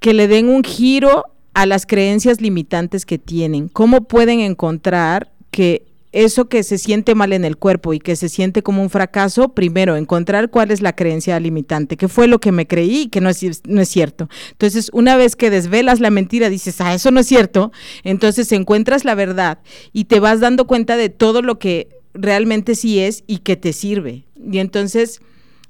que 0.00 0.14
le 0.14 0.28
den 0.28 0.48
un 0.48 0.64
giro 0.64 1.24
a 1.52 1.66
las 1.66 1.86
creencias 1.86 2.40
limitantes 2.40 3.04
que 3.04 3.18
tienen. 3.18 3.68
¿Cómo 3.68 4.04
pueden 4.04 4.40
encontrar 4.40 5.32
que 5.50 5.87
eso 6.12 6.48
que 6.48 6.62
se 6.62 6.78
siente 6.78 7.14
mal 7.14 7.32
en 7.32 7.44
el 7.44 7.56
cuerpo 7.56 7.92
y 7.92 7.98
que 7.98 8.16
se 8.16 8.28
siente 8.28 8.62
como 8.62 8.82
un 8.82 8.90
fracaso, 8.90 9.50
primero 9.50 9.96
encontrar 9.96 10.50
cuál 10.50 10.70
es 10.70 10.80
la 10.80 10.94
creencia 10.94 11.38
limitante, 11.38 11.96
qué 11.96 12.08
fue 12.08 12.28
lo 12.28 12.38
que 12.40 12.52
me 12.52 12.66
creí 12.66 13.02
y 13.02 13.08
que 13.08 13.20
no 13.20 13.28
es, 13.28 13.62
no 13.66 13.80
es 13.80 13.88
cierto. 13.88 14.28
Entonces, 14.52 14.90
una 14.92 15.16
vez 15.16 15.36
que 15.36 15.50
desvelas 15.50 16.00
la 16.00 16.10
mentira, 16.10 16.48
dices, 16.48 16.80
ah, 16.80 16.94
eso 16.94 17.10
no 17.10 17.20
es 17.20 17.26
cierto, 17.26 17.72
entonces 18.04 18.50
encuentras 18.52 19.04
la 19.04 19.14
verdad 19.14 19.58
y 19.92 20.04
te 20.04 20.20
vas 20.20 20.40
dando 20.40 20.66
cuenta 20.66 20.96
de 20.96 21.10
todo 21.10 21.42
lo 21.42 21.58
que 21.58 21.88
realmente 22.14 22.74
sí 22.74 23.00
es 23.00 23.24
y 23.26 23.38
que 23.38 23.56
te 23.56 23.72
sirve. 23.72 24.24
Y 24.50 24.58
entonces, 24.58 25.20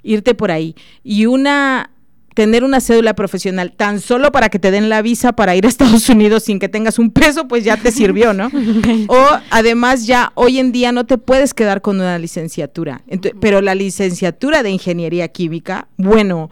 irte 0.03 0.34
por 0.34 0.51
ahí. 0.51 0.74
Y 1.03 1.26
una 1.26 1.91
tener 2.39 2.62
una 2.62 2.80
cédula 2.80 3.14
profesional 3.14 3.72
tan 3.72 3.99
solo 3.99 4.30
para 4.30 4.49
que 4.49 4.61
te 4.61 4.70
den 4.70 4.89
la 4.89 5.03
visa 5.03 5.32
para 5.32 5.57
ir 5.57 5.66
a 5.66 5.68
Estados 5.76 6.09
Unidos 6.09 6.45
sin 6.45 6.61
que 6.61 6.68
tengas 6.68 7.01
un 7.01 7.11
peso, 7.11 7.49
pues 7.49 7.64
ya 7.64 7.76
te 7.76 7.91
sirvió, 7.91 8.32
¿no? 8.32 8.49
o 9.09 9.18
además 9.51 10.07
ya 10.07 10.30
hoy 10.36 10.61
en 10.61 10.70
día 10.70 10.93
no 10.93 11.05
te 11.05 11.18
puedes 11.18 11.53
quedar 11.53 11.82
con 11.82 11.97
una 11.97 12.16
licenciatura, 12.16 13.03
Ento- 13.11 13.32
pero 13.41 13.61
la 13.61 13.74
licenciatura 13.74 14.62
de 14.62 14.70
ingeniería 14.70 15.26
química, 15.26 15.89
bueno, 15.97 16.49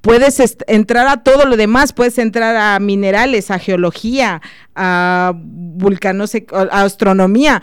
puedes 0.00 0.40
entrar 0.66 1.06
a 1.08 1.22
todo 1.22 1.44
lo 1.44 1.56
demás, 1.56 1.92
puedes 1.92 2.18
entrar 2.18 2.56
a 2.56 2.78
minerales, 2.80 3.50
a 3.50 3.58
geología, 3.58 4.40
a 4.74 5.34
vulcanos, 5.36 6.34
a 6.34 6.82
astronomía, 6.82 7.60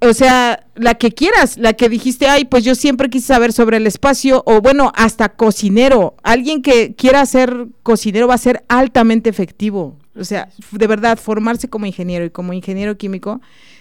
o 0.00 0.12
sea, 0.12 0.66
la 0.74 0.94
que 0.94 1.12
quieras, 1.12 1.56
la 1.56 1.72
que 1.72 1.88
dijiste, 1.88 2.28
ay, 2.28 2.44
pues 2.44 2.64
yo 2.64 2.74
siempre 2.74 3.08
quise 3.08 3.28
saber 3.28 3.52
sobre 3.52 3.78
el 3.78 3.86
espacio, 3.86 4.42
o 4.46 4.60
bueno, 4.60 4.92
hasta 4.94 5.30
cocinero, 5.30 6.16
alguien 6.22 6.62
que 6.62 6.94
quiera 6.94 7.24
ser 7.24 7.68
cocinero 7.82 8.28
va 8.28 8.34
a 8.34 8.38
ser 8.38 8.64
altamente 8.68 9.30
efectivo, 9.30 9.96
o 10.16 10.24
sea, 10.24 10.48
de 10.72 10.86
verdad, 10.86 11.18
formarse 11.18 11.68
como 11.68 11.86
ingeniero 11.86 12.24
y 12.24 12.30
como 12.30 12.52
ingeniero 12.52 12.98
químico, 12.98 13.40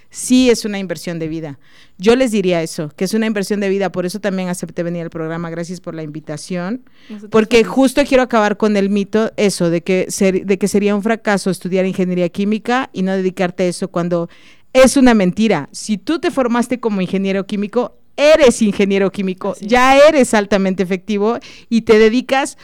sí 0.09 0.49
es 0.49 0.65
una 0.65 0.79
inversión 0.79 1.19
de 1.19 1.27
vida. 1.27 1.59
Yo 1.97 2.15
les 2.15 2.31
diría 2.31 2.61
eso, 2.63 2.89
que 2.95 3.05
es 3.05 3.13
una 3.13 3.25
inversión 3.25 3.59
de 3.59 3.69
vida, 3.69 3.91
por 3.91 4.05
eso 4.05 4.19
también 4.19 4.47
acepté 4.49 4.83
venir 4.83 5.03
al 5.03 5.09
programa, 5.09 5.49
gracias 5.49 5.81
por 5.81 5.93
la 5.95 6.01
invitación. 6.03 6.81
Porque 7.29 7.63
justo 7.63 8.03
quiero 8.05 8.23
acabar 8.23 8.57
con 8.57 8.75
el 8.77 8.89
mito, 8.89 9.31
eso, 9.37 9.69
de 9.69 9.81
que, 9.81 10.05
ser- 10.09 10.45
de 10.45 10.57
que 10.57 10.67
sería 10.67 10.95
un 10.95 11.03
fracaso 11.03 11.49
estudiar 11.49 11.85
ingeniería 11.85 12.29
química 12.29 12.89
y 12.93 13.01
no 13.03 13.11
dedicarte 13.13 13.63
a 13.63 13.67
eso 13.67 13.89
cuando 13.89 14.29
es 14.73 14.97
una 14.97 15.13
mentira. 15.13 15.67
Si 15.71 15.97
tú 15.97 16.19
te 16.19 16.31
formaste 16.31 16.79
como 16.79 17.01
ingeniero 17.01 17.45
químico, 17.45 17.97
eres 18.15 18.61
ingeniero 18.61 19.11
químico, 19.11 19.51
Así 19.51 19.65
es. 19.65 19.71
ya 19.71 19.97
eres 19.97 20.33
altamente 20.33 20.83
efectivo 20.83 21.37
y 21.69 21.81
te 21.81 21.99
dedicas 21.99 22.57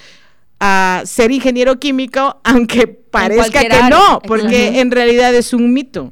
a 0.60 1.02
ser 1.06 1.32
ingeniero 1.32 1.80
químico, 1.80 2.39
aunque 2.43 2.88
parezca 2.88 3.62
que 3.62 3.68
área, 3.68 3.89
no, 3.89 4.22
porque 4.26 4.80
en 4.80 4.91
realidad 4.91 5.34
es 5.36 5.54
un 5.54 5.74
mito. 5.74 6.12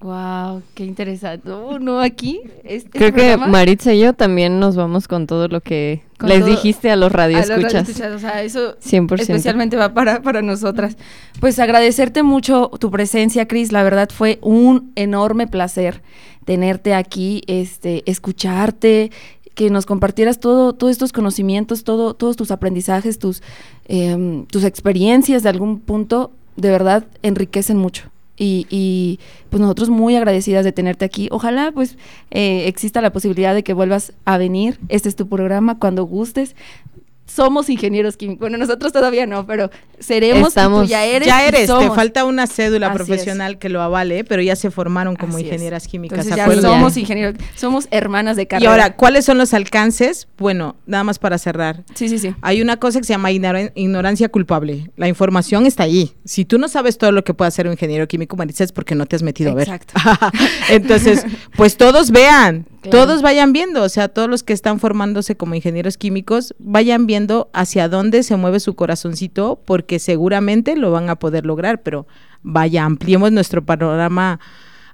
Wow, 0.00 0.62
qué 0.74 0.84
interesante. 0.84 1.50
Oh, 1.50 1.80
no, 1.80 2.00
aquí. 2.00 2.40
este 2.62 2.88
Creo 2.98 3.12
que 3.12 3.36
Maritza 3.36 3.92
y 3.92 3.98
yo 4.00 4.12
también 4.12 4.60
nos 4.60 4.76
vamos 4.76 5.08
con 5.08 5.26
todo 5.26 5.48
lo 5.48 5.60
que 5.60 6.02
Con 6.18 6.28
les 6.28 6.40
todo- 6.40 6.50
dijiste 6.50 6.90
a 6.92 6.94
los 6.96 7.06
a 7.06 7.08
los 7.08 7.12
radioescuchas. 7.12 7.72
radioescuchas, 7.72 8.12
O 8.14 8.18
sea, 8.20 8.42
eso 8.44 8.76
100%. 8.78 9.20
especialmente 9.22 9.76
va 9.76 9.94
para, 9.94 10.22
para 10.22 10.40
nosotras. 10.40 10.96
Pues 11.40 11.58
agradecerte 11.58 12.22
mucho 12.22 12.70
tu 12.78 12.92
presencia, 12.92 13.48
Cris. 13.48 13.72
La 13.72 13.82
verdad 13.82 14.08
fue 14.12 14.38
un 14.40 14.92
enorme 14.94 15.48
placer 15.48 16.00
tenerte 16.44 16.94
aquí, 16.94 17.42
este, 17.48 18.08
escucharte, 18.08 19.10
que 19.54 19.68
nos 19.70 19.84
compartieras 19.84 20.38
todo, 20.38 20.72
todos 20.74 20.92
estos 20.92 21.10
conocimientos, 21.12 21.82
todo, 21.82 22.14
todos 22.14 22.36
tus 22.36 22.52
aprendizajes, 22.52 23.18
tus, 23.18 23.42
em, 23.88 24.46
tus 24.46 24.62
experiencias 24.62 25.42
de 25.42 25.48
algún 25.48 25.80
punto, 25.80 26.30
de 26.56 26.70
verdad 26.70 27.04
enriquecen 27.22 27.76
mucho. 27.76 28.04
Y, 28.38 28.66
y, 28.70 29.18
pues 29.50 29.60
nosotros 29.60 29.88
muy 29.88 30.14
agradecidas 30.14 30.64
de 30.64 30.72
tenerte 30.72 31.04
aquí. 31.04 31.28
Ojalá 31.32 31.72
pues 31.72 31.96
eh, 32.30 32.68
exista 32.68 33.00
la 33.00 33.12
posibilidad 33.12 33.54
de 33.54 33.64
que 33.64 33.72
vuelvas 33.72 34.12
a 34.24 34.38
venir. 34.38 34.78
Este 34.88 35.08
es 35.08 35.16
tu 35.16 35.28
programa 35.28 35.78
cuando 35.78 36.04
gustes. 36.04 36.54
Somos 37.28 37.68
ingenieros 37.70 38.16
químicos. 38.16 38.40
Bueno, 38.40 38.56
nosotros 38.58 38.92
todavía 38.92 39.26
no, 39.26 39.46
pero 39.46 39.70
seremos. 40.00 40.38
y 40.38 40.42
tú 40.42 40.48
Estamos- 40.48 40.88
ya 40.88 41.04
eres. 41.04 41.28
ya 41.28 41.44
y 41.44 41.48
eres, 41.48 41.66
te 41.68 41.90
falta 41.90 42.24
una 42.24 42.46
cédula 42.46 42.86
Así 42.88 42.94
es. 43.02 43.06
profesional 43.06 43.58
que 43.58 43.68
lo 43.68 43.82
avale, 43.82 44.24
pero 44.24 44.40
ya 44.42 44.56
se 44.56 44.70
formaron 44.70 45.14
como 45.14 45.34
Así 45.36 45.42
es. 45.46 45.52
ingenieras 45.52 45.86
químicas, 45.86 46.18
Entonces 46.26 46.44
¿se 46.44 46.60
ya 46.60 46.68
somos 46.68 46.96
ingenieros, 46.96 47.34
somos 47.54 47.86
hermanas 47.90 48.36
de 48.36 48.42
Y 48.42 48.46
carrera. 48.46 48.70
ahora, 48.70 48.96
¿cuáles 48.96 49.24
son 49.24 49.38
los 49.38 49.52
alcances? 49.54 50.26
Bueno, 50.38 50.76
nada 50.86 51.04
más 51.04 51.18
para 51.18 51.36
cerrar. 51.38 51.84
sí, 51.94 52.08
sí, 52.08 52.18
sí. 52.18 52.34
Hay 52.40 52.62
una 52.62 52.78
cosa 52.78 52.98
que 52.98 53.04
se 53.04 53.12
llama 53.12 53.30
ignora- 53.30 53.72
ignorancia 53.74 54.28
culpable. 54.30 54.90
La 54.96 55.06
información 55.08 55.66
está 55.66 55.82
allí. 55.84 56.14
Si 56.24 56.44
tú 56.44 56.58
no 56.58 56.66
sabes 56.68 56.96
todo 56.98 57.12
lo 57.12 57.24
que 57.24 57.34
puede 57.34 57.48
hacer 57.48 57.66
un 57.66 57.72
ingeniero 57.72 58.08
químico, 58.08 58.36
Maritza, 58.36 58.64
es 58.64 58.72
porque 58.72 58.94
no 58.94 59.06
te 59.06 59.16
has 59.16 59.22
metido 59.22 59.56
Exacto. 59.58 59.94
a 60.02 60.30
ver. 60.32 60.42
Entonces, 60.70 61.24
pues 61.56 61.76
todos 61.76 62.10
vean, 62.10 62.66
Claro. 62.82 62.98
todos 63.06 63.22
vayan 63.22 63.52
viendo, 63.52 63.82
o 63.82 63.88
sea, 63.88 64.08
todos 64.08 64.28
los 64.28 64.42
que 64.42 64.52
están 64.52 64.78
formándose 64.80 65.36
como 65.36 65.54
ingenieros 65.54 65.96
químicos, 65.96 66.54
vayan 66.58 67.06
viendo 67.06 67.50
hacia 67.52 67.88
dónde 67.88 68.22
se 68.22 68.36
mueve 68.36 68.60
su 68.60 68.74
corazoncito, 68.74 69.60
porque 69.64 69.98
seguramente 69.98 70.76
lo 70.76 70.90
van 70.92 71.10
a 71.10 71.16
poder 71.16 71.44
lograr, 71.44 71.82
pero 71.82 72.06
vaya, 72.42 72.84
ampliemos 72.84 73.32
nuestro 73.32 73.64
panorama 73.64 74.38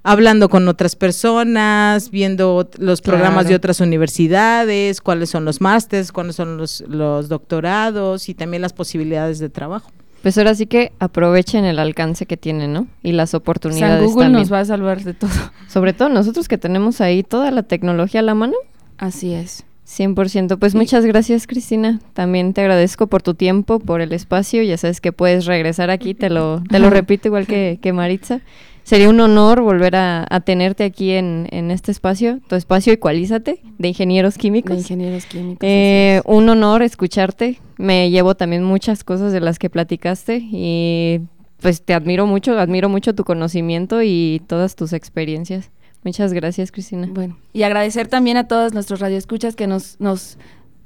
hablando 0.03 0.49
con 0.49 0.67
otras 0.67 0.95
personas, 0.95 2.11
viendo 2.11 2.69
los 2.77 3.01
programas 3.01 3.43
Claro. 3.45 3.49
de 3.49 3.55
otras 3.55 3.79
universidades, 3.79 5.01
cuáles 5.01 5.29
son 5.31 5.45
los 5.45 5.61
másters, 5.61 6.11
cuáles 6.11 6.35
son 6.35 6.57
los, 6.57 6.83
los 6.87 7.27
doctorados 7.27 8.29
y 8.29 8.35
también 8.35 8.61
las 8.61 8.73
posibilidades 8.73 9.39
de 9.39 9.49
trabajo. 9.49 9.91
Pues 10.25 10.39
ahora 10.39 10.55
sí 10.55 10.65
que 10.65 10.91
aprovechen 10.97 11.65
el 11.65 11.77
alcance 11.77 12.25
que 12.25 12.35
tienen, 12.35 12.73
¿no? 12.73 12.87
Y 13.03 13.11
las 13.11 13.29
San 13.29 13.41
oportunidades 13.41 14.03
Google 14.03 14.23
también. 14.23 14.41
nos 14.41 14.51
va 14.51 14.61
a 14.61 14.65
salvar 14.65 15.03
de 15.03 15.13
todo. 15.13 15.29
Sobre 15.67 15.93
todo 15.93 16.09
nosotros 16.09 16.47
que 16.47 16.57
tenemos 16.57 16.99
ahí 16.99 17.21
toda 17.21 17.51
la 17.51 17.61
tecnología 17.61 18.21
a 18.21 18.23
la 18.23 18.33
mano. 18.33 18.55
Así 18.97 19.35
es. 19.35 19.65
100%. 19.87 20.57
Pues 20.57 20.73
muchas 20.73 21.05
gracias, 21.05 21.45
Cristina. 21.45 21.99
También 22.13 22.55
te 22.55 22.61
agradezco 22.61 23.05
por 23.05 23.21
tu 23.21 23.35
tiempo, 23.35 23.77
por 23.77 24.01
el 24.01 24.13
espacio. 24.13 24.63
Ya 24.63 24.77
sabes 24.77 24.99
que 24.99 25.11
puedes 25.11 25.45
regresar 25.45 25.91
aquí, 25.91 26.15
te 26.15 26.31
lo, 26.31 26.63
te 26.71 26.79
lo 26.79 26.89
repito 26.89 27.27
igual 27.27 27.45
que, 27.45 27.77
que 27.79 27.93
Maritza. 27.93 28.41
Sería 28.85 29.09
un 29.09 29.19
honor 29.19 29.61
volver 29.61 29.95
a, 29.95 30.25
a 30.29 30.39
tenerte 30.41 30.83
aquí 30.83 31.11
en, 31.11 31.47
en 31.49 31.71
este 31.71 31.91
espacio, 31.91 32.39
tu 32.47 32.55
espacio 32.55 32.93
Ecualízate, 32.93 33.59
de 33.79 33.87
ingenieros 33.87 34.35
De 34.35 34.39
químicos. 34.39 34.77
ingenieros 34.77 35.25
químicos. 35.25 35.59
Eh, 35.63 36.21
un 36.25 36.47
honor 36.49 36.83
escucharte. 36.83 37.59
Me 37.77 38.11
llevo 38.11 38.35
también 38.35 38.63
muchas 38.63 39.03
cosas 39.03 39.33
de 39.33 39.41
las 39.41 39.57
que 39.57 39.71
platicaste 39.71 40.37
y 40.39 41.21
pues 41.61 41.81
te 41.83 41.95
admiro 41.95 42.27
mucho, 42.27 42.59
admiro 42.59 42.87
mucho 42.87 43.15
tu 43.15 43.23
conocimiento 43.23 44.03
y 44.03 44.41
todas 44.47 44.75
tus 44.75 44.93
experiencias. 44.93 45.71
Muchas 46.03 46.31
gracias, 46.31 46.71
Cristina. 46.71 47.09
Bueno, 47.11 47.39
y 47.53 47.63
agradecer 47.63 48.07
también 48.07 48.37
a 48.37 48.47
todos 48.47 48.73
nuestros 48.73 48.99
radioescuchas 48.99 49.55
que 49.55 49.65
nos, 49.65 49.99
nos, 49.99 50.37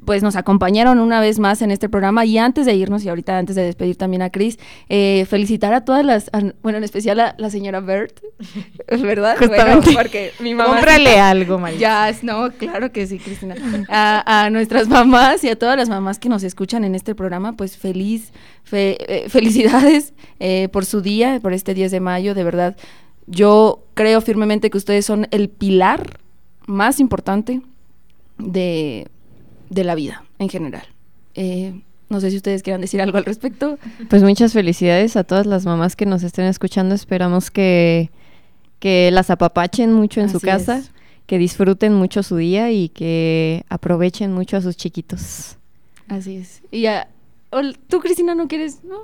pues 0.06 0.24
nos 0.24 0.36
acompañaron 0.36 1.00
una 1.00 1.20
vez 1.22 1.39
más 1.39 1.62
en 1.62 1.72
este 1.72 1.89
programa. 1.89 2.26
Y 2.26 2.38
antes 2.38 2.66
de 2.66 2.74
irnos, 2.74 3.04
y 3.04 3.10
ahorita 3.10 3.38
antes 3.38 3.56
de 3.56 3.64
despedir 3.64 3.95
también 3.95 4.22
a 4.22 4.30
Cris, 4.30 4.58
eh, 4.88 5.26
felicitar 5.30 5.74
a 5.74 5.86
todas 5.86 6.06
las, 6.06 6.30
a- 6.34 6.54
bueno, 6.64 6.78
en 6.78 6.84
especial 6.84 7.20
a 7.20 7.36
la 7.38 7.50
señora 7.50 7.80
Bert, 7.82 8.20
¿verdad? 9.02 9.36
Justamente. 9.38 9.86
Bueno, 9.91 10.00
porque 10.00 10.32
mi 10.39 10.54
mamá... 10.56 10.76
Cómprale 10.76 11.20
algo, 11.20 11.60
María. 11.60 11.80
Ya, 11.80 12.18
no, 12.24 12.50
claro 12.52 12.91
que 12.91 13.06
sí, 13.08 13.20
Cristina. 13.20 13.56
A, 13.89 14.45
a 14.45 14.50
nuestras 14.50 14.88
mamás 14.88 15.43
y 15.43 15.50
a 15.50 15.58
todas 15.58 15.78
las 15.78 15.89
mamás 15.89 16.18
que 16.20 16.30
nos 16.30 16.43
escuchan 16.43 16.84
en 16.84 16.95
este 16.95 17.14
programa, 17.16 17.54
pues 17.54 17.78
feliz, 17.78 18.32
fe- 18.64 18.97
eh, 19.26 19.30
felicidades 19.30 20.14
eh, 20.39 20.70
por 20.72 20.86
su 20.86 21.02
día, 21.02 21.39
por 21.41 21.54
este 21.54 21.74
10 21.74 21.91
de 21.91 22.00
mayo, 22.00 22.34
de 22.36 22.43
verdad. 22.43 22.78
Yo 23.28 23.84
creo 23.93 24.22
firmemente 24.22 24.70
que 24.70 24.78
ustedes 24.78 25.06
son 25.06 25.28
el 25.32 25.50
pilar 25.50 26.20
más 26.66 27.00
importante 27.00 27.62
de, 28.38 29.08
de 29.70 29.84
la 29.84 29.96
vida 29.96 30.24
en 30.40 30.50
general. 30.50 30.84
Eh, 31.36 31.82
no 32.10 32.20
sé 32.20 32.32
si 32.32 32.38
ustedes 32.38 32.64
quieran 32.64 32.82
decir 32.82 33.02
algo 33.02 33.18
al 33.18 33.26
respecto. 33.26 33.78
Pues 34.10 34.24
muchas 34.24 34.54
felicidades 34.54 35.16
a 35.16 35.24
todas 35.24 35.46
las 35.46 35.66
mamás 35.66 35.96
que 35.96 36.06
nos 36.06 36.24
estén 36.24 36.46
escuchando. 36.46 36.96
Esperamos 36.96 37.52
que, 37.52 38.10
que 38.80 39.12
las 39.12 39.30
apapachen 39.30 39.94
mucho 39.94 40.20
en 40.22 40.30
su 40.30 40.40
casa, 40.40 40.80
es. 40.80 40.92
que 41.28 41.38
disfruten 41.38 41.94
mucho 41.94 42.24
su 42.24 42.36
día 42.38 42.72
y 42.72 42.90
que 42.90 43.64
aprovechen 43.70 44.34
mucho 44.34 44.58
a 44.58 44.62
sus 44.62 44.76
chiquitos. 44.76 45.58
Así 46.08 46.38
es. 46.38 46.64
Y 46.72 46.88
a- 46.88 47.08
ol- 47.52 47.78
tú, 47.88 48.00
Cristina, 48.00 48.34
no 48.34 48.48
quieres, 48.48 48.84
¿no? 48.84 48.98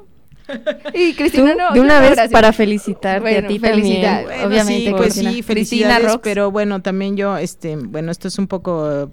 Y 0.94 1.12
Tú, 1.12 1.18
Cristina, 1.18 1.56
no. 1.56 1.74
de 1.74 1.80
una 1.80 1.96
no, 1.96 2.02
vez 2.02 2.12
gracias. 2.12 2.32
para 2.32 2.54
felicitarte 2.54 3.20
Bueno, 3.22 3.46
a 3.46 3.50
ti 3.50 3.60
felicidad- 3.60 4.02
también. 4.22 4.26
Bueno, 4.26 4.48
obviamente, 4.48 4.86
sí, 4.86 4.92
pues 4.92 5.02
Cristina. 5.14 5.32
sí, 5.32 5.42
felicidades, 5.44 6.18
pero 6.24 6.52
bueno, 6.52 6.82
también 6.82 7.18
yo, 7.18 7.38
este, 7.38 7.76
bueno, 7.76 8.12
esto 8.12 8.28
es 8.28 8.38
un 8.38 8.48
poco, 8.48 9.12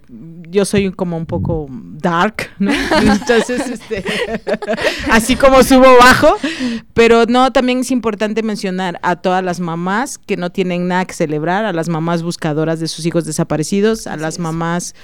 yo 0.50 0.64
soy 0.64 0.90
como 0.92 1.16
un 1.16 1.26
poco 1.26 1.66
dark, 1.70 2.50
¿no? 2.58 2.72
Entonces, 3.02 3.68
este, 3.68 4.04
así 5.10 5.36
como 5.36 5.62
subo 5.62 5.96
bajo, 5.98 6.36
pero 6.94 7.24
no, 7.26 7.52
también 7.52 7.80
es 7.80 7.90
importante 7.90 8.42
mencionar 8.42 8.98
a 9.02 9.16
todas 9.16 9.42
las 9.42 9.60
mamás 9.60 10.18
que 10.18 10.36
no 10.36 10.50
tienen 10.50 10.88
nada 10.88 11.04
que 11.04 11.14
celebrar, 11.14 11.64
a 11.64 11.72
las 11.72 11.88
mamás 11.88 12.22
buscadoras 12.22 12.80
de 12.80 12.88
sus 12.88 13.06
hijos 13.06 13.24
desaparecidos, 13.24 14.06
a 14.06 14.12
Así 14.14 14.22
las 14.22 14.34
es. 14.34 14.40
mamás 14.40 14.94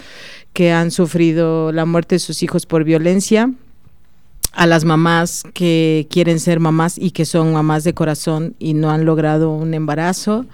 que 0.52 0.72
han 0.72 0.90
sufrido 0.90 1.72
la 1.72 1.84
muerte 1.84 2.16
de 2.16 2.18
sus 2.20 2.42
hijos 2.42 2.66
por 2.66 2.84
violencia, 2.84 3.50
a 4.58 4.66
las 4.66 4.84
mamás 4.84 5.44
que 5.54 6.08
quieren 6.10 6.40
ser 6.40 6.58
mamás 6.58 6.98
y 6.98 7.12
que 7.12 7.24
son 7.24 7.52
mamás 7.52 7.84
de 7.84 7.94
corazón 7.94 8.56
y 8.58 8.74
no 8.74 8.90
han 8.90 9.04
logrado 9.04 9.52
un 9.52 9.72
embarazo, 9.72 10.46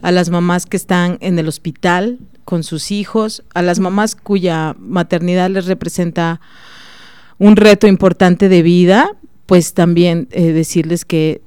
a 0.00 0.10
las 0.10 0.30
mamás 0.30 0.64
que 0.64 0.78
están 0.78 1.18
en 1.20 1.38
el 1.38 1.48
hospital 1.48 2.18
con 2.46 2.62
sus 2.62 2.90
hijos, 2.90 3.42
a 3.52 3.60
las 3.60 3.78
mamás 3.78 4.16
cuya 4.16 4.74
maternidad 4.78 5.50
les 5.50 5.66
representa 5.66 6.40
un 7.38 7.56
reto 7.56 7.86
importante 7.86 8.48
de 8.48 8.62
vida, 8.62 9.10
pues 9.44 9.74
también 9.74 10.28
eh, 10.30 10.52
decirles 10.52 11.04
que 11.04 11.42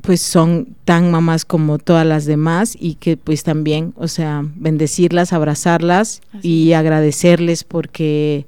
pues 0.00 0.22
son 0.22 0.74
tan 0.86 1.10
mamás 1.10 1.44
como 1.44 1.76
todas 1.76 2.06
las 2.06 2.24
demás 2.24 2.74
y 2.80 2.94
que 2.94 3.18
pues 3.18 3.42
también, 3.42 3.92
o 3.98 4.08
sea, 4.08 4.42
bendecirlas, 4.56 5.34
abrazarlas 5.34 6.22
Así 6.32 6.48
y 6.48 6.72
agradecerles 6.72 7.62
porque 7.62 8.46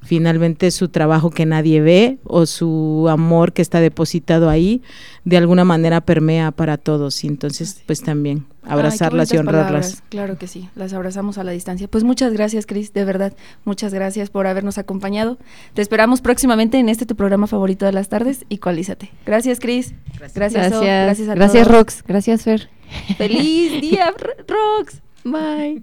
finalmente 0.00 0.70
su 0.70 0.88
trabajo 0.88 1.30
que 1.30 1.44
nadie 1.44 1.80
ve 1.80 2.18
o 2.24 2.46
su 2.46 3.06
amor 3.10 3.52
que 3.52 3.62
está 3.62 3.80
depositado 3.80 4.48
ahí 4.48 4.80
de 5.24 5.36
alguna 5.36 5.64
manera 5.64 6.00
permea 6.00 6.50
para 6.52 6.76
todos 6.78 7.22
y 7.24 7.26
entonces 7.26 7.82
pues 7.86 8.02
también 8.02 8.46
Ay, 8.62 8.72
abrazarlas 8.72 9.32
y 9.32 9.36
honrarlas. 9.36 9.66
palabras. 9.66 10.02
Claro 10.08 10.38
que 10.38 10.46
sí, 10.46 10.68
las 10.76 10.92
abrazamos 10.94 11.36
a 11.38 11.44
la 11.44 11.52
distancia. 11.52 11.88
Pues 11.88 12.04
muchas 12.04 12.32
gracias, 12.32 12.64
Cris, 12.66 12.92
de 12.92 13.04
verdad. 13.04 13.34
Muchas 13.64 13.92
gracias 13.92 14.30
por 14.30 14.46
habernos 14.46 14.78
acompañado. 14.78 15.36
Te 15.74 15.82
esperamos 15.82 16.20
próximamente 16.22 16.78
en 16.78 16.88
este 16.88 17.04
tu 17.04 17.14
programa 17.16 17.46
favorito 17.46 17.84
de 17.86 17.92
las 17.92 18.08
tardes, 18.08 18.44
Igualízate. 18.48 19.10
Gracias, 19.26 19.58
Cris. 19.60 19.94
Gracias, 20.18 20.34
Gracias, 20.34 20.72
So. 20.72 20.80
gracias 20.80 21.28
a 21.28 21.34
gracias 21.34 21.64
todos. 21.66 21.76
Rox, 21.78 22.04
gracias 22.06 22.42
Fer. 22.42 22.68
Feliz 23.16 23.80
día, 23.82 24.14
Rox. 24.46 25.00
Bye. 25.24 25.82